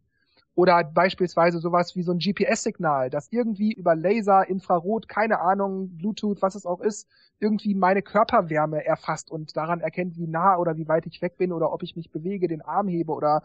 Oder 0.54 0.82
beispielsweise 0.82 1.58
sowas 1.60 1.94
wie 1.94 2.02
so 2.02 2.12
ein 2.12 2.18
GPS-Signal, 2.18 3.10
das 3.10 3.28
irgendwie 3.30 3.72
über 3.72 3.94
Laser, 3.94 4.48
Infrarot, 4.48 5.08
keine 5.08 5.40
Ahnung, 5.40 5.90
Bluetooth, 5.98 6.42
was 6.42 6.56
es 6.56 6.66
auch 6.66 6.80
ist, 6.80 7.06
irgendwie 7.38 7.74
meine 7.74 8.02
Körperwärme 8.02 8.84
erfasst 8.84 9.30
und 9.30 9.56
daran 9.56 9.80
erkennt, 9.80 10.16
wie 10.16 10.26
nah 10.26 10.56
oder 10.56 10.76
wie 10.76 10.88
weit 10.88 11.06
ich 11.06 11.22
weg 11.22 11.36
bin 11.36 11.52
oder 11.52 11.72
ob 11.72 11.84
ich 11.84 11.94
mich 11.94 12.10
bewege, 12.10 12.48
den 12.48 12.62
Arm 12.62 12.88
hebe 12.88 13.12
oder 13.12 13.42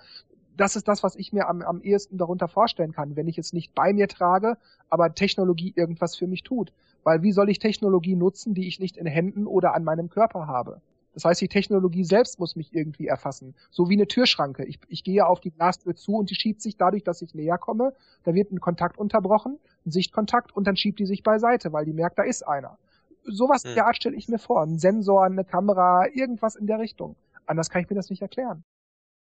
das 0.57 0.75
ist 0.75 0.87
das, 0.87 1.03
was 1.03 1.15
ich 1.15 1.33
mir 1.33 1.47
am, 1.47 1.61
am 1.61 1.81
ehesten 1.81 2.17
darunter 2.17 2.47
vorstellen 2.47 2.93
kann, 2.93 3.15
wenn 3.15 3.27
ich 3.27 3.37
es 3.37 3.53
nicht 3.53 3.75
bei 3.75 3.93
mir 3.93 4.07
trage, 4.07 4.57
aber 4.89 5.13
Technologie 5.13 5.73
irgendwas 5.75 6.15
für 6.15 6.27
mich 6.27 6.43
tut. 6.43 6.73
Weil 7.03 7.21
wie 7.21 7.31
soll 7.31 7.49
ich 7.49 7.59
Technologie 7.59 8.15
nutzen, 8.15 8.53
die 8.53 8.67
ich 8.67 8.79
nicht 8.79 8.97
in 8.97 9.05
Händen 9.05 9.45
oder 9.45 9.73
an 9.73 9.83
meinem 9.83 10.09
Körper 10.09 10.47
habe? 10.47 10.81
Das 11.13 11.25
heißt, 11.25 11.41
die 11.41 11.47
Technologie 11.47 12.03
selbst 12.03 12.39
muss 12.39 12.55
mich 12.55 12.73
irgendwie 12.73 13.07
erfassen. 13.07 13.55
So 13.69 13.89
wie 13.89 13.93
eine 13.93 14.07
Türschranke. 14.07 14.65
Ich, 14.65 14.79
ich 14.87 15.03
gehe 15.03 15.25
auf 15.25 15.39
die 15.39 15.51
Glastür 15.51 15.95
zu 15.95 16.15
und 16.15 16.29
die 16.29 16.35
schiebt 16.35 16.61
sich 16.61 16.77
dadurch, 16.77 17.03
dass 17.03 17.21
ich 17.21 17.35
näher 17.35 17.57
komme. 17.57 17.93
Da 18.23 18.33
wird 18.33 18.51
ein 18.51 18.59
Kontakt 18.59 18.97
unterbrochen, 18.97 19.59
ein 19.85 19.91
Sichtkontakt 19.91 20.55
und 20.55 20.65
dann 20.65 20.75
schiebt 20.75 20.99
die 20.99 21.05
sich 21.05 21.23
beiseite, 21.23 21.71
weil 21.71 21.85
die 21.85 21.93
merkt, 21.93 22.17
da 22.17 22.23
ist 22.23 22.47
einer. 22.47 22.77
Sowas 23.25 23.63
hm. 23.63 23.75
der 23.75 23.85
Art 23.85 23.95
stelle 23.95 24.15
ich 24.15 24.27
mir 24.27 24.39
vor. 24.39 24.63
Ein 24.63 24.79
Sensor, 24.79 25.23
eine 25.23 25.45
Kamera, 25.45 26.07
irgendwas 26.13 26.55
in 26.55 26.67
der 26.67 26.79
Richtung. 26.79 27.15
Anders 27.45 27.69
kann 27.69 27.81
ich 27.83 27.89
mir 27.89 27.95
das 27.95 28.09
nicht 28.09 28.21
erklären. 28.21 28.63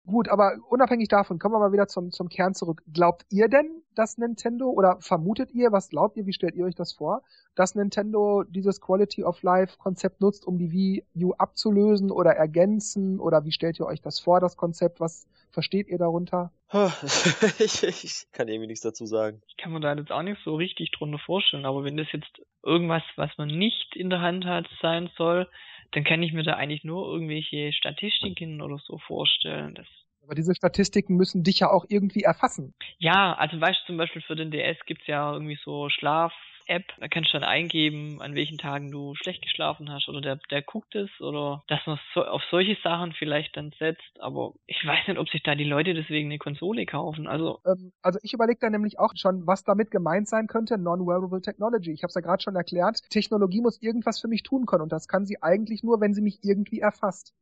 Gut, 0.08 0.30
aber 0.30 0.56
unabhängig 0.70 1.08
davon, 1.08 1.38
kommen 1.38 1.54
wir 1.54 1.58
mal 1.58 1.72
wieder 1.72 1.86
zum, 1.86 2.10
zum 2.12 2.30
Kern 2.30 2.54
zurück. 2.54 2.82
Glaubt 2.90 3.26
ihr 3.28 3.48
denn, 3.48 3.82
dass 3.94 4.16
Nintendo, 4.16 4.70
oder 4.70 4.96
vermutet 5.00 5.50
ihr, 5.52 5.70
was 5.70 5.90
glaubt 5.90 6.16
ihr, 6.16 6.24
wie 6.24 6.32
stellt 6.32 6.54
ihr 6.54 6.64
euch 6.64 6.74
das 6.74 6.94
vor, 6.94 7.22
dass 7.54 7.74
Nintendo 7.74 8.42
dieses 8.44 8.80
Quality 8.80 9.24
of 9.24 9.42
Life 9.42 9.76
Konzept 9.76 10.22
nutzt, 10.22 10.46
um 10.46 10.56
die 10.56 10.72
Wii 10.72 11.04
U 11.26 11.34
abzulösen 11.34 12.10
oder 12.10 12.30
ergänzen, 12.30 13.20
oder 13.20 13.44
wie 13.44 13.52
stellt 13.52 13.78
ihr 13.80 13.84
euch 13.84 14.00
das 14.00 14.18
vor, 14.18 14.40
das 14.40 14.56
Konzept, 14.56 14.98
was 14.98 15.28
versteht 15.50 15.88
ihr 15.88 15.98
darunter? 15.98 16.52
ich, 17.58 17.82
ich 17.82 18.26
kann 18.32 18.48
irgendwie 18.48 18.68
nichts 18.68 18.82
dazu 18.82 19.04
sagen. 19.04 19.42
Ich 19.46 19.58
kann 19.58 19.72
mir 19.72 19.80
da 19.80 19.94
jetzt 19.94 20.10
auch 20.10 20.22
nicht 20.22 20.40
so 20.42 20.54
richtig 20.54 20.90
drunter 20.92 21.18
vorstellen, 21.18 21.66
aber 21.66 21.84
wenn 21.84 21.98
das 21.98 22.10
jetzt 22.12 22.40
irgendwas, 22.62 23.02
was 23.16 23.30
man 23.36 23.48
nicht 23.48 23.94
in 23.94 24.08
der 24.08 24.22
Hand 24.22 24.46
hat, 24.46 24.66
sein 24.80 25.10
soll, 25.18 25.46
dann 25.92 26.04
kann 26.04 26.22
ich 26.22 26.32
mir 26.32 26.42
da 26.42 26.54
eigentlich 26.54 26.84
nur 26.84 27.06
irgendwelche 27.12 27.72
Statistiken 27.72 28.60
oder 28.60 28.78
so 28.78 28.98
vorstellen. 28.98 29.74
Das 29.74 29.86
aber 30.28 30.34
diese 30.34 30.54
Statistiken 30.54 31.16
müssen 31.16 31.42
dich 31.42 31.60
ja 31.60 31.70
auch 31.70 31.86
irgendwie 31.88 32.22
erfassen. 32.22 32.74
Ja, 32.98 33.32
also 33.32 33.58
weißt 33.58 33.80
du, 33.80 33.86
zum 33.86 33.96
Beispiel 33.96 34.20
für 34.20 34.36
den 34.36 34.50
DS 34.50 34.76
gibt's 34.84 35.06
ja 35.06 35.32
irgendwie 35.32 35.58
so 35.64 35.88
Schlaf, 35.88 36.34
App, 36.66 36.84
da 37.00 37.08
kannst 37.08 37.32
du 37.32 37.38
dann 37.38 37.48
eingeben, 37.48 38.20
an 38.20 38.34
welchen 38.34 38.58
Tagen 38.58 38.90
du 38.90 39.14
schlecht 39.14 39.40
geschlafen 39.40 39.90
hast 39.90 40.06
oder 40.10 40.20
der, 40.20 40.38
der 40.50 40.60
guckt 40.60 40.94
es 40.94 41.08
oder 41.20 41.64
dass 41.66 41.80
man 41.86 41.98
so, 42.12 42.22
auf 42.24 42.42
solche 42.50 42.76
Sachen 42.82 43.14
vielleicht 43.14 43.56
dann 43.56 43.72
setzt, 43.78 44.20
aber 44.20 44.52
ich 44.66 44.84
weiß 44.84 45.08
nicht, 45.08 45.18
ob 45.18 45.30
sich 45.30 45.42
da 45.42 45.54
die 45.54 45.64
Leute 45.64 45.94
deswegen 45.94 46.28
eine 46.28 46.38
Konsole 46.38 46.84
kaufen. 46.84 47.26
Also, 47.26 47.60
ähm, 47.64 47.92
also 48.02 48.18
ich 48.22 48.34
überlege 48.34 48.58
da 48.60 48.68
nämlich 48.68 48.98
auch 48.98 49.14
schon, 49.16 49.46
was 49.46 49.64
damit 49.64 49.90
gemeint 49.90 50.28
sein 50.28 50.46
könnte, 50.46 50.76
Non-Wearable 50.76 51.40
Technology. 51.40 51.92
Ich 51.92 52.02
habe 52.02 52.08
es 52.08 52.14
ja 52.14 52.20
gerade 52.20 52.42
schon 52.42 52.54
erklärt, 52.54 53.00
Technologie 53.08 53.62
muss 53.62 53.80
irgendwas 53.80 54.20
für 54.20 54.28
mich 54.28 54.42
tun 54.42 54.66
können 54.66 54.82
und 54.82 54.92
das 54.92 55.08
kann 55.08 55.24
sie 55.24 55.42
eigentlich 55.42 55.82
nur, 55.82 56.02
wenn 56.02 56.12
sie 56.12 56.22
mich 56.22 56.40
irgendwie 56.42 56.80
erfasst. 56.80 57.32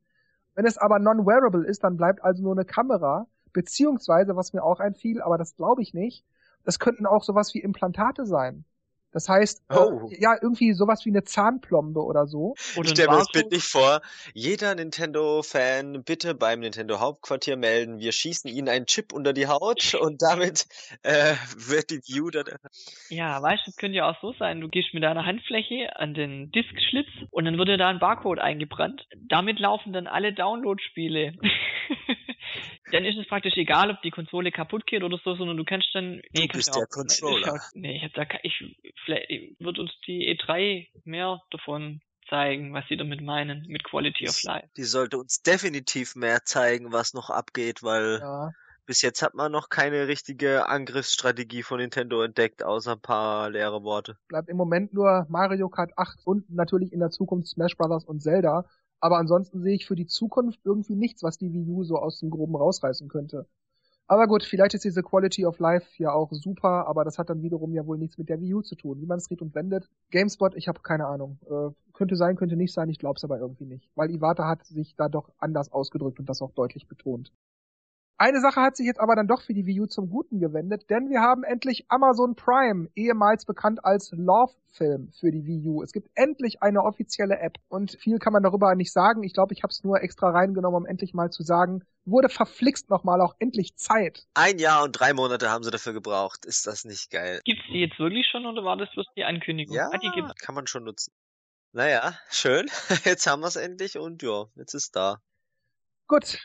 Wenn 0.57 0.67
es 0.67 0.79
aber 0.79 0.99
non-wearable 0.99 1.67
ist, 1.67 1.85
dann 1.85 1.99
bleibt 1.99 2.25
also 2.25 2.43
nur 2.43 2.53
eine 2.53 2.65
Kamera, 2.65 3.29
beziehungsweise, 3.53 4.37
was 4.37 4.55
mir 4.55 4.65
auch 4.65 4.81
einfiel, 4.81 5.21
aber 5.21 5.37
das 5.37 5.55
glaube 5.55 5.83
ich 5.83 5.93
nicht, 5.93 6.25
das 6.65 6.79
könnten 6.79 7.07
auch 7.07 7.23
sowas 7.23 7.55
wie 7.55 7.61
Implantate 7.61 8.25
sein. 8.25 8.65
Das 9.17 9.31
heißt, 9.31 9.63
äh, 9.71 9.77
oh. 9.79 10.11
äh, 10.11 10.21
ja, 10.21 10.37
irgendwie 10.43 10.75
sowas 10.75 11.07
wie 11.07 11.09
eine 11.09 11.25
Zahnplombe 11.25 12.05
oder 12.05 12.27
so. 12.27 12.55
Oder 12.77 12.85
ich 12.85 12.91
stelle 12.91 13.09
mir 13.09 13.17
das 13.17 13.33
Bild 13.33 13.51
nicht 13.51 13.65
vor. 13.65 14.03
Jeder 14.35 14.75
Nintendo-Fan 14.75 16.05
bitte 16.05 16.35
beim 16.35 16.61
Nintendo 16.61 17.01
Hauptquartier 17.01 17.57
melden. 17.57 17.99
Wir 17.99 18.13
schießen 18.13 18.51
ihnen 18.51 18.69
einen 18.69 18.85
Chip 18.85 19.15
unter 19.15 19.33
die 19.33 19.47
Haut 19.47 19.95
und 19.99 20.21
damit 20.21 20.67
äh, 21.03 21.33
wird 21.57 21.89
die 21.89 22.03
View 22.07 22.29
dann. 22.29 22.45
Ja, 23.09 23.41
weißt 23.41 23.67
du, 23.67 23.71
es 23.71 23.77
könnte 23.79 23.97
ja 23.97 24.11
auch 24.11 24.21
so 24.21 24.35
sein. 24.35 24.61
Du 24.61 24.69
gehst 24.69 24.93
mit 24.93 25.03
deiner 25.03 25.25
Handfläche 25.25 25.97
an 25.97 26.13
den 26.13 26.51
Diskschlitz 26.51 27.09
und 27.31 27.47
dann 27.47 27.57
wird 27.57 27.69
dir 27.69 27.79
da 27.79 27.89
ein 27.89 27.99
Barcode 27.99 28.41
eingebrannt. 28.41 29.07
Damit 29.17 29.59
laufen 29.59 29.95
dann 29.95 30.09
alle 30.09 30.35
Download-Spiele. 30.35 31.33
dann 32.93 33.05
ist 33.05 33.19
es 33.19 33.27
praktisch 33.27 33.57
egal, 33.57 33.91
ob 33.91 34.01
die 34.03 34.11
Konsole 34.11 34.53
kaputt 34.53 34.87
geht 34.87 35.03
oder 35.03 35.19
so, 35.25 35.35
sondern 35.35 35.57
du 35.57 35.65
kannst 35.65 35.89
dann. 35.93 36.23
Nee, 36.33 36.47
du 36.47 36.57
bist 36.57 36.75
der 36.75 36.85
auch, 36.85 36.89
Controller. 36.89 37.61
Nee, 37.75 37.97
ich 37.97 38.03
hab 38.05 38.15
da, 38.15 38.39
ich, 38.43 38.77
vielleicht 39.05 39.29
wird 39.59 39.79
uns 39.79 39.93
die 40.07 40.37
E3 40.37 40.89
mehr 41.05 41.41
davon 41.51 42.01
zeigen, 42.29 42.73
was 42.73 42.85
sie 42.89 42.97
damit 42.97 43.21
meinen, 43.21 43.67
mit 43.69 43.85
Quality 43.85 44.29
of 44.29 44.43
Life. 44.43 44.69
Die 44.77 44.85
sollte 44.85 45.19
uns 45.19 45.43
definitiv 45.43 46.17
mehr 46.17 46.41
zeigen, 46.45 46.93
was 46.93 47.15
noch 47.15 47.31
abgeht, 47.31 47.83
weil 47.83 48.19
ja. 48.21 48.51
bis 48.85 49.03
jetzt 49.03 49.23
hat 49.23 49.35
man 49.35 49.53
noch 49.53 49.69
keine 49.69 50.09
richtige 50.09 50.69
Angriffsstrategie 50.69 51.63
von 51.63 51.79
Nintendo 51.79 52.23
entdeckt, 52.23 52.65
außer 52.65 52.93
ein 52.93 53.01
paar 53.01 53.51
leere 53.51 53.83
Worte. 53.83 54.17
Bleibt 54.29 54.49
im 54.49 54.57
Moment 54.57 54.93
nur 54.93 55.27
Mario 55.29 55.69
Kart 55.69 55.93
8 55.97 56.19
und 56.25 56.51
natürlich 56.51 56.93
in 56.93 57.01
der 57.01 57.11
Zukunft 57.11 57.49
Smash 57.49 57.77
Bros. 57.77 58.05
und 58.05 58.21
Zelda, 58.21 58.65
aber 59.01 59.19
ansonsten 59.19 59.61
sehe 59.63 59.75
ich 59.75 59.87
für 59.87 59.97
die 59.97 60.07
Zukunft 60.07 60.61
irgendwie 60.65 60.97
nichts, 60.97 61.23
was 61.23 61.39
die 61.39 61.53
Wii 61.53 61.71
U 61.71 61.85
so 61.85 61.97
aus 61.99 62.19
dem 62.21 62.31
Groben 62.31 62.57
rausreißen 62.57 63.09
könnte. 63.09 63.47
Aber 64.09 64.29
gut, 64.29 64.45
vielleicht 64.45 64.75
ist 64.75 64.85
diese 64.85 65.03
Quality 65.03 65.47
of 65.47 65.59
Life 65.59 65.87
ja 66.01 66.13
auch 66.13 66.31
super, 66.33 66.87
aber 66.87 67.05
das 67.05 67.19
hat 67.19 67.29
dann 67.29 67.43
wiederum 67.43 67.73
ja 67.75 67.87
wohl 67.87 67.99
nichts 67.99 68.19
mit 68.19 68.29
der 68.29 68.41
Wii 68.41 68.55
U 68.55 68.63
zu 68.63 68.77
tun. 68.77 69.01
Wie 69.01 69.07
man 69.07 69.19
es 69.19 69.27
dreht 69.27 69.43
und 69.43 69.55
wendet. 69.55 69.89
GameSpot, 70.11 70.55
ich 70.55 70.69
habe 70.69 70.81
keine 70.81 71.07
Ahnung. 71.07 71.41
Äh, 71.51 71.73
könnte 71.93 72.15
sein, 72.15 72.37
könnte 72.37 72.57
nicht 72.57 72.73
sein, 72.73 72.89
ich 72.89 72.99
glaube 73.01 73.17
es 73.17 73.25
aber 73.25 73.41
irgendwie 73.41 73.65
nicht. 73.67 73.91
Weil 73.97 74.11
Iwata 74.11 74.47
hat 74.47 74.65
sich 74.65 74.95
da 74.95 75.09
doch 75.09 75.33
anders 75.39 75.73
ausgedrückt 75.73 76.21
und 76.21 76.29
das 76.29 76.41
auch 76.41 76.53
deutlich 76.53 76.87
betont. 76.87 77.33
Eine 78.19 78.41
Sache 78.41 78.63
hat 78.63 78.77
sich 78.77 78.87
jetzt 78.87 78.99
aber 78.99 79.15
dann 79.15 79.29
doch 79.29 79.43
für 79.43 79.53
die 79.53 79.67
Wii 79.67 79.83
U 79.83 79.87
zum 79.87 80.09
Guten 80.09 80.41
gewendet, 80.41 80.89
denn 80.89 81.11
wir 81.11 81.21
haben 81.21 81.45
endlich 81.45 81.85
Amazon 81.89 82.35
Prime, 82.35 82.89
ehemals 82.95 83.45
bekannt 83.45 83.85
als 83.85 84.11
Love 84.13 84.55
Film 84.69 85.11
für 85.13 85.31
die 85.31 85.45
Wii 85.45 85.67
U. 85.67 85.83
Es 85.83 85.93
gibt 85.93 86.09
endlich 86.15 86.63
eine 86.63 86.83
offizielle 86.83 87.39
App 87.39 87.59
und 87.69 87.93
viel 88.01 88.19
kann 88.19 88.33
man 88.33 88.43
darüber 88.43 88.75
nicht 88.75 88.91
sagen. 88.91 89.23
Ich 89.23 89.35
glaube, 89.35 89.53
ich 89.53 89.63
habe 89.63 89.71
es 89.71 89.85
nur 89.85 90.03
extra 90.03 90.31
reingenommen, 90.31 90.83
um 90.83 90.87
endlich 90.87 91.13
mal 91.13 91.31
zu 91.31 91.43
sagen, 91.43 91.85
wurde 92.07 92.31
verflixt 92.31 92.89
nochmal 92.89 93.21
auch 93.21 93.35
endlich 93.39 93.77
Zeit. 93.77 94.27
Ein 94.33 94.59
Jahr 94.59 94.85
und 94.85 94.93
drei 94.93 95.13
Monate 95.13 95.51
haben 95.51 95.63
sie 95.63 95.71
dafür 95.71 95.93
gebraucht. 95.93 96.47
Ist 96.47 96.67
das 96.67 96.87
nicht 96.87 97.11
geil? 97.11 97.41
Gibt's 97.45 97.65
die 97.69 97.81
jetzt 97.81 97.99
wirklich 97.99 98.27
schon 98.31 98.47
oder 98.47 98.65
war 98.65 98.79
das 98.79 98.91
bloß 98.93 99.07
die 99.15 99.25
Ankündigung? 99.25 99.77
Ja, 99.77 99.91
ah, 99.93 99.99
die 99.99 100.11
gibt's. 100.15 100.35
kann 100.37 100.55
man 100.55 100.67
schon 100.67 100.85
nutzen. 100.85 101.13
Naja, 101.73 102.19
schön. 102.31 102.67
Jetzt 103.05 103.27
haben 103.27 103.41
wir 103.41 103.49
es 103.49 103.57
endlich 103.57 103.99
und 103.99 104.23
ja, 104.23 104.47
jetzt 104.55 104.73
ist 104.73 104.97
da. 104.97 105.21
Gut, 106.09 106.39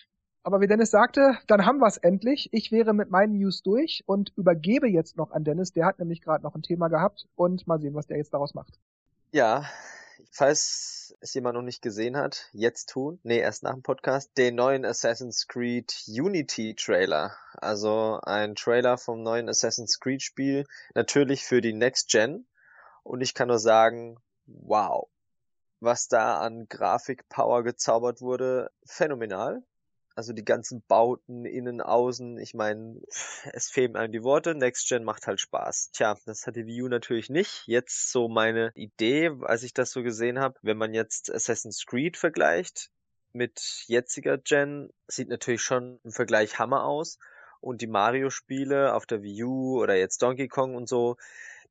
aber 0.44 0.60
wie 0.60 0.68
Dennis 0.68 0.92
sagte, 0.92 1.38
dann 1.48 1.66
haben 1.66 1.80
wir 1.80 1.88
es 1.88 1.98
endlich. 1.98 2.50
Ich 2.52 2.72
wäre 2.72 2.94
mit 2.94 3.12
meinen 3.12 3.38
News 3.38 3.62
durch 3.62 4.04
und 4.08 4.34
übergebe 4.36 4.88
jetzt 4.88 5.18
noch 5.18 5.32
an 5.32 5.44
Dennis. 5.44 5.74
Der 5.74 5.86
hat 5.86 6.00
nämlich 6.00 6.22
gerade 6.22 6.44
noch 6.44 6.56
ein 6.56 6.64
Thema 6.64 6.88
gehabt 6.88 7.28
und 7.36 7.68
mal 7.68 7.80
sehen, 7.80 7.94
was 7.94 8.08
der 8.08 8.18
jetzt 8.18 8.34
daraus 8.34 8.54
macht. 8.54 8.80
Ja, 9.32 9.66
falls 10.32 11.16
es 11.22 11.34
jemand 11.36 11.56
noch 11.56 11.62
nicht 11.62 11.82
gesehen 11.82 12.18
hat, 12.18 12.50
jetzt 12.54 12.90
tun. 12.90 13.20
Nee, 13.24 13.40
erst 13.40 13.62
nach 13.62 13.74
dem 13.74 13.84
Podcast. 13.84 14.36
Den 14.38 14.56
neuen 14.56 14.84
Assassin's 14.84 15.48
Creed 15.48 15.94
Unity 16.08 16.76
Trailer. 16.76 17.36
Also 17.54 18.20
ein 18.24 18.56
Trailer 18.56 18.98
vom 18.98 19.22
neuen 19.22 19.48
Assassin's 19.48 20.00
Creed 20.00 20.24
Spiel. 20.24 20.66
Natürlich 20.96 21.46
für 21.46 21.62
die 21.62 21.74
Next 21.74 22.10
Gen. 22.10 22.48
Und 23.04 23.22
ich 23.22 23.36
kann 23.36 23.48
nur 23.48 23.60
sagen, 23.60 24.18
wow. 24.48 25.08
Was 25.80 26.08
da 26.08 26.40
an 26.40 26.68
Grafikpower 26.68 27.64
gezaubert 27.64 28.22
wurde, 28.22 28.72
phänomenal. 28.86 29.64
Also 30.16 30.34
die 30.34 30.44
ganzen 30.44 30.84
Bauten, 30.88 31.46
innen, 31.46 31.82
außen, 31.82 32.38
ich 32.38 32.54
meine, 32.54 33.02
es 33.54 33.70
fehlen 33.70 33.96
einem 33.96 34.12
die 34.12 34.24
Worte, 34.24 34.56
Next 34.56 34.88
Gen 34.90 35.04
macht 35.04 35.28
halt 35.28 35.40
Spaß. 35.40 35.92
Tja, 35.92 36.18
das 36.26 36.46
hat 36.46 36.56
die 36.56 36.66
Wii 36.66 36.84
U 36.84 36.88
natürlich 36.90 37.30
nicht. 37.30 37.64
Jetzt 37.66 38.12
so 38.12 38.28
meine 38.28 38.72
Idee, 38.76 39.32
als 39.44 39.64
ich 39.64 39.74
das 39.74 39.92
so 39.92 40.04
gesehen 40.04 40.40
habe, 40.40 40.60
wenn 40.62 40.78
man 40.78 40.94
jetzt 40.94 41.34
Assassin's 41.34 41.86
Creed 41.86 42.18
vergleicht 42.18 42.90
mit 43.34 43.86
jetziger 43.88 44.38
Gen, 44.38 44.90
sieht 45.08 45.30
natürlich 45.30 45.62
schon 45.62 46.00
im 46.04 46.12
Vergleich 46.12 46.60
Hammer 46.60 46.84
aus. 46.84 47.18
Und 47.62 47.82
die 47.82 47.88
Mario-Spiele 47.88 48.94
auf 48.94 49.06
der 49.06 49.22
Wii 49.22 49.44
U 49.44 49.82
oder 49.82 49.96
jetzt 49.96 50.22
Donkey 50.24 50.48
Kong 50.48 50.76
und 50.76 50.90
so, 50.90 51.18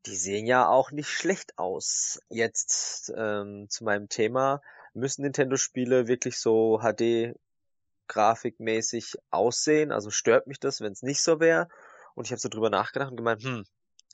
die 0.07 0.16
sehen 0.16 0.46
ja 0.46 0.68
auch 0.68 0.92
nicht 0.92 1.11
schlecht 1.11 1.59
aus. 1.59 2.20
Jetzt 2.29 3.12
ähm, 3.16 3.66
zu 3.68 3.84
meinem 3.84 4.09
Thema, 4.09 4.62
müssen 4.95 5.22
Nintendo-Spiele 5.22 6.09
wirklich 6.09 6.38
so 6.38 6.80
HD 6.80 7.34
grafikmäßig 8.11 9.14
aussehen? 9.30 9.92
Also 9.92 10.11
stört 10.11 10.46
mich 10.46 10.61
das, 10.61 10.80
wenn 10.80 10.92
es 10.92 11.02
nicht 11.02 11.22
so 11.22 11.40
wäre? 11.40 11.68
Und 12.14 12.26
ich 12.26 12.32
habe 12.32 12.40
so 12.40 12.48
drüber 12.48 12.68
nachgedacht 12.68 13.11
und 13.11 13.16
gemeint, 13.16 13.42
hm, 13.42 13.64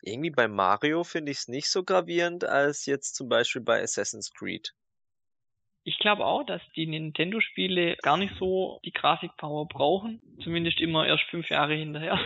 irgendwie 0.02 0.30
bei 0.30 0.46
Mario 0.46 1.02
finde 1.02 1.32
ich 1.32 1.38
es 1.38 1.48
nicht 1.48 1.68
so 1.68 1.82
gravierend 1.82 2.44
als 2.44 2.86
jetzt 2.86 3.16
zum 3.16 3.28
Beispiel 3.28 3.62
bei 3.62 3.82
Assassin's 3.82 4.30
Creed. 4.32 4.72
Ich 5.84 5.98
glaube 5.98 6.26
auch, 6.26 6.44
dass 6.44 6.60
die 6.74 6.86
Nintendo-Spiele 6.86 7.96
gar 8.02 8.16
nicht 8.16 8.34
so 8.38 8.80
die 8.84 8.92
Grafikpower 8.92 9.66
brauchen. 9.66 10.20
Zumindest 10.42 10.80
immer 10.80 11.06
erst 11.06 11.24
fünf 11.30 11.48
Jahre 11.48 11.74
hinterher. 11.74 12.18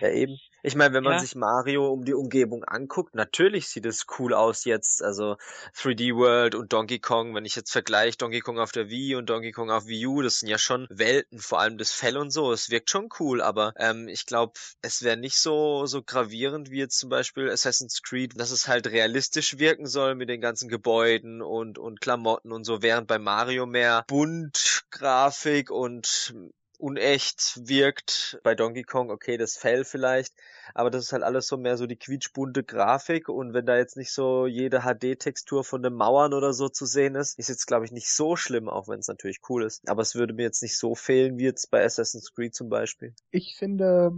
Ja, 0.00 0.10
eben. 0.10 0.38
Ich 0.66 0.74
meine, 0.74 0.92
wenn 0.94 1.04
man 1.04 1.16
Ja. 1.16 1.20
sich 1.20 1.36
Mario 1.36 1.92
um 1.92 2.04
die 2.04 2.12
Umgebung 2.12 2.64
anguckt, 2.64 3.14
natürlich 3.14 3.68
sieht 3.68 3.86
es 3.86 4.04
cool 4.18 4.34
aus 4.34 4.64
jetzt. 4.64 5.00
Also 5.00 5.36
3D 5.80 6.12
World 6.16 6.56
und 6.56 6.72
Donkey 6.72 6.98
Kong, 6.98 7.36
wenn 7.36 7.44
ich 7.44 7.54
jetzt 7.54 7.70
vergleiche 7.70 8.18
Donkey 8.18 8.40
Kong 8.40 8.58
auf 8.58 8.72
der 8.72 8.88
Wii 8.90 9.14
und 9.14 9.30
Donkey 9.30 9.52
Kong 9.52 9.70
auf 9.70 9.86
Wii 9.86 10.06
U, 10.08 10.22
das 10.22 10.40
sind 10.40 10.48
ja 10.48 10.58
schon 10.58 10.88
Welten, 10.90 11.38
vor 11.38 11.60
allem 11.60 11.78
das 11.78 11.92
Fell 11.92 12.16
und 12.16 12.32
so. 12.32 12.50
Es 12.50 12.68
wirkt 12.68 12.90
schon 12.90 13.08
cool, 13.20 13.42
aber 13.42 13.74
ähm, 13.76 14.08
ich 14.08 14.26
glaube, 14.26 14.54
es 14.82 15.02
wäre 15.04 15.16
nicht 15.16 15.36
so 15.38 15.86
so 15.86 16.02
gravierend 16.02 16.68
wie 16.72 16.78
jetzt 16.78 16.98
zum 16.98 17.10
Beispiel 17.10 17.48
Assassin's 17.48 18.02
Creed, 18.02 18.32
dass 18.36 18.50
es 18.50 18.66
halt 18.66 18.88
realistisch 18.88 19.58
wirken 19.58 19.86
soll 19.86 20.16
mit 20.16 20.28
den 20.28 20.40
ganzen 20.40 20.68
Gebäuden 20.68 21.42
und 21.42 21.78
und 21.78 22.00
Klamotten 22.00 22.50
und 22.50 22.64
so, 22.64 22.82
während 22.82 23.06
bei 23.06 23.20
Mario 23.20 23.66
mehr 23.66 24.02
bunt 24.08 24.82
Grafik 24.90 25.70
und 25.70 26.34
unecht 26.78 27.60
wirkt. 27.68 28.38
Bei 28.42 28.54
Donkey 28.54 28.82
Kong, 28.82 29.10
okay, 29.10 29.36
das 29.36 29.56
Fell 29.56 29.84
vielleicht, 29.84 30.34
aber 30.74 30.90
das 30.90 31.04
ist 31.04 31.12
halt 31.12 31.22
alles 31.22 31.46
so 31.46 31.56
mehr 31.56 31.76
so 31.76 31.86
die 31.86 31.96
quietschbunte 31.96 32.62
Grafik 32.64 33.28
und 33.28 33.54
wenn 33.54 33.66
da 33.66 33.76
jetzt 33.76 33.96
nicht 33.96 34.12
so 34.12 34.46
jede 34.46 34.80
HD-Textur 34.80 35.64
von 35.64 35.82
den 35.82 35.94
Mauern 35.94 36.34
oder 36.34 36.52
so 36.52 36.68
zu 36.68 36.86
sehen 36.86 37.14
ist, 37.14 37.38
ist 37.38 37.48
jetzt 37.48 37.66
glaube 37.66 37.84
ich 37.84 37.92
nicht 37.92 38.10
so 38.10 38.36
schlimm, 38.36 38.68
auch 38.68 38.88
wenn 38.88 39.00
es 39.00 39.08
natürlich 39.08 39.40
cool 39.48 39.64
ist. 39.64 39.88
Aber 39.88 40.02
es 40.02 40.14
würde 40.14 40.34
mir 40.34 40.42
jetzt 40.42 40.62
nicht 40.62 40.78
so 40.78 40.94
fehlen 40.94 41.38
wie 41.38 41.44
jetzt 41.44 41.70
bei 41.70 41.84
Assassin's 41.84 42.32
Creed 42.34 42.54
zum 42.54 42.68
Beispiel. 42.68 43.14
Ich 43.30 43.56
finde 43.56 44.12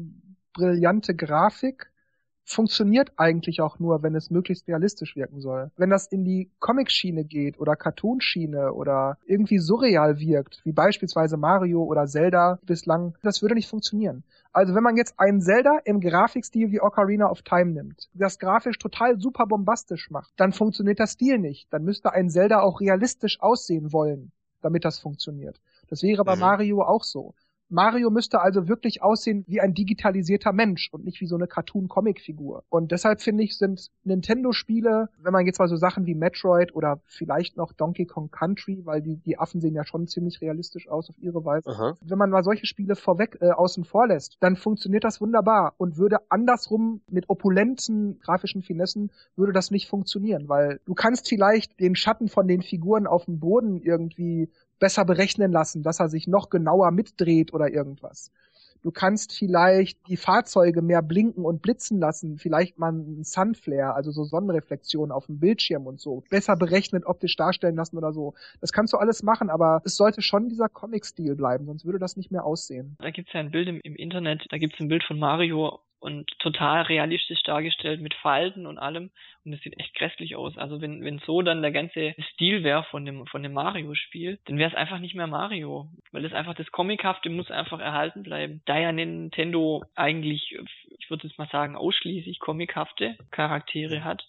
brillante 0.52 1.14
Grafik 1.14 1.90
funktioniert 2.48 3.12
eigentlich 3.16 3.60
auch 3.60 3.78
nur, 3.78 4.02
wenn 4.02 4.14
es 4.14 4.30
möglichst 4.30 4.66
realistisch 4.68 5.16
wirken 5.16 5.40
soll. 5.40 5.70
Wenn 5.76 5.90
das 5.90 6.06
in 6.06 6.24
die 6.24 6.50
Comic-Schiene 6.60 7.24
geht 7.24 7.60
oder 7.60 7.76
Cartoon-Schiene 7.76 8.72
oder 8.72 9.18
irgendwie 9.26 9.58
surreal 9.58 10.18
wirkt, 10.18 10.60
wie 10.64 10.72
beispielsweise 10.72 11.36
Mario 11.36 11.82
oder 11.84 12.06
Zelda 12.06 12.58
bislang, 12.64 13.14
das 13.22 13.42
würde 13.42 13.54
nicht 13.54 13.68
funktionieren. 13.68 14.24
Also 14.52 14.74
wenn 14.74 14.82
man 14.82 14.96
jetzt 14.96 15.20
einen 15.20 15.42
Zelda 15.42 15.78
im 15.84 16.00
Grafikstil 16.00 16.70
wie 16.72 16.80
Ocarina 16.80 17.30
of 17.30 17.42
Time 17.42 17.72
nimmt, 17.72 18.08
das 18.14 18.38
grafisch 18.38 18.78
total 18.78 19.20
super 19.20 19.46
bombastisch 19.46 20.10
macht, 20.10 20.32
dann 20.36 20.52
funktioniert 20.52 21.00
das 21.00 21.12
Stil 21.12 21.38
nicht. 21.38 21.66
Dann 21.72 21.84
müsste 21.84 22.12
ein 22.12 22.30
Zelda 22.30 22.60
auch 22.60 22.80
realistisch 22.80 23.40
aussehen 23.40 23.92
wollen, 23.92 24.32
damit 24.62 24.84
das 24.86 24.98
funktioniert. 24.98 25.60
Das 25.88 26.02
wäre 26.02 26.24
bei 26.24 26.34
Mhm. 26.34 26.40
Mario 26.40 26.82
auch 26.82 27.04
so. 27.04 27.34
Mario 27.68 28.10
müsste 28.10 28.40
also 28.40 28.68
wirklich 28.68 29.02
aussehen 29.02 29.44
wie 29.46 29.60
ein 29.60 29.74
digitalisierter 29.74 30.52
Mensch 30.52 30.88
und 30.92 31.04
nicht 31.04 31.20
wie 31.20 31.26
so 31.26 31.36
eine 31.36 31.46
Cartoon-Comic-Figur. 31.46 32.64
Und 32.68 32.92
deshalb 32.92 33.20
finde 33.20 33.44
ich, 33.44 33.58
sind 33.58 33.90
Nintendo-Spiele, 34.04 35.08
wenn 35.22 35.32
man 35.32 35.46
jetzt 35.46 35.58
mal 35.58 35.68
so 35.68 35.76
Sachen 35.76 36.06
wie 36.06 36.14
Metroid 36.14 36.74
oder 36.74 37.00
vielleicht 37.06 37.56
noch 37.56 37.72
Donkey 37.72 38.06
Kong 38.06 38.30
Country, 38.30 38.82
weil 38.84 39.02
die, 39.02 39.16
die 39.16 39.38
Affen 39.38 39.60
sehen 39.60 39.74
ja 39.74 39.84
schon 39.84 40.06
ziemlich 40.06 40.40
realistisch 40.40 40.88
aus 40.88 41.10
auf 41.10 41.16
ihre 41.18 41.44
Weise. 41.44 41.70
Aha. 41.70 41.96
Wenn 42.00 42.18
man 42.18 42.30
mal 42.30 42.42
solche 42.42 42.66
Spiele 42.66 42.96
vorweg 42.96 43.38
äh, 43.40 43.50
außen 43.50 43.84
vor 43.84 44.08
lässt, 44.08 44.36
dann 44.40 44.56
funktioniert 44.56 45.04
das 45.04 45.20
wunderbar 45.20 45.74
und 45.76 45.96
würde 45.96 46.18
andersrum 46.30 47.02
mit 47.08 47.28
opulenten 47.28 48.18
grafischen 48.20 48.62
Finessen 48.62 49.10
würde 49.36 49.52
das 49.52 49.70
nicht 49.70 49.88
funktionieren, 49.88 50.48
weil 50.48 50.80
du 50.84 50.94
kannst 50.94 51.28
vielleicht 51.28 51.78
den 51.80 51.94
Schatten 51.94 52.28
von 52.28 52.48
den 52.48 52.62
Figuren 52.62 53.06
auf 53.06 53.26
dem 53.26 53.40
Boden 53.40 53.80
irgendwie 53.82 54.50
besser 54.78 55.04
berechnen 55.04 55.52
lassen, 55.52 55.82
dass 55.82 56.00
er 56.00 56.08
sich 56.08 56.26
noch 56.26 56.50
genauer 56.50 56.90
mitdreht 56.90 57.52
oder 57.52 57.70
irgendwas. 57.70 58.32
Du 58.82 58.92
kannst 58.92 59.36
vielleicht 59.36 59.98
die 60.08 60.16
Fahrzeuge 60.16 60.82
mehr 60.82 61.02
blinken 61.02 61.44
und 61.44 61.62
blitzen 61.62 61.98
lassen, 61.98 62.38
vielleicht 62.38 62.78
mal 62.78 62.88
einen 62.88 63.24
Sunflare, 63.24 63.94
also 63.94 64.12
so 64.12 64.24
Sonnenreflexion 64.24 65.10
auf 65.10 65.26
dem 65.26 65.40
Bildschirm 65.40 65.86
und 65.86 66.00
so, 66.00 66.22
besser 66.30 66.56
berechnet 66.56 67.04
optisch 67.04 67.34
darstellen 67.34 67.74
lassen 67.74 67.96
oder 67.96 68.12
so. 68.12 68.34
Das 68.60 68.72
kannst 68.72 68.92
du 68.92 68.98
alles 68.98 69.22
machen, 69.22 69.50
aber 69.50 69.82
es 69.84 69.96
sollte 69.96 70.22
schon 70.22 70.48
dieser 70.48 70.68
Comic-Stil 70.68 71.34
bleiben, 71.34 71.66
sonst 71.66 71.84
würde 71.84 71.98
das 71.98 72.16
nicht 72.16 72.30
mehr 72.30 72.44
aussehen. 72.44 72.96
Da 73.00 73.10
gibt's 73.10 73.32
ja 73.32 73.40
ein 73.40 73.50
Bild 73.50 73.68
im, 73.68 73.80
im 73.82 73.96
Internet, 73.96 74.46
da 74.50 74.58
gibt's 74.58 74.78
ein 74.78 74.88
Bild 74.88 75.02
von 75.02 75.18
Mario 75.18 75.80
und 76.00 76.30
total 76.38 76.82
realistisch 76.82 77.42
dargestellt 77.42 78.00
mit 78.00 78.14
Falten 78.14 78.66
und 78.66 78.78
allem 78.78 79.10
und 79.44 79.52
es 79.52 79.60
sieht 79.60 79.78
echt 79.78 79.94
grässlich 79.94 80.36
aus. 80.36 80.56
Also 80.56 80.80
wenn 80.80 81.02
wenn 81.02 81.18
so 81.20 81.42
dann 81.42 81.62
der 81.62 81.72
ganze 81.72 82.14
Stil 82.32 82.62
wäre 82.62 82.84
von 82.84 83.04
dem 83.04 83.26
von 83.26 83.42
dem 83.42 83.52
Mario 83.52 83.94
Spiel, 83.94 84.38
dann 84.46 84.58
wäre 84.58 84.70
es 84.70 84.76
einfach 84.76 84.98
nicht 84.98 85.14
mehr 85.14 85.26
Mario, 85.26 85.88
weil 86.12 86.22
das 86.22 86.32
einfach 86.32 86.54
das 86.54 86.70
comichafte 86.70 87.30
muss 87.30 87.50
einfach 87.50 87.80
erhalten 87.80 88.22
bleiben. 88.22 88.62
Da 88.66 88.78
ja 88.78 88.92
Nintendo 88.92 89.82
eigentlich 89.94 90.56
ich 90.98 91.10
würde 91.10 91.26
jetzt 91.26 91.38
mal 91.38 91.48
sagen 91.48 91.76
ausschließlich 91.76 92.38
comichafte 92.38 93.16
Charaktere 93.30 94.04
hat, 94.04 94.26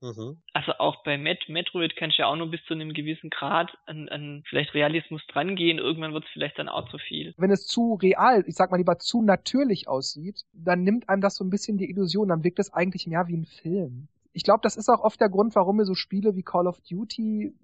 Mhm. 0.00 0.36
also 0.52 0.72
auch 0.72 1.02
bei 1.04 1.16
Met 1.16 1.48
Metroid 1.48 1.96
kannst 1.96 2.18
du 2.18 2.22
ja 2.22 2.28
auch 2.28 2.36
nur 2.36 2.50
bis 2.50 2.62
zu 2.66 2.74
einem 2.74 2.92
gewissen 2.92 3.30
Grad 3.30 3.76
an, 3.86 4.08
an 4.10 4.42
vielleicht 4.48 4.74
Realismus 4.74 5.22
drangehen. 5.28 5.78
Irgendwann 5.78 6.12
wird 6.12 6.24
es 6.24 6.30
vielleicht 6.32 6.58
dann 6.58 6.68
auch 6.68 6.88
zu 6.90 6.98
viel. 6.98 7.34
Wenn 7.38 7.50
es 7.50 7.66
zu 7.66 7.94
real, 7.94 8.44
ich 8.46 8.54
sag 8.54 8.70
mal 8.70 8.76
lieber 8.76 8.98
zu 8.98 9.22
natürlich 9.22 9.88
aussieht, 9.88 10.44
dann 10.52 10.82
nimmt 10.82 11.08
einem 11.08 11.22
das 11.22 11.36
so 11.36 11.44
ein 11.44 11.50
bisschen 11.50 11.78
die 11.78 11.88
Illusion, 11.88 12.28
dann 12.28 12.44
wirkt 12.44 12.58
es 12.58 12.72
eigentlich 12.72 13.06
mehr 13.06 13.26
wie 13.28 13.36
ein 13.36 13.46
Film. 13.46 14.08
Ich 14.32 14.42
glaube, 14.42 14.60
das 14.62 14.76
ist 14.76 14.90
auch 14.90 15.00
oft 15.00 15.18
der 15.18 15.30
Grund, 15.30 15.54
warum 15.54 15.76
mir 15.76 15.86
so 15.86 15.94
Spiele 15.94 16.36
wie 16.36 16.42
Call 16.42 16.66
of 16.66 16.80
Duty 16.82 17.54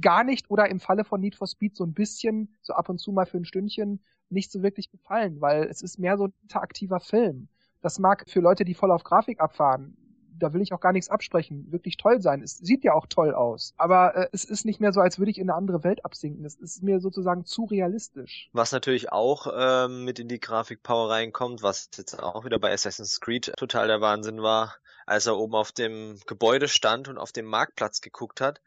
gar 0.00 0.22
nicht 0.22 0.48
oder 0.48 0.68
im 0.68 0.78
Falle 0.78 1.04
von 1.04 1.20
Need 1.20 1.34
for 1.34 1.48
Speed 1.48 1.74
so 1.74 1.84
ein 1.84 1.92
bisschen, 1.92 2.54
so 2.62 2.72
ab 2.74 2.88
und 2.88 2.98
zu 2.98 3.10
mal 3.10 3.26
für 3.26 3.38
ein 3.38 3.44
Stündchen, 3.44 4.00
nicht 4.28 4.52
so 4.52 4.62
wirklich 4.62 4.90
gefallen, 4.90 5.40
weil 5.40 5.64
es 5.64 5.82
ist 5.82 5.98
mehr 5.98 6.16
so 6.16 6.26
ein 6.26 6.32
interaktiver 6.42 7.00
Film. 7.00 7.48
Das 7.82 7.98
mag 7.98 8.24
für 8.28 8.40
Leute, 8.40 8.64
die 8.64 8.74
voll 8.74 8.92
auf 8.92 9.02
Grafik 9.02 9.40
abfahren, 9.40 9.96
da 10.42 10.52
will 10.52 10.62
ich 10.62 10.72
auch 10.72 10.80
gar 10.80 10.92
nichts 10.92 11.10
absprechen, 11.10 11.70
wirklich 11.70 11.96
toll 11.96 12.20
sein. 12.20 12.42
Es 12.42 12.58
sieht 12.58 12.84
ja 12.84 12.94
auch 12.94 13.06
toll 13.06 13.34
aus. 13.34 13.74
Aber 13.76 14.16
äh, 14.16 14.28
es 14.32 14.44
ist 14.44 14.64
nicht 14.64 14.80
mehr 14.80 14.92
so, 14.92 15.00
als 15.00 15.18
würde 15.18 15.30
ich 15.30 15.38
in 15.38 15.48
eine 15.48 15.56
andere 15.56 15.84
Welt 15.84 16.04
absinken. 16.04 16.44
Es 16.44 16.56
ist 16.56 16.82
mir 16.82 17.00
sozusagen 17.00 17.44
zu 17.44 17.64
realistisch. 17.64 18.48
Was 18.52 18.72
natürlich 18.72 19.12
auch 19.12 19.46
ähm, 19.54 20.04
mit 20.04 20.18
in 20.18 20.28
die 20.28 20.40
Grafikpower 20.40 21.10
reinkommt, 21.10 21.62
was 21.62 21.90
jetzt 21.96 22.20
auch 22.20 22.44
wieder 22.44 22.58
bei 22.58 22.72
Assassin's 22.72 23.20
Creed 23.20 23.52
total 23.56 23.88
der 23.88 24.00
Wahnsinn 24.00 24.42
war, 24.42 24.76
als 25.06 25.26
er 25.26 25.36
oben 25.36 25.54
auf 25.54 25.72
dem 25.72 26.18
Gebäude 26.26 26.68
stand 26.68 27.08
und 27.08 27.18
auf 27.18 27.32
dem 27.32 27.46
Marktplatz 27.46 28.00
geguckt 28.00 28.40
hat. 28.40 28.60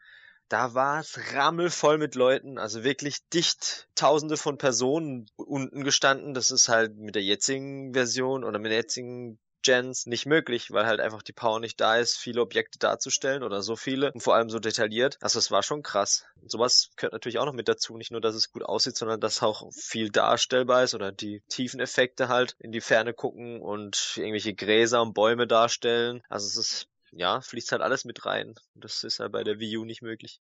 Da 0.48 0.74
war 0.74 1.00
es 1.00 1.18
rammelvoll 1.34 1.96
mit 1.96 2.14
Leuten, 2.14 2.58
also 2.58 2.84
wirklich 2.84 3.26
dicht, 3.30 3.88
tausende 3.94 4.36
von 4.36 4.58
Personen 4.58 5.26
unten 5.36 5.84
gestanden. 5.84 6.34
Das 6.34 6.50
ist 6.50 6.68
halt 6.68 6.96
mit 6.96 7.14
der 7.14 7.22
jetzigen 7.22 7.94
Version 7.94 8.44
oder 8.44 8.58
mit 8.58 8.70
der 8.70 8.78
jetzigen 8.78 9.38
Gens 9.64 10.06
nicht 10.06 10.26
möglich, 10.26 10.70
weil 10.70 10.86
halt 10.86 11.00
einfach 11.00 11.22
die 11.22 11.32
Power 11.32 11.58
nicht 11.58 11.80
da 11.80 11.96
ist, 11.96 12.16
viele 12.16 12.40
Objekte 12.40 12.78
darzustellen 12.78 13.42
oder 13.42 13.62
so 13.62 13.76
viele 13.76 14.12
und 14.12 14.20
vor 14.20 14.34
allem 14.34 14.50
so 14.50 14.58
detailliert. 14.58 15.18
Also 15.20 15.38
es 15.38 15.50
war 15.50 15.62
schon 15.62 15.82
krass. 15.82 16.24
Und 16.40 16.50
sowas 16.50 16.90
gehört 16.96 17.12
natürlich 17.12 17.38
auch 17.38 17.46
noch 17.46 17.52
mit 17.52 17.68
dazu, 17.68 17.96
nicht 17.96 18.12
nur, 18.12 18.20
dass 18.20 18.34
es 18.34 18.52
gut 18.52 18.62
aussieht, 18.62 18.96
sondern 18.96 19.20
dass 19.20 19.42
auch 19.42 19.72
viel 19.72 20.10
darstellbar 20.10 20.84
ist 20.84 20.94
oder 20.94 21.10
die 21.10 21.42
tiefen 21.48 21.80
Effekte 21.80 22.28
halt 22.28 22.54
in 22.58 22.70
die 22.70 22.80
Ferne 22.80 23.14
gucken 23.14 23.60
und 23.60 24.12
irgendwelche 24.16 24.54
Gräser 24.54 25.02
und 25.02 25.14
Bäume 25.14 25.46
darstellen. 25.46 26.22
Also 26.28 26.46
es 26.46 26.56
ist 26.56 26.88
ja, 27.16 27.40
fließt 27.40 27.72
halt 27.72 27.82
alles 27.82 28.04
mit 28.04 28.26
rein. 28.26 28.54
Das 28.74 29.04
ist 29.04 29.20
halt 29.20 29.32
bei 29.32 29.44
der 29.44 29.58
Wii 29.60 29.78
U 29.78 29.84
nicht 29.84 30.02
möglich. 30.02 30.40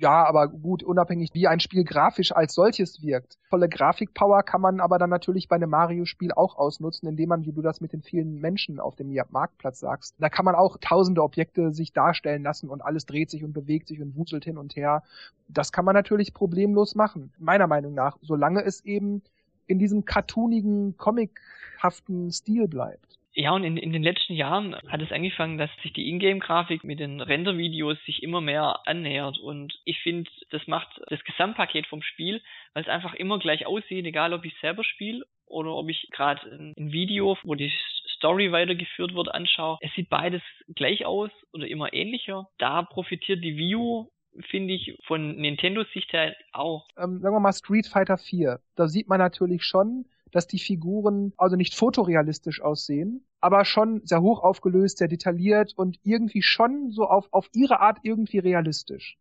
Ja, 0.00 0.24
aber 0.24 0.46
gut, 0.46 0.84
unabhängig 0.84 1.30
wie 1.32 1.48
ein 1.48 1.58
Spiel 1.58 1.82
grafisch 1.82 2.30
als 2.30 2.54
solches 2.54 3.02
wirkt. 3.02 3.36
Volle 3.50 3.68
Grafikpower 3.68 4.44
kann 4.44 4.60
man 4.60 4.78
aber 4.78 4.96
dann 4.96 5.10
natürlich 5.10 5.48
bei 5.48 5.56
einem 5.56 5.70
Mario-Spiel 5.70 6.30
auch 6.30 6.56
ausnutzen, 6.56 7.08
indem 7.08 7.30
man, 7.30 7.44
wie 7.44 7.52
du 7.52 7.62
das 7.62 7.80
mit 7.80 7.92
den 7.92 8.02
vielen 8.02 8.36
Menschen 8.36 8.78
auf 8.78 8.94
dem 8.94 9.12
Marktplatz 9.30 9.80
sagst, 9.80 10.14
da 10.20 10.28
kann 10.28 10.44
man 10.44 10.54
auch 10.54 10.76
tausende 10.80 11.20
Objekte 11.20 11.72
sich 11.72 11.92
darstellen 11.92 12.44
lassen 12.44 12.70
und 12.70 12.80
alles 12.80 13.06
dreht 13.06 13.28
sich 13.28 13.42
und 13.42 13.52
bewegt 13.52 13.88
sich 13.88 14.00
und 14.00 14.14
wuselt 14.14 14.44
hin 14.44 14.56
und 14.56 14.76
her. 14.76 15.02
Das 15.48 15.72
kann 15.72 15.84
man 15.84 15.94
natürlich 15.94 16.32
problemlos 16.32 16.94
machen, 16.94 17.32
meiner 17.38 17.66
Meinung 17.66 17.94
nach, 17.94 18.18
solange 18.22 18.62
es 18.62 18.84
eben 18.84 19.22
in 19.66 19.80
diesem 19.80 20.04
cartoonigen, 20.04 20.96
comichaften 20.96 22.30
Stil 22.30 22.68
bleibt. 22.68 23.18
Ja, 23.40 23.52
und 23.52 23.62
in, 23.62 23.76
in 23.76 23.92
den 23.92 24.02
letzten 24.02 24.32
Jahren 24.34 24.74
hat 24.88 25.00
es 25.00 25.12
angefangen, 25.12 25.58
dass 25.58 25.70
sich 25.84 25.92
die 25.92 26.08
Ingame-Grafik 26.08 26.82
mit 26.82 26.98
den 26.98 27.20
Render-Videos 27.20 27.96
sich 28.04 28.24
immer 28.24 28.40
mehr 28.40 28.80
annähert. 28.84 29.38
Und 29.38 29.78
ich 29.84 30.00
finde, 30.00 30.28
das 30.50 30.66
macht 30.66 30.88
das 31.08 31.22
Gesamtpaket 31.22 31.86
vom 31.86 32.02
Spiel, 32.02 32.42
weil 32.74 32.82
es 32.82 32.88
einfach 32.88 33.14
immer 33.14 33.38
gleich 33.38 33.64
aussieht, 33.64 34.04
egal 34.04 34.32
ob 34.32 34.44
ich 34.44 34.58
selber 34.60 34.82
spiele 34.82 35.24
oder 35.46 35.72
ob 35.76 35.88
ich 35.88 36.08
gerade 36.10 36.50
ein, 36.50 36.74
ein 36.76 36.90
Video, 36.90 37.38
wo 37.44 37.54
die 37.54 37.72
Story 38.16 38.50
weitergeführt 38.50 39.14
wird, 39.14 39.32
anschaue. 39.32 39.78
Es 39.82 39.94
sieht 39.94 40.08
beides 40.08 40.42
gleich 40.74 41.06
aus 41.06 41.30
oder 41.52 41.68
immer 41.68 41.92
ähnlicher. 41.92 42.48
Da 42.58 42.82
profitiert 42.82 43.44
die 43.44 43.76
U 43.76 44.10
finde 44.50 44.74
ich 44.74 44.98
von 45.06 45.36
Nintendos 45.36 45.86
Sicht 45.92 46.12
her 46.12 46.34
auch. 46.52 46.88
Ähm, 46.96 47.20
sagen 47.20 47.34
wir 47.34 47.40
mal 47.40 47.52
Street 47.52 47.86
Fighter 47.86 48.18
4. 48.18 48.60
Da 48.74 48.88
sieht 48.88 49.08
man 49.08 49.18
natürlich 49.18 49.62
schon, 49.62 50.06
dass 50.32 50.46
die 50.46 50.58
Figuren 50.58 51.32
also 51.36 51.56
nicht 51.56 51.74
fotorealistisch 51.74 52.60
aussehen, 52.60 53.24
aber 53.40 53.64
schon 53.64 54.00
sehr 54.04 54.22
hoch 54.22 54.42
aufgelöst, 54.42 54.98
sehr 54.98 55.08
detailliert 55.08 55.74
und 55.76 55.98
irgendwie 56.02 56.42
schon 56.42 56.90
so 56.90 57.06
auf, 57.06 57.28
auf 57.32 57.48
ihre 57.52 57.80
Art 57.80 57.98
irgendwie 58.02 58.38
realistisch. 58.38 59.18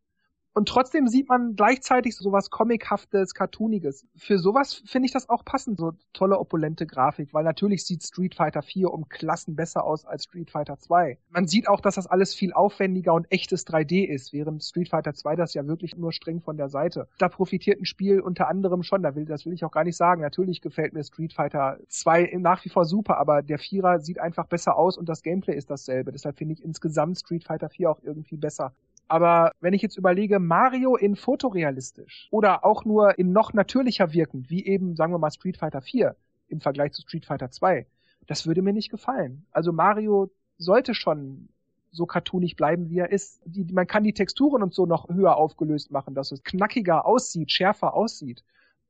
Und 0.57 0.67
trotzdem 0.67 1.07
sieht 1.07 1.29
man 1.29 1.55
gleichzeitig 1.55 2.15
sowas 2.15 2.49
Comichaftes, 2.49 3.35
Cartooniges. 3.35 4.07
Für 4.15 4.39
sowas 4.39 4.81
finde 4.87 5.05
ich 5.05 5.11
das 5.11 5.29
auch 5.29 5.45
passend, 5.45 5.77
so 5.77 5.91
tolle, 6.13 6.39
opulente 6.39 6.87
Grafik, 6.87 7.31
weil 7.31 7.43
natürlich 7.43 7.85
sieht 7.85 8.01
Street 8.01 8.33
Fighter 8.33 8.63
4 8.63 8.91
um 8.91 9.07
Klassen 9.07 9.55
besser 9.55 9.83
aus 9.83 10.03
als 10.03 10.23
Street 10.23 10.49
Fighter 10.49 10.79
2. 10.79 11.19
Man 11.29 11.45
sieht 11.45 11.69
auch, 11.69 11.79
dass 11.79 11.93
das 11.93 12.07
alles 12.07 12.33
viel 12.33 12.53
aufwendiger 12.53 13.13
und 13.13 13.31
echtes 13.31 13.67
3D 13.67 14.07
ist, 14.07 14.33
während 14.33 14.63
Street 14.63 14.89
Fighter 14.89 15.13
2 15.13 15.35
das 15.35 15.53
ja 15.53 15.67
wirklich 15.67 15.95
nur 15.95 16.11
streng 16.11 16.41
von 16.41 16.57
der 16.57 16.69
Seite. 16.69 17.07
Da 17.19 17.29
profitiert 17.29 17.79
ein 17.79 17.85
Spiel 17.85 18.19
unter 18.19 18.47
anderem 18.47 18.81
schon, 18.81 19.03
da 19.03 19.13
will, 19.13 19.25
das 19.25 19.45
will 19.45 19.53
ich 19.53 19.63
auch 19.63 19.69
gar 19.69 19.83
nicht 19.83 19.95
sagen. 19.95 20.23
Natürlich 20.23 20.61
gefällt 20.61 20.91
mir 20.91 21.03
Street 21.03 21.33
Fighter 21.33 21.77
2 21.87 22.35
nach 22.39 22.65
wie 22.65 22.69
vor 22.69 22.85
super, 22.85 23.19
aber 23.19 23.43
der 23.43 23.59
Vierer 23.59 23.99
sieht 23.99 24.19
einfach 24.19 24.47
besser 24.47 24.75
aus 24.75 24.97
und 24.97 25.07
das 25.07 25.21
Gameplay 25.21 25.55
ist 25.55 25.69
dasselbe. 25.69 26.11
Deshalb 26.11 26.35
finde 26.35 26.55
ich 26.55 26.63
insgesamt 26.63 27.19
Street 27.19 27.43
Fighter 27.43 27.69
4 27.69 27.91
auch 27.91 27.99
irgendwie 28.01 28.37
besser. 28.37 28.73
Aber 29.07 29.51
wenn 29.59 29.73
ich 29.73 29.81
jetzt 29.81 29.97
überlege, 29.97 30.39
Mario 30.39 30.95
in 30.95 31.15
fotorealistisch 31.15 32.27
oder 32.31 32.65
auch 32.65 32.85
nur 32.85 33.17
in 33.17 33.31
noch 33.31 33.53
natürlicher 33.53 34.13
wirkend, 34.13 34.49
wie 34.49 34.65
eben, 34.65 34.95
sagen 34.95 35.13
wir 35.13 35.19
mal, 35.19 35.31
Street 35.31 35.57
Fighter 35.57 35.81
4 35.81 36.15
im 36.49 36.61
Vergleich 36.61 36.91
zu 36.93 37.01
Street 37.01 37.25
Fighter 37.25 37.49
2, 37.49 37.87
das 38.27 38.45
würde 38.45 38.61
mir 38.61 38.73
nicht 38.73 38.89
gefallen. 38.89 39.45
Also 39.51 39.71
Mario 39.71 40.29
sollte 40.57 40.93
schon 40.93 41.49
so 41.91 42.05
cartoonig 42.05 42.55
bleiben, 42.55 42.89
wie 42.89 42.99
er 42.99 43.11
ist. 43.11 43.41
Die, 43.45 43.63
man 43.73 43.87
kann 43.87 44.03
die 44.03 44.13
Texturen 44.13 44.61
und 44.61 44.73
so 44.73 44.85
noch 44.85 45.09
höher 45.09 45.37
aufgelöst 45.37 45.91
machen, 45.91 46.13
dass 46.13 46.31
es 46.31 46.43
knackiger 46.43 47.05
aussieht, 47.05 47.51
schärfer 47.51 47.93
aussieht. 47.93 48.43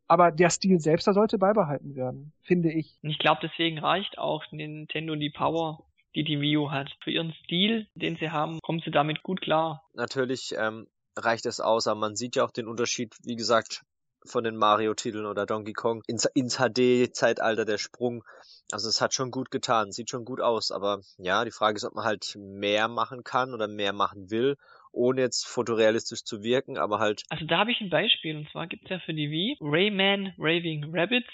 Aber 0.07 0.31
der 0.31 0.49
Stil 0.49 0.79
selbst, 0.79 1.05
der 1.05 1.13
sollte 1.13 1.37
beibehalten 1.37 1.95
werden, 1.95 2.31
finde 2.41 2.71
ich. 2.71 2.97
Ich 3.01 3.19
glaube, 3.19 3.41
deswegen 3.43 3.77
reicht 3.77 4.17
auch 4.17 4.43
Nintendo 4.51 5.15
die 5.15 5.29
Power 5.29 5.83
die 6.17 6.23
die 6.23 6.41
Wii 6.41 6.57
U 6.57 6.71
hat. 6.71 6.89
Für 7.03 7.11
ihren 7.11 7.33
Stil, 7.43 7.87
den 7.93 8.17
sie 8.17 8.31
haben, 8.31 8.59
kommen 8.61 8.81
sie 8.83 8.91
damit 8.91 9.21
gut 9.21 9.39
klar. 9.39 9.83
Natürlich 9.93 10.55
ähm, 10.57 10.87
reicht 11.15 11.45
es 11.45 11.59
aus, 11.59 11.87
aber 11.87 11.99
man 11.99 12.15
sieht 12.15 12.35
ja 12.35 12.43
auch 12.43 12.51
den 12.51 12.67
Unterschied, 12.67 13.15
wie 13.23 13.35
gesagt, 13.35 13.83
von 14.25 14.43
den 14.43 14.57
Mario-Titeln 14.57 15.27
oder 15.27 15.45
Donkey 15.45 15.73
Kong 15.73 16.01
ins, 16.07 16.25
ins 16.33 16.57
HD-Zeitalter 16.57 17.65
der 17.65 17.77
Sprung. 17.77 18.23
Also 18.71 18.89
es 18.89 18.99
hat 18.99 19.13
schon 19.13 19.29
gut 19.29 19.51
getan, 19.51 19.91
sieht 19.91 20.09
schon 20.09 20.25
gut 20.25 20.41
aus, 20.41 20.71
aber 20.71 21.01
ja, 21.17 21.45
die 21.45 21.51
Frage 21.51 21.77
ist, 21.77 21.85
ob 21.85 21.93
man 21.93 22.03
halt 22.03 22.35
mehr 22.35 22.87
machen 22.87 23.23
kann 23.23 23.53
oder 23.53 23.67
mehr 23.67 23.93
machen 23.93 24.31
will, 24.31 24.57
ohne 24.91 25.21
jetzt 25.21 25.47
fotorealistisch 25.47 26.23
zu 26.23 26.41
wirken, 26.41 26.77
aber 26.77 26.97
halt. 26.97 27.21
Also 27.29 27.45
da 27.45 27.59
habe 27.59 27.71
ich 27.71 27.79
ein 27.79 27.91
Beispiel, 27.91 28.35
und 28.35 28.49
zwar 28.49 28.65
gibt 28.65 28.85
es 28.85 28.89
ja 28.89 28.99
für 28.99 29.13
die 29.13 29.29
Wii 29.29 29.57
Rayman 29.61 30.33
Raving 30.39 30.91
Rabbits 30.91 31.29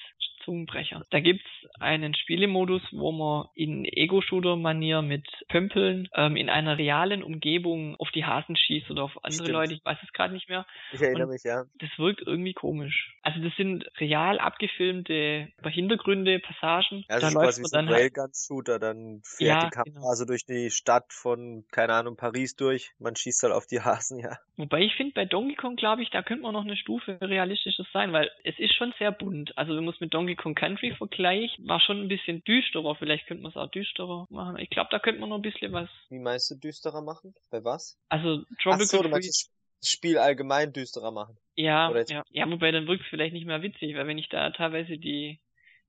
Zungenbrecher. 0.46 1.06
Da 1.10 1.20
gibt's 1.20 1.46
einen 1.80 2.16
Spielemodus, 2.16 2.82
wo 2.92 3.12
man 3.12 3.48
in 3.56 3.86
Ego-Shooter-Manier 3.86 5.02
mit 5.02 5.28
Pömpeln 5.50 6.10
ähm, 6.16 6.36
in 6.36 6.50
einer 6.50 6.78
realen 6.78 7.24
Umgebung 7.24 7.96
auf 7.98 8.10
die 8.12 8.26
Hasen 8.26 8.56
schießt 8.56 8.90
oder 8.92 9.04
auf 9.04 9.24
andere 9.24 9.46
Stimmt. 9.46 9.50
Leute, 9.50 9.74
ich 9.74 9.86
weiß 9.86 9.98
es 10.04 10.14
gerade 10.14 10.34
nicht 10.34 10.50
mehr. 10.50 10.66
Ich 10.92 11.02
erinnere 11.02 11.28
Und 11.28 11.34
mich, 11.34 11.44
ja. 11.44 11.64
Das 11.80 11.90
wirkt 11.98 12.22
irgendwie 12.26 12.54
komisch. 12.54 13.16
Also 13.22 13.40
das 13.42 13.56
sind 13.56 13.86
real 14.00 14.40
abgefilmte 14.40 15.48
Hintergründe, 15.64 16.40
Passagen. 16.40 17.06
Ja, 17.10 17.20
da 17.20 17.28
ist 17.28 17.34
läuft 17.34 17.46
quasi 17.46 17.62
man 17.62 17.72
dann 17.72 17.88
so 17.88 17.94
ein 17.94 18.00
halt 18.00 18.18
Railgun-Shooter, 18.18 18.80
dann 18.80 19.22
fährt 19.24 19.62
ja, 19.62 19.66
die 19.66 19.72
Kamera 19.72 19.96
genau. 19.96 20.10
also 20.10 20.26
durch 20.26 20.46
die 20.46 20.70
Stadt 20.70 21.12
von, 21.12 21.66
keine 21.72 21.94
Ahnung, 21.94 22.16
Paris 22.16 22.56
durch, 22.56 22.92
man 23.00 23.16
schießt 23.16 23.44
halt 23.44 23.54
auf 23.54 23.66
die 23.66 23.82
Hasen, 23.82 24.20
ja. 24.20 24.38
Wobei 24.58 24.82
ich 24.82 24.96
finde, 24.96 25.14
bei 25.14 25.26
Donkey 25.26 25.56
Kong, 25.56 25.76
glaube 25.76 26.04
ich, 26.04 26.10
da 26.10 26.22
könnte 26.22 26.44
man 26.44 26.54
noch 26.54 26.64
eine 26.64 26.78
Stufe 26.78 27.18
realistisches 27.22 27.88
sein, 27.92 28.14
weil 28.14 28.30
es 28.44 28.58
ist 28.60 28.76
schon 28.76 28.94
sehr 29.00 29.12
bunt. 29.12 29.58
Also 29.58 29.74
man 29.74 29.94
es 29.94 30.00
mit 30.00 30.14
Donkey 30.14 30.33
Kong 30.36 30.56
Country 30.56 30.96
vergleicht, 30.96 31.58
war 31.68 31.80
schon 31.80 32.02
ein 32.02 32.08
bisschen 32.08 32.44
düsterer. 32.44 32.96
Vielleicht 32.96 33.28
könnte 33.28 33.44
man 33.44 33.52
es 33.52 33.58
auch 33.58 33.70
düsterer 33.70 34.26
machen. 34.30 34.58
Ich 34.60 34.70
glaube, 34.70 34.90
da 34.92 35.00
könnte 35.00 35.20
man 35.20 35.30
noch 35.30 35.38
ein 35.38 35.42
bisschen 35.42 35.72
was. 35.72 35.90
Wie 36.10 36.20
meinst 36.20 36.50
du 36.52 36.56
düsterer 36.56 37.02
machen? 37.02 37.34
Bei 37.50 37.64
was? 37.64 37.98
Also 38.10 38.44
Tropical 38.62 38.74
Ach 38.74 38.80
so, 38.82 39.04
du 39.04 39.10
meinst 39.10 39.52
das 39.80 39.90
Spiel 39.90 40.18
allgemein 40.18 40.74
düsterer 40.74 41.12
machen. 41.12 41.38
Ja, 41.56 41.94
ja, 42.08 42.24
ja, 42.30 42.50
wobei 42.50 42.72
dann 42.72 42.88
wirkt 42.88 43.04
es 43.04 43.10
vielleicht 43.10 43.34
nicht 43.34 43.46
mehr 43.46 43.62
witzig, 43.62 43.96
weil 43.96 44.08
wenn 44.08 44.18
ich 44.18 44.30
da 44.30 44.50
teilweise 44.52 44.98
die 44.98 45.40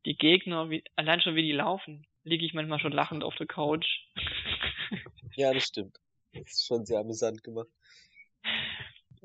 die 0.05 0.17
Gegner, 0.17 0.71
wie, 0.71 0.85
allein 0.97 1.21
schon 1.21 1.35
wie 1.35 1.43
die 1.43 1.53
laufen, 1.53 2.07
liege 2.25 2.45
ich 2.45 2.55
manchmal 2.55 2.81
schon 2.81 2.93
lachend 2.93 3.25
auf 3.25 3.35
der 3.37 3.47
Couch. 3.47 3.87
ja, 5.37 5.53
das 5.53 5.65
stimmt. 5.65 5.97
Das 6.33 6.43
ist 6.53 6.67
schon 6.67 6.85
sehr 6.85 6.99
amüsant 6.99 7.43
gemacht. 7.43 7.69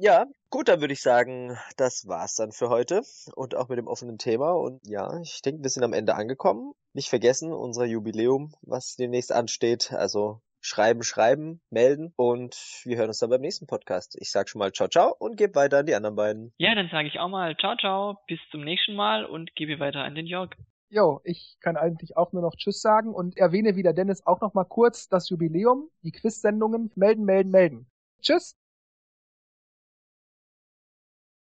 Ja, 0.02 0.28
gut, 0.50 0.70
dann 0.70 0.80
würde 0.80 0.93
ich 0.93 1.02
sagen, 1.02 1.58
das 1.76 2.08
war's 2.08 2.36
dann 2.36 2.54
für 2.54 2.70
heute 2.70 3.02
und 3.36 3.56
auch 3.56 3.68
mit 3.68 3.78
dem 3.78 3.88
offenen 3.88 4.18
Thema. 4.18 4.52
Und 4.54 4.80
ja, 4.86 5.20
ich 5.22 5.41
denke, 5.41 5.62
wir 5.62 5.70
sind 5.70 5.84
am 5.84 5.91
Ende 5.91 6.16
angekommen. 6.16 6.72
Nicht 6.93 7.10
vergessen, 7.10 7.52
unser 7.52 7.84
Jubiläum, 7.84 8.54
was 8.62 8.95
demnächst 8.95 9.34
ansteht. 9.34 9.91
Also 9.91 10.39
schreiben, 10.62 11.04
schreiben, 11.04 11.60
melden 11.70 12.14
und 12.16 12.56
wir 12.86 12.95
hören 12.95 13.10
uns 13.10 13.20
dann 13.20 13.30
beim 13.30 13.41
nächsten 13.41 13.68
Podcast. 13.68 14.16
Ich 14.22 14.32
sag 14.32 14.47
schon 14.47 14.60
mal 14.60 14.72
ciao, 14.72 14.88
ciao 14.88 15.14
und 15.20 15.36
gebe 15.36 15.56
weiter 15.56 15.80
an 15.80 15.86
die 15.86 15.95
anderen 15.95 16.16
beiden. 16.16 16.54
Ja, 16.58 16.74
dann 16.76 16.88
sage 16.89 17.10
ich 17.10 17.20
auch 17.20 17.28
mal 17.30 17.58
ciao, 17.58 17.76
ciao, 17.76 18.20
bis 18.28 18.39
zum 18.52 18.64
nächsten 18.64 18.95
Mal 18.95 19.26
und 19.26 19.54
gebe 19.56 19.80
weiter 19.82 20.00
an 20.00 20.16
den 20.16 20.28
Jörg. 20.28 20.52
Jo, 20.89 21.20
ich 21.26 21.58
kann 21.60 21.76
eigentlich 21.76 22.16
auch 22.16 22.32
nur 22.32 22.41
noch 22.41 22.56
Tschüss 22.56 22.82
sagen 22.82 23.14
und 23.14 23.38
erwähne 23.38 23.76
wieder 23.76 23.91
Dennis 23.91 24.26
auch 24.26 24.39
noch 24.39 24.54
mal 24.54 24.64
kurz 24.64 25.10
das 25.10 25.28
Jubiläum, 25.30 25.89
die 26.04 26.14
Quiz-Sendungen 26.14 26.89
melden, 26.95 27.26
melden, 27.26 27.52
melden. 27.52 27.91
Tschüss! 28.22 28.56